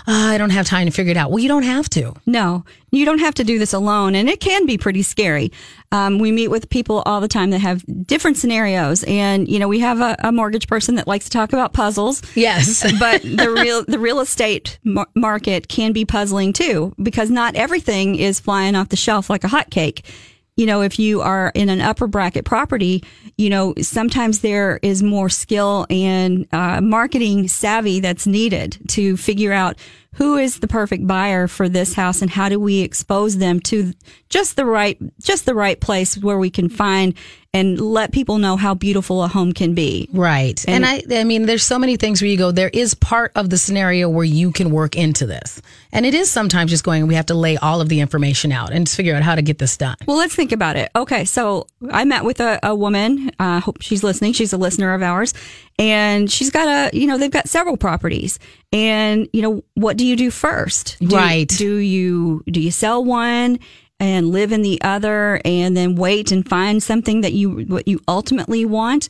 oh, 0.07 0.29
"I 0.33 0.37
don't 0.37 0.51
have 0.51 0.67
time 0.67 0.85
to 0.85 0.91
figure 0.91 1.11
it 1.11 1.17
out." 1.17 1.31
Well, 1.31 1.43
you 1.43 1.49
don't 1.49 1.63
have 1.75 1.89
to. 1.97 2.13
No, 2.25 2.63
you 2.93 3.05
don't 3.05 3.19
have 3.19 3.33
to 3.35 3.43
do 3.43 3.59
this 3.59 3.73
alone, 3.73 4.15
and 4.15 4.29
it 4.29 4.39
can 4.39 4.65
be 4.65 4.77
pretty 4.77 5.01
scary. 5.01 5.51
Um, 5.91 6.19
we 6.19 6.31
meet 6.31 6.49
with 6.49 6.69
people 6.69 7.03
all 7.05 7.21
the 7.21 7.27
time 7.27 7.49
that 7.51 7.59
have 7.59 7.83
different 8.05 8.37
scenarios, 8.37 9.03
and 9.03 9.47
you 9.47 9.59
know, 9.59 9.67
we 9.67 9.79
have 9.79 9.99
a, 9.99 10.15
a 10.19 10.31
mortgage 10.31 10.67
person 10.67 10.95
that 10.95 11.07
likes 11.07 11.25
to 11.25 11.31
talk 11.31 11.53
about 11.53 11.73
puzzles. 11.73 12.21
Yes. 12.35 12.83
but 12.99 13.21
the 13.21 13.49
real 13.49 13.83
the 13.85 13.99
real 13.99 14.19
estate 14.19 14.79
mar- 14.83 15.07
market 15.15 15.67
can 15.67 15.91
be 15.91 16.05
puzzling 16.05 16.53
too 16.53 16.93
because 17.01 17.29
not 17.29 17.55
everything 17.55 18.15
is 18.15 18.39
flying 18.39 18.75
off 18.75 18.89
the 18.89 18.95
shelf 18.95 19.29
like 19.29 19.43
a 19.43 19.47
hotcake. 19.47 20.05
You 20.55 20.65
know, 20.67 20.81
if 20.81 20.99
you 20.99 21.21
are 21.21 21.51
in 21.55 21.69
an 21.69 21.81
upper 21.81 22.07
bracket 22.07 22.45
property, 22.45 23.03
you 23.37 23.49
know 23.49 23.73
sometimes 23.81 24.39
there 24.39 24.79
is 24.81 25.01
more 25.01 25.29
skill 25.29 25.85
and 25.89 26.47
uh, 26.51 26.81
marketing 26.81 27.47
savvy 27.47 27.99
that's 27.99 28.27
needed 28.27 28.77
to 28.89 29.17
figure 29.17 29.53
out 29.53 29.77
who 30.15 30.37
is 30.37 30.59
the 30.59 30.67
perfect 30.67 31.07
buyer 31.07 31.47
for 31.47 31.67
this 31.67 31.95
house 31.95 32.21
and 32.21 32.29
how 32.29 32.49
do 32.49 32.59
we 32.59 32.81
expose 32.81 33.37
them 33.37 33.59
to 33.59 33.93
just 34.29 34.55
the 34.55 34.65
right 34.65 34.99
just 35.19 35.45
the 35.45 35.55
right 35.55 35.79
place 35.79 36.17
where 36.17 36.37
we 36.37 36.49
can 36.49 36.69
find 36.69 37.15
and 37.53 37.79
let 37.79 38.11
people 38.11 38.39
know 38.39 38.57
how 38.57 38.73
beautiful 38.73 39.23
a 39.23 39.27
home 39.27 39.53
can 39.53 39.75
be. 39.75 40.09
Right. 40.11 40.63
And, 40.67 40.83
I 40.85 41.03
I 41.11 41.23
mean 41.23 41.45
there's 41.45 41.63
so 41.63 41.77
many 41.77 41.97
things 41.97 42.21
where 42.21 42.29
you 42.29 42.37
go 42.37 42.51
there 42.51 42.69
is 42.73 42.95
part 42.95 43.31
of 43.35 43.49
the 43.49 43.57
scenario 43.57 44.09
where 44.09 44.25
you 44.25 44.51
can 44.51 44.71
work 44.71 44.95
into 44.95 45.27
this. 45.27 45.61
And 45.91 46.05
it 46.05 46.15
is 46.15 46.31
sometimes 46.31 46.71
just 46.71 46.83
going 46.83 47.07
we 47.07 47.15
have 47.15 47.27
to 47.27 47.35
lay 47.35 47.57
all 47.57 47.79
of 47.79 47.89
the 47.89 47.99
information 47.99 48.51
out 48.51 48.73
and 48.73 48.87
just 48.87 48.97
figure 48.97 49.15
out 49.15 49.21
how 49.21 49.35
to 49.35 49.43
get 49.43 49.59
this 49.59 49.77
done. 49.77 49.95
Well, 50.07 50.17
let's 50.17 50.35
think 50.35 50.51
about 50.51 50.75
it. 50.75 50.89
Okay, 50.95 51.25
so 51.25 51.67
I 51.91 52.05
met 52.05 52.25
with 52.25 52.39
a, 52.39 52.59
a 52.63 52.73
woman. 52.73 53.31
I 53.39 53.57
uh, 53.57 53.59
hope 53.59 53.81
she's 53.81 54.03
listening. 54.03 54.33
She's 54.33 54.53
a 54.53 54.57
listener 54.57 54.93
of 54.93 55.03
ours, 55.03 55.33
and 55.77 56.31
she's 56.31 56.49
got 56.49 56.67
a 56.67 56.97
you 56.97 57.05
know 57.05 57.17
they've 57.19 57.31
got 57.31 57.47
several 57.47 57.77
properties. 57.77 58.39
And 58.71 59.29
you 59.31 59.43
know 59.43 59.63
what 59.75 59.97
do 59.97 60.05
you 60.05 60.15
do 60.15 60.31
first? 60.31 60.97
Do, 60.99 61.15
Right. 61.15 61.47
Do 61.47 61.75
you 61.75 62.43
do 62.49 62.59
you 62.59 62.71
sell 62.71 63.03
one? 63.05 63.59
And 63.99 64.31
live 64.31 64.51
in 64.51 64.63
the 64.63 64.81
other, 64.81 65.39
and 65.45 65.77
then 65.77 65.95
wait 65.95 66.31
and 66.31 66.47
find 66.47 66.83
something 66.83 67.21
that 67.21 67.31
you 67.33 67.65
what 67.65 67.87
you 67.87 68.01
ultimately 68.07 68.65
want. 68.65 69.07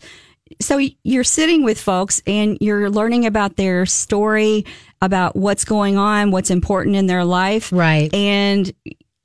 So 0.62 0.80
you're 1.04 1.24
sitting 1.24 1.64
with 1.64 1.80
folks 1.82 2.22
and 2.28 2.58
you're 2.62 2.90
learning 2.92 3.26
about 3.26 3.56
their 3.56 3.88
story, 3.88 4.66
about 5.02 5.36
what's 5.36 5.66
going 5.66 5.98
on, 5.98 6.30
what's 6.30 6.52
important 6.52 6.96
in 6.96 7.08
their 7.08 7.26
life, 7.26 7.72
Right. 7.72 8.14
and 8.14 8.72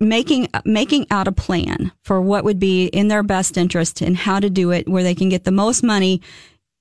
making 0.01 0.49
making 0.64 1.07
out 1.11 1.29
a 1.29 1.33
plan 1.33 1.92
for 2.03 2.23
what 2.23 2.44
would 2.44 2.61
be 2.61 2.87
in 2.87 3.09
their 3.09 3.25
best 3.25 3.59
interest 3.59 4.01
and 4.01 4.16
how 4.16 4.38
to 4.40 4.49
do 4.49 4.71
it 4.71 4.88
where 4.88 5.03
they 5.03 5.14
can 5.14 5.29
get 5.29 5.44
the 5.44 5.51
most 5.51 5.83
money 5.83 6.23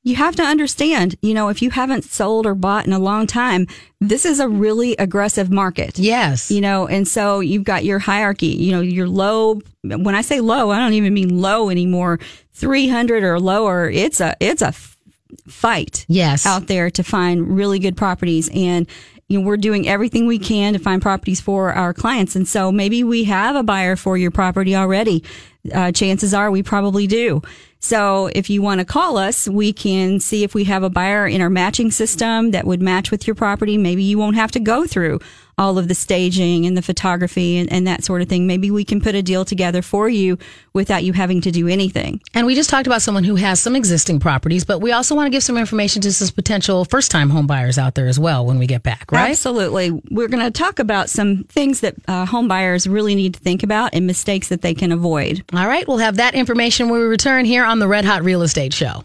you 0.08 0.15
have 0.15 0.36
to 0.38 0.43
understand, 0.43 1.15
you 1.22 1.34
know, 1.34 1.50
if 1.50 1.62
you 1.62 1.70
haven't 1.70 2.04
sold 2.06 2.46
or 2.46 2.56
bought 2.56 2.86
in 2.88 2.93
a 2.93 3.00
long 3.00 3.28
time, 3.28 3.67
this 4.00 4.26
is 4.26 4.39
a 4.39 4.48
really 4.48 4.96
aggressive 4.98 5.52
market. 5.52 6.00
Yes. 6.00 6.50
You 6.50 6.62
know, 6.62 6.88
and 6.88 7.08
so 7.08 7.39
you've 7.41 7.63
got 7.65 7.84
your 7.84 8.00
hierarchy, 8.00 8.48
you 8.48 8.72
know, 8.72 8.82
your 8.82 9.08
low, 9.08 9.60
when 9.84 10.15
I 10.15 10.22
say 10.22 10.39
low, 10.39 10.72
I 10.72 10.78
don't 10.80 10.93
even 10.93 11.13
mean 11.13 11.41
low 11.41 11.70
anymore, 11.70 12.20
300 12.54 13.24
or 13.24 13.39
lower. 13.39 13.89
It's 13.89 14.22
a, 14.22 14.36
it's 14.39 14.62
a 14.62 14.72
fight 15.48 16.06
Yes. 16.08 16.46
out 16.46 16.67
there 16.67 16.89
to 16.91 17.04
find 17.04 17.56
really 17.58 17.80
good 17.80 17.98
properties. 17.98 18.50
And, 18.54 18.88
you 19.28 19.39
know, 19.39 19.46
we're 19.46 19.58
doing 19.58 19.88
everything 19.89 20.26
we 20.26 20.39
can 20.39 20.72
to 20.74 20.80
find 20.80 21.02
properties 21.02 21.41
for 21.41 21.74
our 21.74 21.93
clients. 21.93 22.36
And 22.36 22.48
so 22.48 22.72
maybe 22.72 23.04
we 23.04 23.26
have 23.26 23.56
a 23.58 23.63
buyer 23.63 23.96
for 23.98 24.17
your 24.17 24.32
property 24.32 24.76
already. 24.76 25.24
Uh, 25.74 25.91
chances 25.91 26.34
are 26.34 26.50
we 26.50 26.63
probably 26.63 27.08
do. 27.08 27.41
So 27.80 28.30
if 28.34 28.50
you 28.50 28.62
want 28.62 28.80
to 28.80 28.86
call 28.86 29.18
us, 29.18 29.48
we 29.48 29.72
can 29.74 30.20
see 30.20 30.44
if 30.44 30.54
we 30.54 30.63
have 30.66 30.84
a 30.84 30.90
buyer 30.90 31.28
in 31.28 31.42
our 31.42 31.50
matching 31.50 31.92
system 31.92 32.52
that 32.52 32.66
would 32.66 32.82
match 32.82 33.12
with 33.12 33.28
your 33.28 33.36
property. 33.36 33.78
Maybe 33.78 34.04
you 34.04 34.18
won't 34.18 34.36
have 34.36 34.52
to 34.52 34.60
go 34.60 34.86
through 34.86 35.20
all 35.60 35.80
of 35.80 35.88
the 35.88 35.96
staging 35.96 36.68
and 36.68 36.78
the 36.78 36.84
photography 36.84 37.58
and, 37.58 37.72
and 37.72 37.88
that 37.88 38.04
sort 38.04 38.22
of 38.22 38.30
thing. 38.30 38.46
Maybe 38.46 38.70
we 38.70 38.86
can 38.86 39.02
put 39.02 39.16
a 39.16 39.24
deal 39.24 39.44
together 39.44 39.82
for 39.82 40.08
you 40.08 40.38
without 40.74 41.04
you 41.04 41.13
having 41.13 41.42
to 41.42 41.52
do 41.52 41.68
anything. 41.68 42.22
And 42.36 42.46
we 42.46 42.54
just 42.54 42.70
talked 42.70 42.86
about 42.86 43.02
someone 43.02 43.24
who 43.24 43.36
has 43.36 43.60
some 43.60 43.76
existing 43.76 44.20
properties, 44.20 44.63
but 44.63 44.80
we 44.80 44.92
also 44.92 45.16
want 45.16 45.26
to 45.26 45.32
give 45.32 45.42
some 45.42 45.58
information 45.58 46.04
to 46.04 46.13
some 46.13 46.28
potential 46.36 46.86
first 46.86 47.10
time 47.10 47.32
home 47.32 47.48
buyers 47.48 47.80
out 47.80 47.96
there 47.96 48.08
as 48.08 48.20
well 48.20 48.46
when 48.46 48.60
we 48.60 48.68
get 48.68 48.84
back, 48.84 49.12
right? 49.12 49.32
Absolutely. 49.32 49.90
We're 50.12 50.28
going 50.28 50.44
to 50.44 50.52
talk 50.52 50.78
about 50.78 51.10
some 51.10 51.46
things 51.46 51.80
that 51.80 51.96
uh, 52.08 52.28
home 52.28 52.48
buyers 52.48 52.86
really 52.86 53.16
need 53.16 53.34
to 53.34 53.40
think 53.40 53.63
about 53.63 53.96
and 53.96 54.06
mistakes 54.06 54.50
that 54.50 54.62
they 54.62 54.76
can 54.76 54.92
avoid. 54.92 55.44
All 55.54 55.68
right, 55.68 55.88
we'll 55.88 55.98
have 55.98 56.18
that 56.18 56.36
information 56.36 56.90
when 56.90 57.00
we 57.00 57.08
return 57.08 57.46
here 57.46 57.66
on 57.67 57.80
the 57.80 57.88
Red 57.88 58.06
Hot 58.06 58.23
Real 58.23 58.41
Estate 58.41 58.73
Show. 58.73 59.03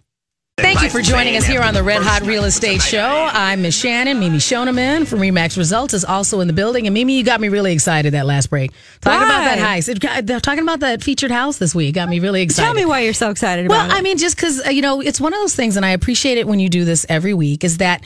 Thank 0.59 0.83
you 0.83 0.91
for 0.91 1.01
joining 1.03 1.37
us 1.37 1.45
here 1.45 1.63
on 1.63 1.75
the 1.75 1.83
Red 1.83 2.03
Hot 2.03 2.23
Real 2.23 2.45
Estate 2.45 2.81
Show. 2.81 3.29
I'm 3.33 3.63
Miss 3.63 3.77
Shannon. 3.77 4.21
Mimi 4.21 4.39
Shoneman 4.39 5.07
from 5.09 5.19
Remax 5.19 5.57
Results 5.57 5.93
is 5.95 6.05
also 6.05 6.39
in 6.41 6.47
the 6.47 6.53
building. 6.53 6.87
And 6.87 6.95
Mimi, 6.95 7.17
you 7.17 7.25
got 7.25 7.41
me 7.41 7.49
really 7.49 7.73
excited 7.73 8.13
that 8.15 8.27
last 8.27 8.51
break. 8.51 8.71
Talking 9.01 9.27
about 9.27 9.45
that 9.45 9.59
Why? 9.59 9.75
house. 9.77 9.89
It 9.89 9.99
got- 9.99 10.43
talking 10.43 10.63
about 10.63 10.81
that 10.81 11.03
featured 11.03 11.31
house 11.33 11.57
this 11.59 11.75
week 11.75 11.95
got 11.97 12.09
me 12.09 12.21
really 12.21 12.43
excited. 12.43 12.67
Tell 12.67 12.75
me 12.75 12.85
why 12.85 13.01
you're 13.01 13.15
so 13.15 13.31
excited 13.31 13.69
Well, 13.69 13.79
about 13.79 13.87
it. 13.87 13.89
Well, 13.89 13.99
I 13.99 14.03
mean, 14.03 14.19
just 14.19 14.37
because, 14.37 14.65
uh, 14.65 14.71
you 14.71 14.83
know, 14.83 15.01
it's 15.01 15.21
one 15.21 15.33
of 15.33 15.41
those 15.41 15.57
things, 15.57 15.77
and 15.77 15.85
I 15.85 15.91
appreciate 15.91 16.39
it 16.39 16.47
when 16.47 16.61
you 16.61 16.69
do 16.69 16.85
this 16.85 17.05
every 17.09 17.35
week, 17.35 17.65
is 17.65 17.79
that 17.79 18.05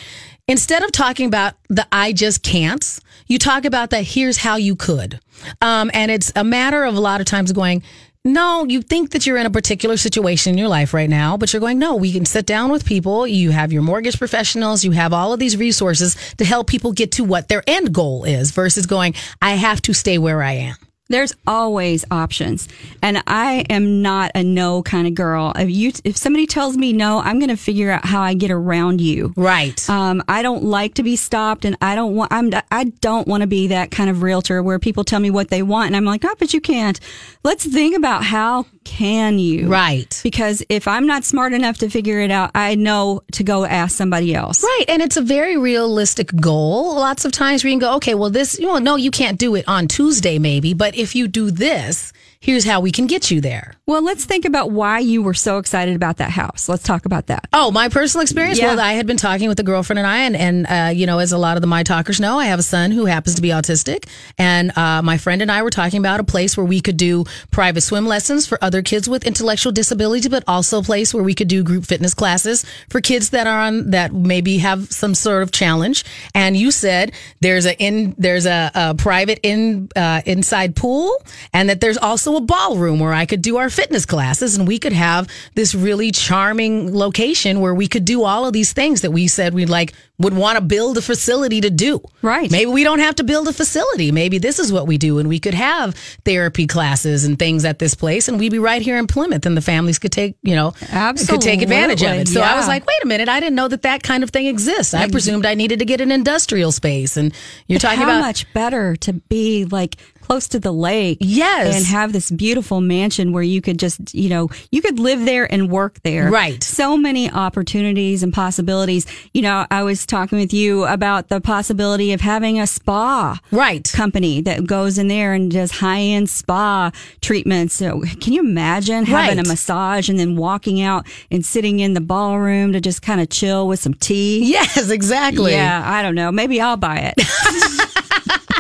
instead 0.49 0.83
of 0.83 0.93
talking 0.93 1.27
about 1.27 1.55
the 1.69 1.87
I 1.93 2.13
just 2.13 2.43
can't, 2.43 2.99
you 3.27 3.39
talk 3.39 3.65
about 3.65 3.91
that 3.91 4.05
here's 4.05 4.39
how 4.39 4.57
you 4.57 4.77
could. 4.77 5.21
Um, 5.61 5.91
and 5.93 6.11
it's 6.11 6.33
a 6.37 6.45
matter 6.45 6.85
of 6.85 6.95
a 6.95 7.01
lot 7.01 7.21
of 7.21 7.27
times 7.27 7.53
going, 7.53 7.83
no, 8.27 8.65
you 8.65 8.83
think 8.83 9.13
that 9.13 9.25
you're 9.25 9.37
in 9.37 9.47
a 9.47 9.51
particular 9.51 9.97
situation 9.97 10.53
in 10.53 10.59
your 10.59 10.69
life 10.69 10.93
right 10.93 11.09
now, 11.09 11.37
but 11.37 11.53
you're 11.53 11.61
going, 11.61 11.79
no, 11.79 11.95
we 11.95 12.13
can 12.13 12.25
sit 12.25 12.45
down 12.45 12.71
with 12.71 12.85
people. 12.85 13.27
You 13.27 13.53
have 13.53 13.73
your 13.73 13.83
mortgage 13.83 14.19
professionals. 14.19 14.85
You 14.85 14.91
have 14.91 15.13
all 15.13 15.33
of 15.33 15.39
these 15.39 15.57
resources 15.57 16.17
to 16.39 16.45
help 16.45 16.67
people 16.67 16.93
get 16.93 17.13
to 17.13 17.25
what 17.25 17.49
their 17.49 17.63
end 17.67 17.95
goal 17.95 18.25
is 18.25 18.51
versus 18.51 18.87
going, 18.87 19.15
I 19.41 19.53
have 19.53 19.81
to 19.83 19.95
stay 19.95 20.19
where 20.19 20.43
I 20.43 20.53
am. 20.53 20.77
There's 21.09 21.35
always 21.47 22.05
options. 22.11 22.69
And 23.01 23.23
I 23.27 23.65
am 23.71 24.03
not 24.03 24.33
a 24.35 24.43
no 24.43 24.83
kind 24.83 25.07
of 25.07 25.15
girl. 25.15 25.53
If 25.55 25.71
you, 25.71 25.93
if 26.05 26.17
somebody 26.17 26.47
tells 26.47 26.77
me 26.77 26.93
no, 26.93 27.21
I'm 27.21 27.39
going 27.39 27.51
to 27.51 27.57
figure 27.57 27.91
out 27.91 28.05
how 28.05 28.23
I 28.23 28.35
get 28.35 28.51
around 28.51 29.01
you. 29.01 29.33
Right. 29.37 29.89
Um, 29.89 30.23
I 30.29 30.43
don't 30.43 30.65
like 30.65 30.95
to 30.95 31.03
be 31.03 31.15
stopped 31.17 31.65
and 31.65 31.77
I 31.81 31.95
don't 31.95 32.15
want, 32.15 32.33
I'm, 32.33 32.51
I 32.71 32.85
don't 32.85 33.29
want 33.29 33.43
to 33.43 33.47
be 33.47 33.69
that 33.69 33.91
kind 33.91 34.11
of 34.11 34.23
realtor 34.23 34.63
where 34.63 34.79
people 34.79 35.05
tell 35.05 35.21
me 35.21 35.31
what 35.31 35.49
they 35.49 35.63
want 35.63 35.87
and 35.89 35.97
I'm 35.97 36.05
like, 36.05 36.25
oh, 36.25 36.35
but 36.39 36.53
you 36.53 36.61
can't. 36.61 36.99
Let's 37.45 37.65
think 37.65 37.97
about 37.97 38.25
how 38.25 38.67
can 38.87 39.39
you? 39.39 39.67
right. 39.69 40.21
Because 40.23 40.65
if 40.69 40.87
I'm 40.87 41.07
not 41.07 41.25
smart 41.25 41.53
enough 41.53 41.79
to 41.79 41.91
figure 41.91 42.21
it 42.21 42.31
out, 42.31 42.53
I 42.55 42.77
know 42.77 43.23
to 43.33 43.43
go 43.43 43.65
ask 43.65 43.97
somebody 43.97 44.35
else. 44.35 44.63
Right. 44.63 44.85
And 44.89 45.03
it's 45.03 45.17
a 45.17 45.23
very 45.23 45.57
realistic 45.57 46.35
goal. 46.37 46.95
Lots 46.95 47.25
of 47.25 47.33
times 47.33 47.65
we 47.65 47.71
can 47.71 47.81
go, 47.81 47.97
okay, 47.97 48.15
well, 48.15 48.31
this, 48.31 48.59
you 48.59 48.67
know, 48.67 48.79
no, 48.79 48.97
you 48.97 49.11
can't 49.11 49.39
do 49.39 49.57
it 49.57 49.67
on 49.67 49.89
Tuesday, 49.89 50.39
maybe, 50.39 50.73
but 50.73 50.95
if 50.95 51.15
you 51.17 51.27
do 51.27 51.51
this, 51.51 52.13
here's 52.47 52.65
how 52.65 52.79
we 52.79 52.93
can 52.93 53.09
get 53.09 53.29
you 53.29 53.41
there. 53.41 53.75
Well, 53.87 54.03
let's 54.03 54.25
think 54.25 54.45
about 54.45 54.71
why 54.71 55.01
you 55.01 55.21
were 55.21 55.35
so 55.35 55.59
excited 55.59 55.97
about 55.97 56.19
that 56.19 56.31
house. 56.31 56.69
Let's 56.69 56.85
talk 56.85 57.05
about 57.05 57.27
that. 57.27 57.49
Oh, 57.53 57.73
my 57.73 57.89
personal 57.89 58.23
experience. 58.23 58.57
Yeah. 58.57 58.69
Well, 58.69 58.81
I 58.81 58.93
had 58.93 59.05
been 59.05 59.17
talking 59.17 59.49
with 59.49 59.59
a 59.59 59.65
girlfriend 59.65 59.99
and 59.99 60.07
I, 60.07 60.19
and, 60.19 60.37
and 60.37 60.67
uh, 60.67 60.91
you 60.97 61.07
know, 61.07 61.19
as 61.19 61.33
a 61.33 61.39
lot 61.39 61.57
of 61.57 61.61
the 61.61 61.67
my 61.67 61.83
talkers 61.83 62.21
know, 62.21 62.39
I 62.39 62.45
have 62.47 62.61
a 62.61 62.63
son 62.63 62.93
who 62.93 63.07
happens 63.07 63.35
to 63.35 63.43
be 63.43 63.49
autistic, 63.49 64.09
and 64.39 64.77
uh, 64.79 65.03
my 65.03 65.19
friend 65.19 65.43
and 65.43 65.51
I 65.51 65.63
were 65.65 65.71
talking 65.71 65.99
about 65.99 66.21
a 66.21 66.25
place 66.25 66.57
where 66.57 66.65
we 66.65 66.81
could 66.81 66.97
do 66.97 67.25
private 67.51 67.81
swim 67.81 68.07
lessons 68.07 68.47
for 68.47 68.63
other 68.63 68.81
kids 68.81 69.09
with 69.09 69.27
intellectual 69.27 69.73
disability, 69.73 70.29
but 70.29 70.45
also 70.47 70.79
a 70.79 70.85
place 70.85 71.13
where 71.13 71.25
we 71.25 71.35
could 71.35 71.49
do 71.49 71.65
group 71.65 71.85
fitness 71.85 72.15
classes 72.15 72.65
for 72.89 73.01
kids 73.01 73.31
that 73.31 73.49
are 73.49 73.61
on 73.61 73.91
that 73.91 74.13
maybe 74.13 74.59
have 74.59 74.93
some 74.93 75.17
sort 75.17 75.43
of 75.43 75.51
challenge. 75.51 76.05
And 76.33 76.57
you 76.57 76.71
said 76.71 77.13
there's 77.41 77.67
a 77.67 77.77
in 77.83 78.15
there's 78.19 78.47
a, 78.47 78.71
a 78.73 78.95
private 78.95 79.41
in 79.43 79.89
uh, 79.97 80.23
inside 80.27 80.77
pool, 80.77 81.13
and 81.53 81.69
that 81.69 81.81
there's 81.81 81.99
also 81.99 82.36
a 82.37 82.41
ballroom 82.41 82.99
where 82.99 83.13
I 83.13 83.27
could 83.27 83.43
do 83.43 83.57
our 83.57 83.71
fitness 83.71 84.07
classes, 84.07 84.57
and 84.57 84.67
we 84.67 84.79
could 84.79 84.93
have 84.93 85.29
this 85.55 85.75
really 85.75 86.11
charming 86.11 86.95
location 86.95 87.61
where 87.61 87.75
we 87.75 87.89
could 87.89 88.05
do 88.05 88.25
all 88.25 88.47
of 88.47 88.53
these 88.53 88.73
things 88.73 89.03
that 89.03 89.11
we 89.11 89.29
said 89.29 89.55
we'd 89.55 89.69
like 89.69 89.95
would 90.19 90.35
want 90.35 90.57
to 90.57 90.65
build 90.65 90.97
a 90.97 91.03
facility 91.03 91.61
to 91.61 91.71
do. 91.71 92.01
Right. 92.23 92.51
Maybe 92.51 92.71
we 92.71 92.85
don't 92.85 93.01
have 93.01 93.17
to 93.17 93.25
build 93.25 93.49
a 93.49 93.53
facility. 93.53 94.13
Maybe 94.13 94.39
this 94.39 94.59
is 94.59 94.73
what 94.73 94.87
we 94.87 94.97
do, 94.99 95.19
and 95.19 95.29
we 95.29 95.39
could 95.39 95.55
have 95.55 95.95
therapy 96.25 96.67
classes 96.67 97.25
and 97.25 97.39
things 97.39 97.65
at 97.65 97.79
this 97.79 97.95
place, 97.95 98.29
and 98.29 98.39
we'd 98.39 98.53
be 98.53 98.59
right 98.59 98.81
here 98.81 98.97
in 98.97 99.07
Plymouth, 99.07 99.45
and 99.47 99.57
the 99.57 99.63
families 99.63 99.99
could 99.99 100.13
take 100.13 100.37
you 100.43 100.55
know 100.55 100.75
Absolutely. 100.91 101.37
could 101.37 101.43
take 101.43 101.63
advantage 101.63 102.03
of 102.03 102.13
it. 102.13 102.29
So 102.29 102.41
I 102.41 102.57
was 102.57 102.67
like, 102.67 102.87
wait 102.87 102.99
a 103.03 103.07
minute, 103.07 103.29
I 103.29 103.41
didn't 103.41 103.57
know 103.57 103.69
that 103.69 103.83
that 103.83 104.03
kind 104.03 104.23
of 104.23 104.31
thing 104.31 104.47
exists. 104.47 104.95
I 104.95 105.09
presumed 105.09 105.45
I 105.45 105.55
needed 105.55 105.81
to 105.81 105.85
get 105.85 106.01
an 106.01 106.11
industrial 106.11 106.73
space, 106.73 107.17
and 107.17 107.35
you're 107.67 107.79
talking 107.79 107.99
how 107.99 108.05
about 108.05 108.21
much 108.21 108.53
better 108.55 108.97
to 108.97 109.13
be 109.13 109.65
like 109.67 109.97
close 110.27 110.49
to 110.49 110.59
the 110.59 110.73
lake 110.73 111.19
Yes. 111.21 111.77
and 111.77 111.87
have 111.87 112.13
this 112.13 112.31
beautiful 112.33 112.81
mansion 112.81 113.33
where 113.33 113.45
you 113.45 113.61
could 113.63 113.79
just 113.79 114.13
you 114.15 114.29
know 114.29 114.49
you 114.73 114.83
could 114.83 114.99
live 114.99 115.25
there 115.25 115.51
and 115.53 115.71
work 115.71 116.01
there 116.03 116.29
Right. 116.31 116.63
so 116.65 116.97
many 116.97 117.31
opportunities 117.31 118.25
and 118.25 118.33
possibilities 118.33 119.07
you 119.33 119.43
know 119.43 119.67
i 119.71 119.85
was 119.85 120.05
talking 120.05 120.39
with 120.39 120.53
you 120.53 120.85
about 120.85 121.29
the 121.29 121.41
possibility 121.41 122.13
of 122.13 122.21
having 122.21 122.59
a 122.59 122.67
spa 122.67 123.39
right. 123.53 123.89
company 123.95 124.41
that 124.43 124.67
goes 124.67 124.99
in 124.99 125.07
there 125.07 125.33
and 125.33 125.51
does 125.53 125.71
high-end 125.71 126.29
spa 126.29 126.91
treatments 127.21 127.75
so 127.75 128.03
can 128.21 128.33
you 128.33 128.41
imagine 128.41 129.05
having 129.05 129.37
Right. 129.39 129.47
a 129.47 129.49
massage 129.49 130.09
and 130.09 130.19
then 130.19 130.35
walking 130.37 130.81
out 130.83 131.07
and 131.31 131.47
sitting 131.47 131.79
in 131.81 131.95
the 131.95 132.01
ballroom 132.01 132.73
to 132.73 132.81
just 132.81 133.01
kind 133.01 133.21
of 133.21 133.29
chill 133.31 133.69
with 133.69 133.79
some 133.81 133.95
tea 133.95 134.45
Yes, 134.45 134.91
exactly. 134.91 135.53
yeah, 135.53 135.83
I 135.85 136.03
don't 136.03 136.15
know. 136.15 136.33
Maybe 136.33 136.61
I'll 136.61 136.77
buy 136.77 137.13
it. 137.17 137.81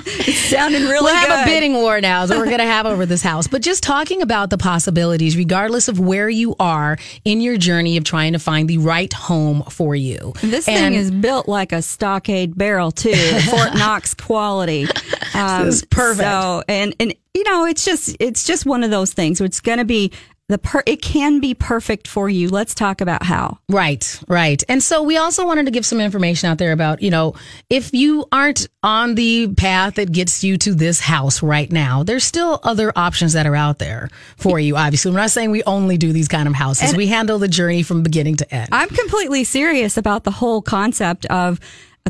it's 0.06 0.38
sounding 0.38 0.82
really 0.82 1.04
We'll 1.04 1.14
have 1.14 1.46
a 1.46 1.50
bidding 1.50 1.74
war 1.74 2.00
now 2.00 2.26
that 2.26 2.38
we're 2.38 2.46
going 2.46 2.58
to 2.58 2.64
have 2.64 2.86
over 2.86 3.06
this 3.06 3.22
house. 3.22 3.46
But 3.46 3.62
just 3.62 3.82
talking 3.82 4.22
about 4.22 4.50
the 4.50 4.58
possibilities, 4.58 5.36
regardless 5.36 5.88
of 5.88 5.98
where 5.98 6.28
you 6.28 6.54
are 6.60 6.96
in 7.24 7.40
your 7.40 7.56
journey 7.56 7.96
of 7.96 8.04
trying 8.04 8.32
to 8.32 8.38
find 8.38 8.68
the 8.68 8.78
right 8.78 9.12
home 9.12 9.62
for 9.64 9.94
you. 9.94 10.32
This 10.42 10.68
And 10.68 10.94
thing 10.94 10.94
is 10.94 11.10
built 11.10 11.48
like 11.48 11.72
a 11.72 11.82
stockade 11.82 12.56
barrel 12.56 12.92
too, 12.92 13.14
Fort 13.50 13.74
Knox 13.74 14.14
quality. 14.14 14.86
Um, 15.34 15.68
is 15.68 15.84
perfect. 15.84 16.28
So, 16.28 16.62
and 16.68 16.94
and 17.00 17.14
you 17.34 17.44
know, 17.44 17.66
it's 17.66 17.84
just 17.84 18.16
it's 18.20 18.44
just 18.44 18.64
one 18.64 18.82
of 18.82 18.90
those 18.90 19.12
things. 19.12 19.40
It's 19.40 19.60
going 19.60 19.78
to 19.78 19.84
be 19.84 20.12
the 20.48 20.58
per. 20.58 20.82
It 20.86 21.02
can 21.02 21.40
be 21.40 21.54
perfect 21.54 22.06
for 22.06 22.28
you. 22.28 22.48
Let's 22.48 22.74
talk 22.74 23.00
about 23.00 23.24
how. 23.24 23.58
Right, 23.68 24.20
right. 24.28 24.62
And 24.68 24.82
so 24.82 25.02
we 25.02 25.16
also 25.16 25.44
wanted 25.44 25.66
to 25.66 25.72
give 25.72 25.84
some 25.84 26.00
information 26.00 26.48
out 26.48 26.58
there 26.58 26.72
about, 26.72 27.02
you 27.02 27.10
know, 27.10 27.34
if 27.68 27.92
you 27.92 28.26
aren't 28.30 28.68
on 28.82 29.16
the 29.16 29.48
path 29.54 29.96
that 29.96 30.12
gets 30.12 30.44
you 30.44 30.56
to 30.58 30.74
this 30.74 31.00
house 31.00 31.42
right 31.42 31.70
now, 31.70 32.02
there's 32.02 32.24
still 32.24 32.60
other 32.62 32.92
options 32.94 33.32
that 33.32 33.46
are 33.46 33.56
out 33.56 33.78
there 33.78 34.08
for 34.36 34.60
you. 34.60 34.76
Obviously, 34.76 35.10
we're 35.10 35.18
not 35.18 35.30
saying 35.30 35.50
we 35.50 35.64
only 35.64 35.96
do 35.96 36.12
these 36.12 36.28
kind 36.28 36.46
of 36.46 36.54
houses. 36.54 36.94
we 36.94 37.08
handle 37.08 37.38
the 37.38 37.48
journey 37.48 37.82
from 37.82 38.02
beginning 38.02 38.36
to 38.36 38.54
end. 38.54 38.68
I'm 38.72 38.88
completely 38.88 39.44
serious 39.44 39.96
about 39.96 40.24
the 40.24 40.30
whole 40.30 40.62
concept 40.62 41.26
of 41.26 41.58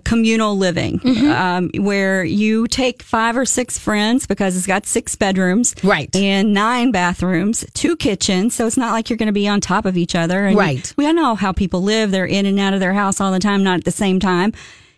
communal 0.00 0.56
living, 0.56 0.98
Mm-hmm. 1.00 1.30
um, 1.30 1.70
where 1.84 2.24
you 2.24 2.66
take 2.66 3.02
five 3.02 3.36
or 3.36 3.44
six 3.44 3.78
friends 3.78 4.26
because 4.26 4.56
it's 4.56 4.66
got 4.66 4.86
six 4.86 5.16
bedrooms, 5.16 5.74
Right. 5.82 6.14
and 6.14 6.52
nine 6.54 6.90
bathrooms, 6.92 7.64
two 7.74 7.96
kitchens. 7.96 8.54
So 8.54 8.66
it's 8.66 8.76
not 8.76 8.92
like 8.92 9.08
you're 9.10 9.16
going 9.16 9.26
to 9.28 9.32
be 9.32 9.48
on 9.48 9.60
top 9.60 9.84
of 9.86 9.96
each 9.96 10.14
other. 10.14 10.46
And 10.46 10.56
Right. 10.56 10.92
We 10.96 11.06
all 11.06 11.14
know 11.14 11.34
how 11.34 11.52
people 11.52 11.82
live; 11.82 12.10
they're 12.10 12.26
in 12.26 12.46
and 12.46 12.58
out 12.60 12.74
of 12.74 12.80
their 12.80 12.92
house 12.94 13.20
all 13.20 13.32
the 13.32 13.38
time, 13.38 13.62
not 13.62 13.78
at 13.78 13.84
the 13.84 13.90
same 13.90 14.20
time. 14.20 14.52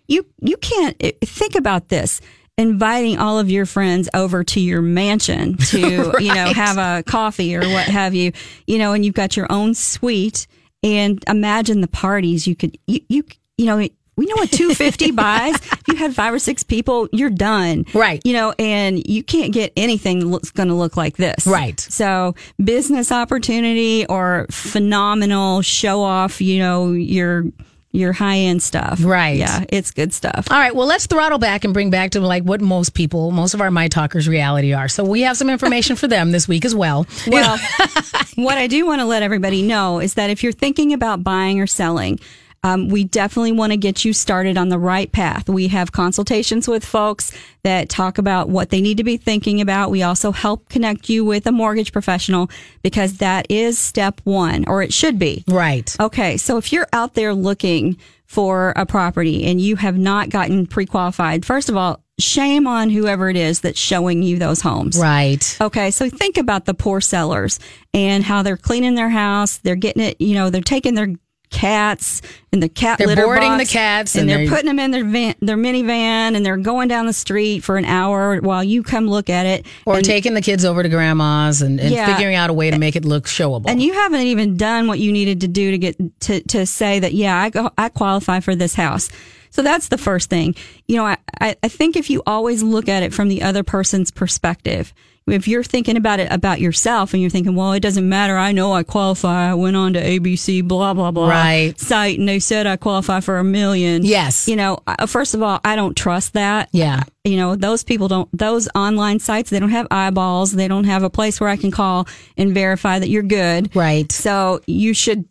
You 0.07 0.27
you 0.41 0.57
can't 0.57 0.97
eh, 1.01 1.13
think 1.25 1.55
about 1.55 1.89
this. 1.89 2.21
Inviting 2.57 3.19
all 3.21 3.39
of 3.39 3.49
your 3.49 3.67
friends 3.67 4.09
over 4.15 4.43
to 4.43 4.59
your 4.61 4.83
mansion 4.83 5.57
to, 5.71 5.79
you 6.19 6.35
know, 6.35 6.53
have 6.53 6.77
a 6.77 7.05
coffee 7.05 7.55
or 7.55 7.61
what 7.61 7.87
have 7.87 8.15
you, 8.15 8.33
you 8.67 8.79
know, 8.79 8.93
and 8.95 9.05
you've 9.05 9.15
got 9.15 9.37
your 9.37 9.47
own 9.49 9.75
suite 9.75 10.49
and 10.83 11.23
imagine 11.29 11.83
the 11.83 11.87
parties 11.89 12.49
you 12.49 12.57
could, 12.57 12.77
you, 12.89 13.01
you, 13.09 13.25
you 13.59 13.67
know, 13.67 13.89
we 14.19 14.27
know 14.27 14.35
what 14.35 14.51
250 14.51 15.11
buys. 15.13 15.55
If 15.55 15.83
you 15.87 15.95
had 15.95 16.15
five 16.15 16.35
or 16.35 16.41
six 16.41 16.65
people, 16.65 17.09
you're 17.13 17.31
done. 17.31 17.87
Right. 17.95 18.21
You 18.25 18.33
know, 18.33 18.53
and 18.59 19.09
you 19.09 19.23
can't 19.23 19.53
get 19.53 19.73
anything 19.77 20.31
that's 20.31 20.51
going 20.51 20.69
to 20.69 20.75
look 20.75 20.97
like 20.97 21.16
this. 21.16 21.47
Right. 21.47 21.79
So 21.79 22.35
business 22.62 23.12
opportunity 23.12 24.05
or 24.07 24.47
phenomenal 24.51 25.62
show 25.62 26.03
off, 26.03 26.41
you 26.41 26.59
know, 26.59 26.91
your, 26.93 27.45
your 27.93 28.12
high 28.12 28.39
end 28.39 28.61
stuff. 28.61 29.03
Right. 29.05 29.37
Yeah. 29.37 29.64
It's 29.69 29.93
good 29.93 30.12
stuff. 30.12 30.49
All 30.51 30.59
right, 30.59 30.75
well, 30.75 30.87
let's 30.87 31.07
throttle 31.07 31.39
back 31.39 31.64
and 31.64 31.73
bring 31.73 31.91
back 31.91 32.11
to 32.11 32.21
like 32.21 32.43
what 32.43 32.61
most 32.61 32.95
people, 32.95 33.31
most 33.31 33.55
of 33.55 33.61
our 33.61 33.71
My 33.71 33.87
Talkers 33.87 34.29
reality 34.29 34.75
are. 34.75 34.89
So 34.89 35.05
we 35.05 35.23
have 35.23 35.37
some 35.37 35.49
information 35.49 35.95
for 35.95 36.09
them 36.09 36.33
this 36.33 36.49
week 36.49 36.64
as 36.64 36.75
well. 36.75 37.07
Well, 37.29 37.59
what 38.35 38.59
I 38.59 38.66
do 38.66 38.85
want 38.87 39.01
to 39.01 39.05
let 39.05 39.23
everybody 39.23 39.62
know 39.62 40.01
is 40.01 40.14
that 40.14 40.31
if 40.31 40.43
you're 40.43 40.53
thinking 40.53 40.93
about 40.93 41.23
buying 41.23 41.61
or 41.61 41.66
selling, 41.66 42.19
um, 42.63 42.89
we 42.89 43.05
definitely 43.05 43.53
want 43.53 43.73
to 43.73 43.77
get 43.77 44.05
you 44.05 44.13
started 44.13 44.59
on 44.59 44.69
the 44.69 44.79
right 44.79 45.11
path. 45.11 45.49
We 45.49 45.69
have 45.69 45.93
consultations 45.93 46.67
with 46.67 46.85
folks 46.85 47.33
that 47.63 47.89
talk 47.89 48.19
about 48.19 48.49
what 48.49 48.71
they 48.71 48.81
need 48.81 48.97
to 48.97 49.05
be 49.05 49.17
thinking 49.17 49.61
about. 49.61 49.91
We 49.91 50.03
also 50.03 50.33
help 50.33 50.69
connect 50.69 51.09
you 51.09 51.25
with 51.25 51.47
a 51.47 51.53
mortgage 51.53 51.93
professional 51.93 52.51
because 52.83 53.19
that 53.19 53.47
is 53.51 53.79
step 53.79 54.21
one, 54.25 54.65
or 54.67 54.83
it 54.83 54.93
should 54.93 55.19
be. 55.19 55.45
Right. 55.47 55.95
Okay, 56.01 56.37
so 56.37 56.57
if 56.57 56.73
you're 56.73 56.89
out 56.93 57.15
there 57.15 57.35
looking 57.35 57.97
for 58.27 58.73
a 58.77 58.85
property 58.85 59.45
and 59.45 59.61
you 59.61 59.77
have 59.77 59.97
not 59.97 60.29
gotten 60.29 60.67
pre 60.67 60.85
qualified, 60.87 61.47
first 61.47 61.69
of 61.69 61.77
all, 61.77 62.03
shame 62.19 62.67
on 62.67 62.91
whoever 62.91 63.31
it 63.31 63.37
is 63.37 63.61
that's 63.61 63.79
showing 63.79 64.23
you 64.23 64.39
those 64.39 64.61
homes. 64.61 64.99
Right. 64.99 65.57
Okay, 65.61 65.91
so 65.91 66.11
think 66.11 66.37
about 66.37 66.65
the 66.65 66.75
poor 66.75 67.01
sellers 67.01 67.61
and 67.95 68.25
how 68.25 68.43
they're 68.43 68.57
cleaning 68.57 68.97
their 68.97 69.09
house. 69.09 69.59
They're 69.59 69.77
getting 69.77 70.03
it, 70.03 70.21
you 70.21 70.35
know, 70.35 70.51
they're 70.51 70.61
taking 70.61 70.95
their 70.95 71.15
cats 71.51 72.20
in 72.53 72.61
the 72.61 72.68
cat 72.68 72.99
They're 72.99 73.07
litter 73.07 73.24
boarding 73.24 73.49
box, 73.51 73.68
the 73.68 73.72
cats 73.72 74.14
and, 74.14 74.22
and 74.22 74.30
they're, 74.30 74.38
they're- 74.38 74.49
putting 74.49 74.66
them 74.66 74.78
in 74.78 74.90
their 74.90 75.05
van, 75.05 75.34
their 75.40 75.57
minivan 75.57 76.36
and 76.36 76.44
they're 76.44 76.57
going 76.57 76.88
down 76.88 77.07
the 77.07 77.12
street 77.12 77.64
for 77.64 77.76
an 77.76 77.84
hour 77.84 78.38
while 78.40 78.62
you 78.62 78.82
come 78.82 79.09
look 79.09 79.30
at 79.30 79.46
it. 79.46 79.66
Or 79.86 79.96
and, 79.96 80.05
taking 80.05 80.34
the 80.34 80.42
kids 80.42 80.64
over 80.64 80.82
to 80.82 80.88
grandma's 80.88 81.62
and, 81.62 81.80
and 81.80 81.90
Yeah. 81.90 82.07
figuring 82.14 82.34
out 82.36 82.51
a 82.51 82.53
way 82.53 82.70
to 82.70 82.78
make 82.78 82.96
it 82.96 83.05
look 83.05 83.24
showable. 83.26 83.64
and 83.68 83.82
you 83.82 83.92
haven't 83.92 84.20
even 84.22 84.57
done 84.57 84.86
what 84.88 84.99
you 84.99 85.11
needed 85.12 85.40
to 85.42 85.49
do 85.49 85.70
to 85.70 85.78
get 85.78 86.20
to 86.20 86.40
to 86.40 86.66
say 86.66 86.99
that 87.01 87.14
yeah, 87.14 87.36
I 87.36 87.51
go, 87.51 87.70
I 87.78 87.88
qualify 87.88 88.40
for 88.40 88.55
this 88.55 88.74
house. 88.74 89.09
So 89.51 89.62
that's 89.62 89.88
the 89.88 89.99
first 89.99 90.28
thing. 90.28 90.55
You 90.86 90.96
know, 90.96 91.05
I 91.07 91.16
I 91.40 91.68
think 91.68 91.96
if 91.96 92.11
you 92.11 92.22
always 92.26 92.62
look 92.62 92.88
at 92.88 93.03
it 93.03 93.14
from 93.14 93.28
the 93.28 93.42
other 93.42 93.62
person's 93.62 94.11
perspective, 94.11 94.92
if 95.31 95.47
you're 95.49 95.62
thinking 95.64 95.97
about 95.97 96.20
it 96.20 96.31
about 96.31 96.61
yourself 96.61 97.12
and 97.12 97.20
you're 97.22 97.31
thinking, 97.31 97.55
well, 97.55 97.72
it 97.72 97.81
doesn't 97.81 98.09
matter. 98.09 98.37
I 98.37 98.53
know 98.53 98.72
I 98.72 98.83
qualify. 98.83 99.51
I 99.51 99.55
went 99.55 99.76
on 99.76 99.93
to 99.95 100.01
ABC, 100.03 100.66
blah, 100.66 100.95
blah, 100.95 101.11
blah 101.11 101.29
Right. 101.29 101.79
site 101.79 102.18
and 102.18 102.29
they 102.29 102.39
said 102.39 102.66
I 102.66 102.76
qualify 102.76 103.20
for 103.20 103.39
a 103.39 103.45
million. 103.45 104.05
Yes. 104.05 104.49
You 104.49 104.57
know, 104.57 104.79
uh, 104.87 105.07
first 105.07 105.35
of 105.35 105.43
all, 105.43 105.61
I 105.64 105.76
don't 105.76 105.97
trust 105.97 106.33
that. 106.35 106.68
yeah. 106.72 107.03
You 107.24 107.37
know, 107.37 107.57
those 107.57 107.85
people 107.85 108.09
don't, 108.09 108.29
those 108.33 108.68
online 108.74 109.18
sites, 109.18 109.51
they 109.51 109.61
don't 109.61 109.68
have 109.68 109.87
eyeballs. 109.91 110.53
They 110.53 110.66
don't 110.66 110.85
have 110.85 111.03
a 111.03 111.11
place 111.11 111.41
where 111.41 111.51
I 111.51 111.57
can 111.57 111.70
call 111.70 112.09
and 112.39 112.55
verify 112.55 112.99
that 112.99 113.11
you're 113.11 113.22
good. 113.22 113.74
Right. 113.76 114.11
So 114.11 114.61
you 114.66 114.95
should 114.95 115.26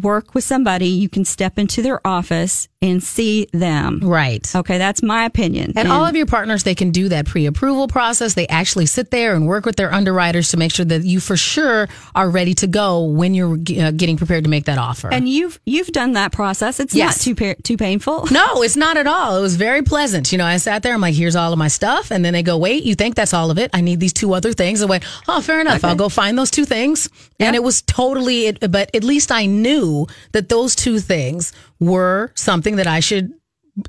work 0.00 0.34
with 0.34 0.42
somebody. 0.44 0.88
You 0.88 1.08
can 1.08 1.24
step 1.24 1.58
into 1.58 1.80
their 1.82 2.04
office 2.06 2.68
and 2.82 3.02
see 3.02 3.46
them. 3.52 4.00
Right. 4.02 4.44
Okay. 4.54 4.76
That's 4.76 5.02
my 5.02 5.24
opinion. 5.24 5.72
And 5.76 5.88
all 5.88 6.04
of 6.04 6.16
your 6.16 6.26
partners, 6.26 6.64
they 6.64 6.74
can 6.74 6.90
do 6.90 7.08
that 7.10 7.26
pre 7.26 7.46
approval 7.46 7.88
process. 7.88 8.34
They 8.34 8.46
actually 8.48 8.86
sit 8.86 9.10
there 9.10 9.34
and 9.34 9.46
work 9.46 9.64
with 9.64 9.76
their 9.76 9.92
underwriters 9.92 10.48
to 10.50 10.56
make 10.58 10.72
sure 10.72 10.84
that 10.84 11.04
you 11.04 11.20
for 11.20 11.36
sure 11.36 11.88
are 12.14 12.28
ready 12.28 12.52
to 12.54 12.66
go 12.66 13.04
when 13.04 13.32
you're 13.34 13.54
uh, 13.54 13.90
getting 13.92 14.16
prepared 14.18 14.44
to 14.44 14.50
make 14.50 14.64
that 14.66 14.76
offer. 14.78 15.10
and 15.12 15.28
you've, 15.28 15.58
you've 15.64 15.88
done 15.88 16.12
that 16.12 16.32
process. 16.32 16.78
It's 16.80 16.94
Yes. 16.94 17.16
not 17.18 17.22
too, 17.24 17.34
pa- 17.54 17.60
too 17.62 17.76
painful. 17.76 18.26
no, 18.30 18.62
it's 18.62 18.76
not 18.76 18.96
at 18.96 19.06
all. 19.06 19.38
It 19.38 19.40
was 19.42 19.56
very 19.56 19.82
pleasant. 19.82 20.30
You 20.32 20.38
know, 20.38 20.44
I 20.44 20.56
sat 20.58 20.82
there, 20.82 20.92
I'm 20.92 21.00
like, 21.00 21.14
here's 21.14 21.36
all 21.36 21.52
of 21.52 21.58
my 21.58 21.68
stuff. 21.68 22.10
And 22.10 22.22
then 22.24 22.32
they 22.34 22.42
go, 22.42 22.58
wait, 22.58 22.82
you 22.84 22.94
think 22.94 23.14
that's 23.14 23.32
all 23.32 23.50
of 23.50 23.58
it? 23.58 23.70
I 23.72 23.80
need 23.80 24.00
these 24.00 24.12
two 24.12 24.34
other 24.34 24.52
things. 24.52 24.82
And 24.82 24.88
I 24.88 24.90
went, 24.90 25.04
oh, 25.28 25.40
fair 25.40 25.60
enough. 25.60 25.84
I'll 25.84 25.94
go 25.96 26.08
find 26.10 26.36
those 26.36 26.50
two 26.50 26.64
things. 26.66 27.08
And 27.40 27.56
it 27.56 27.62
was 27.62 27.80
totally, 27.82 28.46
it, 28.48 28.70
but 28.70 28.94
at 28.94 29.04
least 29.04 29.30
I 29.32 29.46
knew 29.46 29.83
that 30.32 30.48
those 30.48 30.74
two 30.74 30.98
things 31.00 31.52
were 31.80 32.30
something 32.34 32.76
that 32.76 32.86
I 32.86 33.00
should 33.00 33.32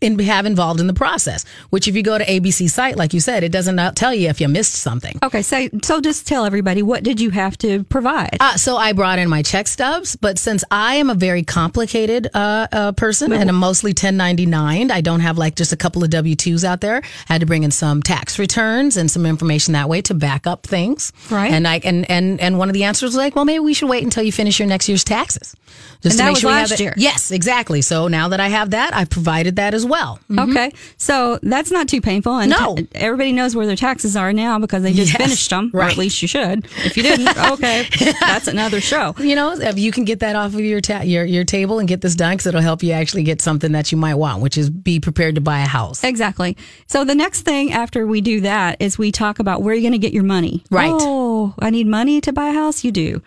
in, 0.02 0.18
have 0.20 0.46
involved 0.46 0.80
in 0.80 0.88
the 0.88 0.94
process. 0.94 1.46
Which, 1.70 1.88
if 1.88 1.96
you 1.96 2.04
go 2.04 2.18
to 2.18 2.26
ABC 2.26 2.70
site, 2.70 2.98
like 2.98 3.14
you 3.14 3.20
said, 3.20 3.44
it 3.44 3.52
doesn't 3.52 3.96
tell 3.96 4.14
you 4.14 4.30
if 4.30 4.42
you 4.42 4.48
missed 4.48 4.76
something. 4.76 5.20
Okay. 5.24 5.42
So, 5.42 5.68
so 5.84 6.02
just 6.02 6.28
tell 6.28 6.46
everybody 6.46 6.82
what 6.82 7.04
did 7.04 7.20
you 7.20 7.30
have 7.32 7.58
to 7.60 7.84
provide? 7.86 8.38
Uh, 8.40 8.56
so 8.56 8.78
I 8.78 8.94
brought 8.94 9.20
in 9.20 9.30
my 9.30 9.42
check 9.42 9.68
stubs, 9.68 10.16
but 10.16 10.40
since 10.40 10.64
I 10.72 10.96
am 10.96 11.10
a 11.10 11.14
very 11.16 11.44
complicated 11.44 12.28
uh, 12.34 12.68
uh, 12.72 12.92
person 12.94 13.32
and 13.32 13.50
I'm 13.50 13.56
mostly 13.56 13.90
1099, 13.92 14.92
I 14.92 15.02
don't 15.02 15.20
have 15.20 15.38
like 15.38 15.56
just 15.56 15.72
a 15.72 15.78
couple 15.78 16.04
of 16.04 16.10
W 16.10 16.36
2s 16.36 16.64
out 16.64 16.82
there. 16.82 17.02
I 17.30 17.34
had 17.34 17.42
to 17.42 17.48
bring 17.48 17.64
in 17.64 17.72
some 17.72 18.02
tax 18.02 18.40
returns 18.40 18.98
and 18.98 19.10
some 19.10 19.26
information 19.26 19.74
that 19.74 19.90
way 19.90 20.02
to 20.04 20.14
back 20.14 20.48
up 20.48 20.66
things. 20.66 21.12
Right. 21.30 21.52
And 21.52 21.68
I 21.68 21.80
and 21.84 22.10
and 22.10 22.40
and 22.42 22.58
one 22.58 22.70
of 22.70 22.74
the 22.74 22.84
answers 22.84 23.10
was 23.10 23.16
like, 23.16 23.36
well, 23.36 23.46
maybe 23.46 23.60
we 23.60 23.74
should 23.74 23.90
wait 23.90 24.04
until 24.04 24.24
you 24.24 24.32
finish 24.32 24.60
your 24.60 24.68
next 24.68 24.90
year's 24.90 25.04
taxes, 25.04 25.56
just 26.02 26.06
And 26.06 26.12
to 26.12 26.18
that 26.18 26.24
make 26.26 26.32
was 26.32 26.40
sure 26.40 26.50
we 26.50 26.56
have 26.56 26.70
last 26.72 26.80
year. 26.80 26.94
Yes, 26.98 27.32
exactly. 27.32 27.82
So 27.82 28.08
now 28.08 28.30
that 28.30 28.40
I 28.40 28.48
have 28.48 28.72
that, 28.72 28.96
I 28.96 29.06
provided 29.06 29.58
that 29.58 29.74
as 29.76 29.86
well. 29.86 30.17
Mm-hmm. 30.32 30.49
Okay. 30.51 30.71
So 30.97 31.38
that's 31.43 31.69
not 31.69 31.88
too 31.88 32.01
painful. 32.01 32.38
And 32.38 32.49
No. 32.49 32.76
ta- 32.76 32.84
everybody 32.95 33.32
knows 33.32 33.55
where 33.55 33.67
their 33.67 33.76
taxes 33.76 34.15
are 34.15 34.34
now 34.34 34.57
because 34.57 34.82
they 34.82 34.93
just 34.93 35.11
Yes, 35.13 35.21
finished 35.21 35.49
them. 35.51 35.69
Or 35.73 35.82
at 35.84 35.97
least 35.97 36.21
you 36.23 36.28
should. 36.28 36.65
If 36.84 36.97
you 36.97 37.03
didn't, 37.03 37.38
okay. 37.51 37.88
That's 38.19 38.47
another 38.47 38.82
show. 38.82 39.13
You 39.19 39.36
know, 39.36 39.51
if 39.53 39.78
you 39.78 39.91
can 39.91 40.05
get 40.05 40.21
that 40.21 40.36
off 40.36 40.53
of 40.55 40.61
your 40.61 40.82
ta- 40.82 41.01
your 41.03 41.26
your 41.26 41.43
table 41.43 41.78
and 41.80 41.88
get 41.88 42.01
this 42.01 42.15
done, 42.15 42.34
because 42.34 42.47
it'll 42.47 42.61
help 42.61 42.82
you 42.82 42.93
actually 42.93 43.23
get 43.23 43.41
something 43.41 43.73
that 43.73 43.91
you 43.91 43.97
might 43.97 44.15
want, 44.15 44.41
which 44.41 44.57
is 44.57 44.69
be 44.71 44.99
prepared 44.99 45.36
to 45.36 45.41
buy 45.41 45.59
a 45.59 45.67
house. 45.67 46.03
Exactly. 46.03 46.57
So 46.88 47.03
the 47.05 47.15
next 47.15 47.41
thing 47.41 47.73
after 47.73 48.07
we 48.07 48.21
do 48.21 48.41
that 48.41 48.78
is 48.82 48.97
we 48.97 49.11
talk 49.11 49.39
about 49.39 49.61
where 49.61 49.73
you're 49.76 49.82
going 49.82 49.91
to 49.91 49.97
get 50.07 50.13
your 50.13 50.23
money. 50.23 50.63
Right. 50.71 50.91
Oh, 50.93 51.53
I 51.59 51.69
need 51.69 51.88
money 51.88 52.21
to 52.21 52.32
buy 52.34 52.47
a 52.49 52.53
house. 52.53 52.84
You 52.84 52.91
do. 52.91 53.21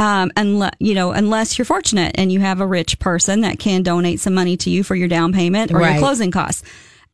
Um, 0.00 0.32
unless, 0.34 0.72
you 0.80 0.94
know, 0.94 1.12
unless 1.12 1.58
you're 1.58 1.66
fortunate 1.66 2.12
and 2.16 2.32
you 2.32 2.40
have 2.40 2.60
a 2.60 2.66
rich 2.66 2.98
person 2.98 3.42
that 3.42 3.58
can 3.58 3.82
donate 3.82 4.18
some 4.18 4.32
money 4.34 4.56
to 4.56 4.70
you 4.70 4.82
for 4.82 4.94
your 4.96 5.08
down 5.08 5.32
payment 5.32 5.70
or 5.72 5.78
Right. 5.78 5.92
your 5.92 5.98
closing 6.00 6.30
costs. 6.30 6.62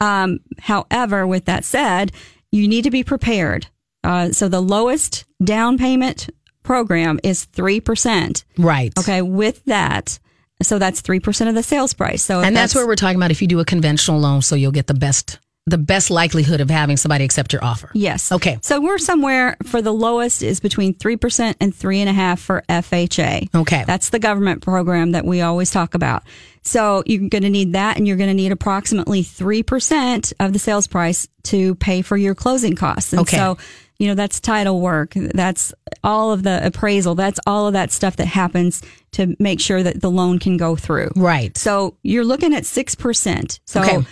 Um, 0.00 0.38
however, 0.60 1.26
with 1.26 1.46
that 1.46 1.64
said, 1.64 2.12
you 2.52 2.68
need 2.68 2.82
to 2.82 2.90
be 2.92 3.02
prepared. 3.02 3.66
Uh, 4.04 4.30
so 4.30 4.48
the 4.48 4.60
lowest 4.62 5.24
down 5.42 5.78
payment 5.78 6.30
program 6.62 7.18
is 7.24 7.46
3%. 7.46 8.44
Right. 8.56 8.92
Okay. 8.96 9.20
With 9.20 9.64
that, 9.64 10.18
so 10.62 10.78
that's 10.78 11.02
3% 11.02 11.48
of 11.48 11.54
the 11.56 11.62
sales 11.64 11.92
price. 11.92 12.22
So 12.22 12.40
And 12.40 12.56
that's 12.56 12.74
where 12.74 12.86
we're 12.86 12.94
talking 12.94 13.16
about 13.16 13.32
if 13.32 13.42
you 13.42 13.48
do 13.48 13.58
a 13.58 13.64
conventional 13.64 14.20
loan, 14.20 14.42
so 14.42 14.54
you'll 14.54 14.70
get 14.70 14.86
the 14.86 14.94
best 14.94 15.38
the 15.68 15.78
best 15.78 16.10
likelihood 16.10 16.60
of 16.60 16.70
having 16.70 16.96
somebody 16.96 17.24
accept 17.24 17.52
your 17.52 17.64
offer. 17.64 17.90
Yes. 17.92 18.30
Okay. 18.30 18.58
So 18.62 18.80
we're 18.80 18.98
somewhere 18.98 19.56
for 19.64 19.82
the 19.82 19.92
lowest 19.92 20.42
is 20.42 20.60
between 20.60 20.94
three 20.94 21.16
percent 21.16 21.56
and 21.60 21.74
3.5 21.74 22.38
for 22.38 22.62
FHA. 22.68 23.54
Okay. 23.54 23.84
That's 23.86 24.10
the 24.10 24.18
government 24.20 24.62
program 24.62 25.12
that 25.12 25.24
we 25.24 25.40
always 25.40 25.70
talk 25.70 25.94
about. 25.94 26.22
So 26.62 27.02
you're 27.06 27.28
going 27.28 27.42
to 27.42 27.50
need 27.50 27.72
that, 27.74 27.96
and 27.96 28.06
you're 28.08 28.16
going 28.16 28.30
to 28.30 28.34
need 28.34 28.52
approximately 28.52 29.22
three 29.22 29.62
percent 29.62 30.32
of 30.40 30.52
the 30.52 30.58
sales 30.58 30.86
price 30.86 31.26
to 31.44 31.74
pay 31.76 32.02
for 32.02 32.16
your 32.16 32.34
closing 32.34 32.76
costs. 32.76 33.12
And 33.12 33.20
Okay. 33.22 33.36
so. 33.36 33.58
You 33.98 34.08
know, 34.08 34.14
that's 34.14 34.40
title 34.40 34.82
work. 34.82 35.14
That's 35.14 35.72
all 36.04 36.30
of 36.30 36.42
the 36.42 36.60
appraisal. 36.66 37.14
That's 37.14 37.40
all 37.46 37.66
of 37.66 37.72
that 37.72 37.90
stuff 37.90 38.16
that 38.16 38.26
happens 38.26 38.82
to 39.12 39.34
make 39.38 39.58
sure 39.58 39.82
that 39.82 40.02
the 40.02 40.10
loan 40.10 40.38
can 40.38 40.58
go 40.58 40.76
through. 40.76 41.12
Right. 41.16 41.56
So 41.56 41.96
you're 42.02 42.22
looking 42.22 42.52
at 42.54 42.64
6%. 42.64 43.60
So 43.64 43.80
Okay. 43.80 44.06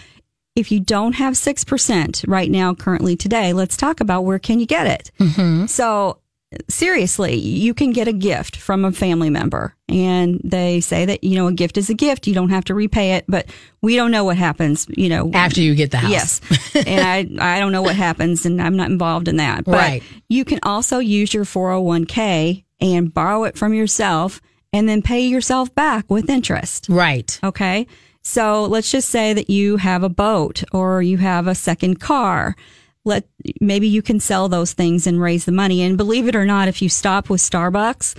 If 0.56 0.70
you 0.70 0.80
don't 0.80 1.14
have 1.14 1.34
6% 1.34 2.24
right 2.28 2.50
now, 2.50 2.74
currently 2.74 3.16
today, 3.16 3.52
let's 3.52 3.76
talk 3.76 4.00
about 4.00 4.22
where 4.22 4.38
can 4.38 4.60
you 4.60 4.66
get 4.66 4.86
it? 4.86 5.10
Mm-hmm. 5.18 5.66
So 5.66 6.18
seriously, 6.70 7.34
you 7.34 7.74
can 7.74 7.90
get 7.90 8.06
a 8.06 8.12
gift 8.12 8.54
from 8.56 8.84
a 8.84 8.92
family 8.92 9.30
member 9.30 9.74
and 9.88 10.40
they 10.44 10.80
say 10.80 11.04
that, 11.06 11.24
you 11.24 11.34
know, 11.34 11.48
a 11.48 11.52
gift 11.52 11.76
is 11.76 11.90
a 11.90 11.94
gift. 11.94 12.28
You 12.28 12.34
don't 12.34 12.50
have 12.50 12.64
to 12.66 12.74
repay 12.74 13.14
it, 13.14 13.24
but 13.26 13.46
we 13.82 13.96
don't 13.96 14.12
know 14.12 14.22
what 14.22 14.36
happens, 14.36 14.86
you 14.96 15.08
know, 15.08 15.28
After 15.34 15.60
you 15.60 15.74
get 15.74 15.90
the 15.90 15.96
house. 15.96 16.12
Yes. 16.12 16.40
and 16.86 17.40
I, 17.40 17.56
I 17.56 17.58
don't 17.58 17.72
know 17.72 17.82
what 17.82 17.96
happens 17.96 18.46
and 18.46 18.62
I'm 18.62 18.76
not 18.76 18.90
involved 18.90 19.26
in 19.26 19.36
that. 19.38 19.64
But 19.64 19.72
Right. 19.74 20.02
you 20.28 20.44
can 20.44 20.60
also 20.62 21.00
use 21.00 21.34
your 21.34 21.44
401k 21.44 22.62
and 22.80 23.12
borrow 23.12 23.42
it 23.42 23.58
from 23.58 23.74
yourself 23.74 24.40
and 24.72 24.88
then 24.88 25.02
pay 25.02 25.26
yourself 25.26 25.74
back 25.74 26.08
with 26.08 26.30
interest. 26.30 26.86
Right. 26.88 27.38
Okay. 27.42 27.88
So 28.24 28.64
let's 28.64 28.90
just 28.90 29.10
say 29.10 29.34
that 29.34 29.50
you 29.50 29.76
have 29.76 30.02
a 30.02 30.08
boat 30.08 30.64
or 30.72 31.02
you 31.02 31.18
have 31.18 31.46
a 31.46 31.54
second 31.54 32.00
car. 32.00 32.56
Let 33.04 33.28
maybe 33.60 33.86
you 33.88 34.02
can 34.02 34.20
sell 34.20 34.48
those 34.48 34.72
things 34.72 35.06
and 35.06 35.20
raise 35.20 35.44
the 35.44 35.52
money. 35.52 35.82
And 35.82 35.96
believe 35.96 36.28
it 36.28 36.36
or 36.36 36.44
not, 36.44 36.68
if 36.68 36.80
you 36.82 36.88
stop 36.88 37.28
with 37.28 37.40
Starbucks 37.40 38.16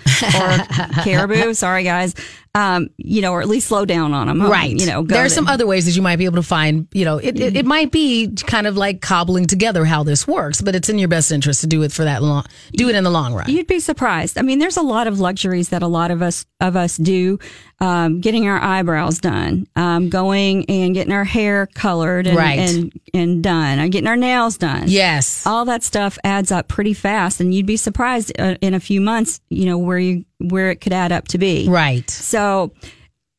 or 0.97 1.01
Caribou, 1.03 1.53
sorry 1.53 1.83
guys, 1.83 2.13
um, 2.53 2.89
you 2.97 3.21
know, 3.21 3.33
or 3.33 3.41
at 3.41 3.49
least 3.49 3.67
slow 3.67 3.83
down 3.85 4.13
on 4.13 4.27
them. 4.27 4.41
Right. 4.41 4.71
You 4.71 4.85
know, 4.85 5.01
go 5.03 5.15
there 5.15 5.25
are 5.25 5.29
some 5.29 5.47
other 5.47 5.67
ways 5.67 5.85
that 5.85 5.91
you 5.95 6.01
might 6.01 6.15
be 6.15 6.25
able 6.25 6.37
to 6.37 6.43
find, 6.47 6.87
you 6.93 7.03
know, 7.03 7.17
it, 7.17 7.37
it, 7.39 7.57
it 7.57 7.65
might 7.65 7.91
be 7.91 8.33
kind 8.47 8.65
of 8.65 8.77
like 8.77 9.01
cobbling 9.01 9.45
together 9.45 9.83
how 9.83 10.03
this 10.03 10.25
works, 10.27 10.61
but 10.61 10.73
it's 10.73 10.87
in 10.87 10.97
your 10.97 11.09
best 11.09 11.31
interest 11.33 11.61
to 11.61 11.67
do 11.67 11.83
it 11.83 11.91
for 11.91 12.05
that 12.05 12.23
long, 12.23 12.45
do 12.73 12.87
it 12.87 12.95
in 12.95 13.03
the 13.03 13.09
long 13.09 13.33
run. 13.33 13.49
You'd 13.49 13.67
be 13.67 13.79
surprised. 13.81 14.37
I 14.37 14.41
mean, 14.41 14.59
there's 14.59 14.77
a 14.77 14.81
lot 14.81 15.07
of 15.07 15.19
luxuries 15.19 15.69
that 15.69 15.83
a 15.83 15.87
lot 15.87 16.11
of 16.11 16.21
us 16.21 16.45
of 16.61 16.75
us 16.77 16.95
do. 16.97 17.39
Um, 17.81 18.21
getting 18.21 18.47
our 18.47 18.57
eyebrows 18.57 19.19
done, 19.19 19.67
um, 19.75 20.07
going 20.09 20.63
and 20.69 20.93
getting 20.93 21.11
our 21.11 21.25
hair 21.25 21.67
colored 21.73 22.25
and, 22.25 22.37
Right. 22.37 22.57
and 22.57 22.93
and 23.13 23.43
done, 23.43 23.79
or 23.79 23.89
getting 23.89 24.07
our 24.07 24.15
nails 24.15 24.57
done. 24.57 24.85
Yes. 25.15 25.45
all 25.45 25.65
that 25.65 25.83
stuff 25.83 26.17
adds 26.23 26.51
up 26.51 26.67
pretty 26.67 26.93
fast, 26.93 27.39
and 27.39 27.53
you'd 27.53 27.65
be 27.65 27.77
surprised 27.77 28.31
uh, 28.39 28.55
in 28.61 28.73
a 28.73 28.79
few 28.79 29.01
months, 29.01 29.41
you 29.49 29.65
know, 29.65 29.77
where 29.77 29.99
you 29.99 30.25
where 30.39 30.69
it 30.71 30.81
could 30.81 30.93
add 30.93 31.11
up 31.11 31.27
to 31.29 31.37
be. 31.37 31.67
Right. 31.67 32.09
So, 32.09 32.73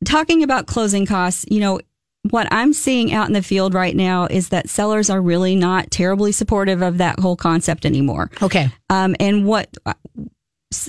talking 0.05 0.43
about 0.43 0.66
closing 0.66 1.07
costs, 1.07 1.45
you 1.51 1.61
know, 1.61 1.81
what 2.31 2.49
I'm 2.51 2.72
seeing 2.72 3.12
out 3.12 3.29
in 3.29 3.33
the 3.33 3.43
field 3.43 3.74
right 3.74 3.95
now 3.95 4.27
is 4.27 4.49
that 4.49 4.68
sellers 4.68 5.11
are 5.11 5.20
really 5.20 5.55
not 5.55 5.91
terribly 5.91 6.33
supportive 6.33 6.83
of 6.83 6.99
that 6.99 7.20
whole 7.20 7.37
concept 7.37 7.87
anymore. 7.87 8.31
Okay. 8.43 8.68
Um, 8.91 9.14
and 9.20 9.47
what 9.47 9.77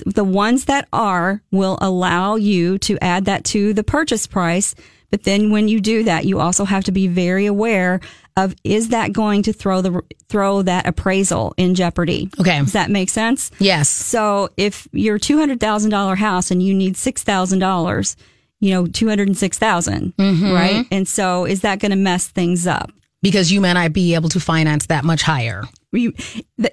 the 0.06 0.24
ones 0.24 0.64
that 0.66 0.88
are 0.92 1.42
will 1.50 1.78
allow 1.80 2.36
you 2.36 2.78
to 2.78 2.98
add 3.00 3.26
that 3.26 3.44
to 3.44 3.72
the 3.72 3.84
purchase 3.84 4.26
price. 4.26 4.74
But 5.10 5.22
then 5.22 5.50
when 5.50 5.68
you 5.68 5.80
do 5.80 6.04
that, 6.04 6.26
you 6.26 6.40
also 6.40 6.64
have 6.64 6.84
to 6.84 6.92
be 6.92 7.06
very 7.06 7.46
aware 7.46 8.00
of 8.38 8.54
is 8.64 8.88
that 8.90 9.12
going 9.12 9.42
to 9.42 9.52
throw 9.52 9.82
the 9.82 10.00
throw 10.28 10.62
that 10.62 10.86
appraisal 10.86 11.52
in 11.56 11.74
jeopardy? 11.74 12.30
Okay. 12.40 12.58
Does 12.60 12.72
that 12.72 12.90
make 12.90 13.10
sense? 13.10 13.50
Yes. 13.58 13.88
So 13.88 14.48
if 14.56 14.86
your 14.92 15.18
two 15.18 15.38
hundred 15.38 15.60
thousand 15.60 15.90
dollar 15.90 16.14
house 16.14 16.50
and 16.50 16.62
you 16.62 16.72
need 16.72 16.96
six 16.96 17.22
thousand 17.22 17.58
dollars, 17.58 18.16
you 18.60 18.70
know 18.70 18.86
two 18.86 19.08
hundred 19.08 19.28
and 19.28 19.36
six 19.36 19.58
mm-hmm. 19.58 20.52
right? 20.52 20.86
And 20.90 21.06
so 21.06 21.44
is 21.44 21.60
that 21.62 21.80
going 21.80 21.90
to 21.90 21.96
mess 21.96 22.28
things 22.28 22.66
up? 22.66 22.90
Because 23.20 23.50
you 23.50 23.60
may 23.60 23.72
not 23.72 23.92
be 23.92 24.14
able 24.14 24.28
to 24.28 24.40
finance 24.40 24.86
that 24.86 25.04
much 25.04 25.22
higher. 25.22 25.64
you, 25.92 26.12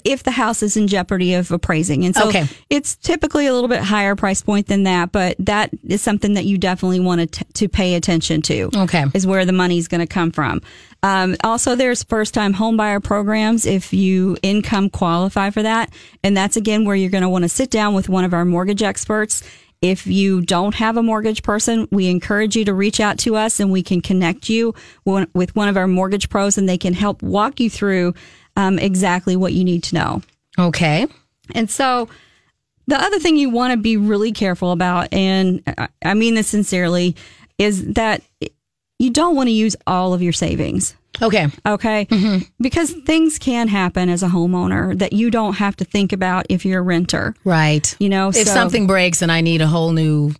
if 0.03 0.23
the 0.23 0.31
house 0.31 0.61
is 0.61 0.77
in 0.77 0.87
jeopardy 0.87 1.33
of 1.33 1.51
appraising. 1.51 2.05
And 2.05 2.13
so 2.15 2.27
Okay. 2.27 2.47
it's 2.69 2.95
typically 2.97 3.47
a 3.47 3.53
little 3.53 3.69
bit 3.69 3.81
higher 3.81 4.15
price 4.15 4.41
point 4.41 4.67
than 4.67 4.83
that, 4.83 5.11
but 5.11 5.37
that 5.39 5.71
is 5.87 6.01
something 6.01 6.33
that 6.33 6.45
you 6.45 6.57
definitely 6.57 6.99
want 6.99 7.21
to, 7.21 7.27
t- 7.27 7.45
to 7.53 7.69
pay 7.69 7.95
attention 7.95 8.41
to. 8.43 8.69
Okay. 8.75 9.05
Is 9.13 9.25
where 9.25 9.45
the 9.45 9.53
money's 9.53 9.87
going 9.87 10.01
to 10.01 10.07
come 10.07 10.31
from. 10.31 10.61
Um, 11.05 11.35
also, 11.43 11.75
there's 11.75 12.01
first 12.01 12.33
time 12.33 12.51
homebuyer 12.51 13.03
programs 13.03 13.67
if 13.67 13.93
you 13.93 14.37
income 14.41 14.89
qualify 14.89 15.51
for 15.51 15.61
that. 15.61 15.93
And 16.23 16.35
that's 16.35 16.57
again 16.57 16.83
where 16.83 16.95
you're 16.95 17.11
going 17.11 17.21
to 17.21 17.29
want 17.29 17.43
to 17.43 17.49
sit 17.49 17.69
down 17.69 17.93
with 17.93 18.09
one 18.09 18.23
of 18.23 18.33
our 18.33 18.43
mortgage 18.43 18.81
experts. 18.81 19.43
If 19.83 20.07
you 20.07 20.41
don't 20.41 20.73
have 20.73 20.97
a 20.97 21.03
mortgage 21.03 21.43
person, 21.43 21.87
we 21.91 22.07
encourage 22.07 22.55
you 22.55 22.65
to 22.65 22.73
reach 22.73 22.99
out 22.99 23.19
to 23.19 23.35
us 23.35 23.59
and 23.59 23.71
we 23.71 23.83
can 23.83 24.01
connect 24.01 24.49
you 24.49 24.73
with 25.05 25.55
one 25.55 25.69
of 25.69 25.77
our 25.77 25.85
mortgage 25.85 26.27
pros 26.27 26.57
and 26.57 26.67
they 26.67 26.79
can 26.79 26.95
help 26.95 27.21
walk 27.21 27.59
you 27.59 27.69
through 27.69 28.15
um, 28.57 28.79
exactly 28.79 29.35
what 29.35 29.53
you 29.53 29.63
need 29.63 29.83
to 29.83 29.95
know. 29.95 30.21
Okay. 30.57 31.05
And 31.53 31.69
so 31.69 32.09
the 32.87 32.99
other 32.99 33.19
thing 33.19 33.37
you 33.37 33.51
want 33.51 33.73
to 33.73 33.77
be 33.77 33.95
really 33.95 34.31
careful 34.31 34.71
about, 34.71 35.13
and 35.13 35.61
I- 35.77 35.89
I 36.03 36.13
mean 36.15 36.33
this 36.33 36.47
sincerely, 36.47 37.15
is 37.59 37.93
that 37.93 38.23
you 38.99 39.09
don't 39.09 39.35
want 39.35 39.47
to 39.47 39.51
use 39.53 39.75
all 39.87 40.13
of 40.13 40.21
your 40.21 40.33
savings. 40.33 40.95
Okay. 41.21 41.47
Okay. 41.65 42.05
Mm-hmm. 42.07 42.43
Because 42.59 42.91
things 43.05 43.39
can 43.39 43.67
happen 43.69 44.09
as 44.09 44.21
a 44.21 44.27
homeowner 44.27 44.97
that 44.99 45.13
you 45.13 45.31
don't 45.31 45.53
have 45.53 45.75
to 45.77 45.85
think 45.85 46.11
about 46.11 46.45
if 46.49 46.65
you're 46.65 46.79
a 46.81 46.83
renter. 46.83 47.35
Right. 47.45 47.95
You 47.99 48.09
know, 48.09 48.29
if 48.29 48.35
so- 48.35 48.43
something 48.53 48.85
breaks 48.87 49.21
and 49.21 49.31
I 49.31 49.41
need 49.41 49.61
a 49.61 49.67
whole 49.67 49.91
new 49.93 50.33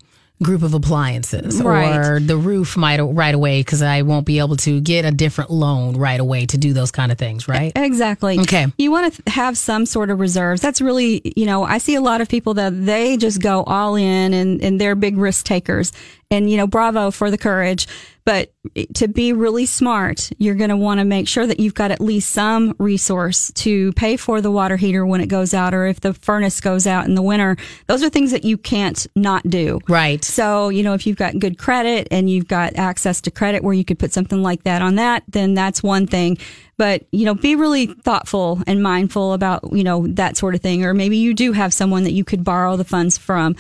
group 0.44 0.64
of 0.64 0.74
appliances 0.74 1.62
Right. 1.62 1.96
or 1.96 2.20
the 2.20 2.36
roof 2.36 2.76
might 2.76 3.00
right 3.00 3.34
away 3.34 3.62
because 3.62 3.82
I 3.82 4.02
won't 4.02 4.26
be 4.26 4.40
able 4.40 4.58
to 4.58 4.82
get 4.82 5.06
a 5.06 5.12
different 5.12 5.50
loan 5.50 5.96
right 5.96 6.20
away 6.20 6.46
to 6.48 6.58
do 6.58 6.74
those 6.74 6.92
kind 6.92 7.10
of 7.10 7.18
things, 7.18 7.48
right? 7.48 7.72
Exactly. 7.74 8.38
Okay. 8.42 8.68
You 8.78 8.92
want 8.92 9.14
to 9.14 9.32
have 9.32 9.58
some 9.58 9.86
sort 9.86 10.10
of 10.10 10.20
reserves. 10.20 10.60
That's 10.60 10.82
really, 10.82 11.22
you 11.38 11.46
know, 11.46 11.64
I 11.64 11.78
see 11.78 11.96
a 11.96 12.02
lot 12.02 12.20
of 12.20 12.28
people 12.28 12.54
that 12.56 12.86
they 12.86 13.16
just 13.16 13.42
go 13.42 13.64
all 13.64 13.96
in 13.96 14.34
and, 14.34 14.62
and 14.62 14.80
they're 14.82 14.96
big 14.96 15.16
risk 15.18 15.46
takers. 15.46 15.94
And, 16.30 16.50
you 16.50 16.58
know, 16.58 16.68
bravo 16.68 17.12
for 17.12 17.32
the 17.32 17.38
courage. 17.38 17.88
But 18.26 18.52
to 18.96 19.08
be 19.08 19.34
really 19.34 19.68
smart, 19.68 20.32
you're 20.40 20.56
going 20.56 20.72
to 20.72 20.78
want 20.78 21.00
to 21.00 21.06
make 21.06 21.28
sure 21.28 21.46
that 21.46 21.60
you've 21.60 21.76
got 21.76 21.92
at 21.92 22.02
least 22.02 22.32
some 22.32 22.76
resource 22.80 23.52
to 23.52 23.94
pay 23.94 24.18
for 24.18 24.42
the 24.42 24.50
water 24.50 24.78
heater 24.78 25.06
when 25.06 25.22
it 25.22 25.28
goes 25.28 25.54
out 25.54 25.76
or 25.76 25.86
if 25.86 26.02
the 26.02 26.16
furnace 26.16 26.60
goes 26.60 26.88
out 26.88 27.06
in 27.06 27.14
the 27.14 27.22
winter. 27.22 27.56
Those 27.86 28.02
are 28.02 28.10
things 28.10 28.32
that 28.32 28.44
you 28.44 28.58
can't 28.58 29.06
not 29.16 29.48
do. 29.48 29.80
Right. 29.88 30.26
So, 30.26 30.70
you 30.70 30.82
know, 30.82 30.96
if 30.96 31.06
you've 31.06 31.18
got 31.18 31.38
good 31.38 31.60
credit 31.60 32.08
and 32.10 32.28
you've 32.28 32.48
got 32.48 32.76
access 32.78 33.22
to 33.22 33.32
credit 33.32 33.64
where 33.64 33.76
you 33.76 33.86
could 33.86 34.00
put 34.00 34.12
something 34.12 34.42
like 34.42 34.64
that 34.64 34.82
on 34.82 34.96
that, 34.96 35.22
then 35.28 35.54
that's 35.54 35.84
one 35.84 36.08
thing. 36.08 36.40
But, 36.78 37.06
you 37.12 37.26
know, 37.26 37.36
be 37.36 37.56
really 37.56 37.86
thoughtful 37.86 38.60
and 38.66 38.82
mindful 38.82 39.34
about, 39.34 39.72
you 39.72 39.84
know, 39.84 40.08
that 40.08 40.36
sort 40.36 40.56
of 40.56 40.62
thing. 40.62 40.84
Or 40.84 40.96
maybe 40.96 41.18
you 41.18 41.36
do 41.36 41.52
have 41.52 41.74
someone 41.76 42.04
that 42.06 42.12
you 42.14 42.26
could 42.26 42.44
borrow 42.44 42.76
the 42.76 42.84
funds 42.84 43.20
from. 43.20 43.56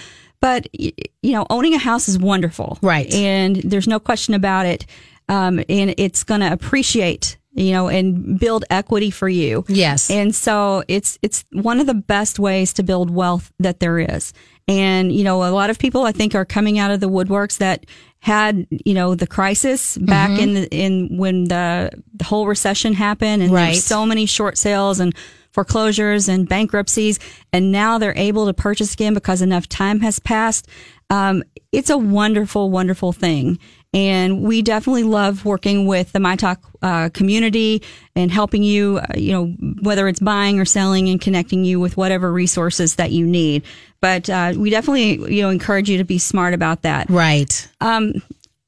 But, 0.46 0.68
you 0.74 1.32
know, 1.36 1.46
owning 1.50 1.74
a 1.74 1.80
house 1.80 2.08
is 2.08 2.18
wonderful. 2.20 2.78
Right. 2.82 3.12
And 3.14 3.56
there's 3.58 3.88
no 3.88 4.00
question 4.00 4.34
about 4.36 4.66
it. 4.68 4.86
Um, 5.28 5.60
and 5.68 5.96
it's 5.98 6.24
going 6.24 6.42
to 6.42 6.52
appreciate, 6.52 7.38
you 7.54 7.72
know, 7.72 7.88
and 7.88 8.40
build 8.40 8.64
equity 8.70 9.10
for 9.10 9.28
you. 9.28 9.66
Yes. 9.68 10.12
And 10.12 10.36
so 10.36 10.84
it's 10.88 11.18
it's 11.24 11.44
one 11.52 11.80
of 11.80 11.88
the 11.88 11.96
best 11.96 12.38
ways 12.38 12.74
to 12.74 12.84
build 12.84 13.10
wealth 13.10 13.52
that 13.60 13.80
there 13.80 13.98
is. 14.16 14.34
And 14.68 15.12
you 15.12 15.24
know, 15.24 15.44
a 15.44 15.50
lot 15.52 15.70
of 15.72 15.80
people 15.80 16.04
I 16.04 16.12
think 16.12 16.36
are 16.36 16.46
coming 16.46 16.78
out 16.80 16.92
of 16.92 17.00
the 17.00 17.10
woodworks 17.10 17.58
that 17.58 17.86
had, 18.20 18.68
you 18.70 18.94
know, 18.94 19.16
the 19.16 19.28
crisis 19.28 19.98
back 19.98 20.30
Mm-hmm. 20.32 20.40
in 20.44 20.54
the 20.54 20.68
in 20.84 21.18
when 21.18 21.44
the, 21.46 21.90
the 22.14 22.24
whole 22.26 22.46
recession 22.48 22.94
happened 22.94 23.42
and 23.44 23.52
Right. 23.52 23.72
there's 23.74 23.84
so 23.84 24.06
many 24.06 24.26
short 24.28 24.58
sales 24.58 25.00
and 25.00 25.14
foreclosures 25.56 26.28
and 26.30 26.48
bankruptcies 26.48 27.18
and 27.52 27.72
now 27.72 27.98
they're 27.98 28.18
able 28.18 28.46
to 28.46 28.54
purchase 28.54 28.94
again 28.94 29.14
because 29.14 29.42
enough 29.42 29.68
time 29.68 30.02
has 30.02 30.20
passed. 30.20 30.68
Um, 31.10 31.44
it's 31.72 31.90
a 31.90 31.98
wonderful, 31.98 32.70
wonderful 32.70 33.14
thing. 33.14 33.58
And 33.94 34.42
we 34.42 34.62
definitely 34.62 35.04
love 35.04 35.46
working 35.46 35.88
with 35.88 36.12
the 36.12 36.20
My 36.20 36.36
Talk 36.36 36.60
uh, 36.82 37.10
community 37.14 37.82
and 38.14 38.30
helping 38.30 38.62
you, 38.62 38.98
uh, 38.98 39.06
you 39.16 39.32
know, 39.32 39.46
whether 39.82 40.10
it's 40.10 40.20
buying 40.20 40.60
or 40.60 40.66
selling 40.66 41.08
and 41.08 41.22
connecting 41.22 41.64
you 41.64 41.80
with 41.80 41.96
whatever 41.96 42.34
resources 42.34 42.96
that 42.96 43.12
you 43.12 43.26
need. 43.26 43.64
But 44.02 44.30
uh, 44.30 44.54
we 44.58 44.70
definitely, 44.70 45.34
you 45.34 45.42
know, 45.42 45.50
encourage 45.50 45.90
you 45.90 45.98
to 45.98 46.04
be 46.04 46.18
smart 46.18 46.54
about 46.54 46.82
that. 46.82 47.10
right. 47.10 47.70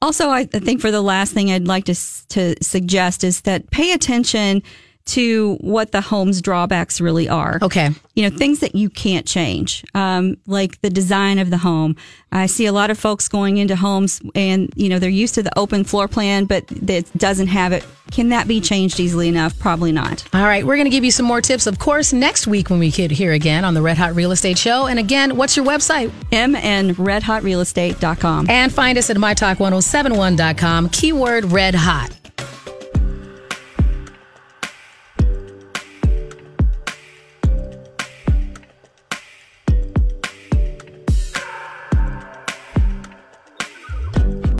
Also, 0.01 0.29
I 0.29 0.41
I 0.41 0.59
think 0.59 0.79
for 0.79 0.91
the 0.91 1.01
last 1.01 1.33
thing 1.33 1.51
I'd 1.51 1.67
like 1.67 1.85
to 1.85 1.95
to 2.29 2.55
suggest 2.63 3.23
is 3.23 3.41
that 3.41 3.69
pay 3.71 3.93
attention 3.93 4.61
to 5.08 5.55
what 5.62 5.91
the 5.91 6.01
home's 6.01 6.41
drawbacks 6.41 6.99
really 7.01 7.28
are. 7.30 7.60
Okay. 7.62 7.89
You 8.16 8.30
know, 8.30 8.36
things 8.36 8.60
that 8.60 8.76
you 8.76 8.89
can't 8.89 9.26
change, 9.26 9.86
um, 9.93 10.38
like 10.47 10.82
the 10.82 10.89
design 10.89 11.39
of 11.39 11.49
the 11.49 11.58
home. 11.58 11.95
I 12.32 12.47
see 12.47 12.66
a 12.66 12.72
lot 12.72 12.89
of 12.89 12.97
folks 12.97 13.28
going 13.28 13.58
into 13.58 13.76
homes 13.76 14.22
and, 14.36 14.72
you 14.76 14.89
know, 14.89 14.99
they're 14.99 15.10
used 15.10 15.36
to 15.36 15.43
the 15.43 15.58
open 15.58 15.84
floor 15.84 16.08
plan, 16.08 16.45
but 16.45 16.66
it 16.72 17.16
doesn't 17.18 17.47
have 17.47 17.72
it. 17.72 17.86
Can 18.12 18.30
that 18.30 18.47
be 18.47 18.62
changed 18.62 18.99
easily 18.99 19.28
enough? 19.28 19.58
Probably 19.60 19.91
not. 19.91 20.24
All 20.34 20.43
right, 20.43 20.66
we're 20.66 20.76
going 20.76 20.86
to 20.86 20.91
give 20.91 21.03
you 21.03 21.12
some 21.12 21.26
more 21.26 21.41
tips, 21.41 21.68
of 21.68 21.78
course, 21.78 22.14
next 22.14 22.47
week 22.47 22.70
when 22.70 22.80
we 22.80 22.89
get 22.89 23.12
here 23.12 23.34
again 23.34 23.66
on 23.66 23.74
the 23.74 23.82
Red 23.82 23.97
Hot 23.97 24.16
Real 24.16 24.32
Estate 24.32 24.58
Show. 24.58 24.88
And 24.88 24.97
again, 24.97 25.38
what's 25.38 25.55
your 25.55 25.66
website? 25.66 26.12
M 26.32 26.55
and 26.55 26.95
redhotrealestate.com. 26.95 28.49
And 28.49 28.74
find 28.74 28.97
us 28.97 29.10
at 29.10 29.18
mytalk1071.com, 29.18 30.89
keyword 30.89 31.45
red 31.45 31.76
hot. 31.76 32.26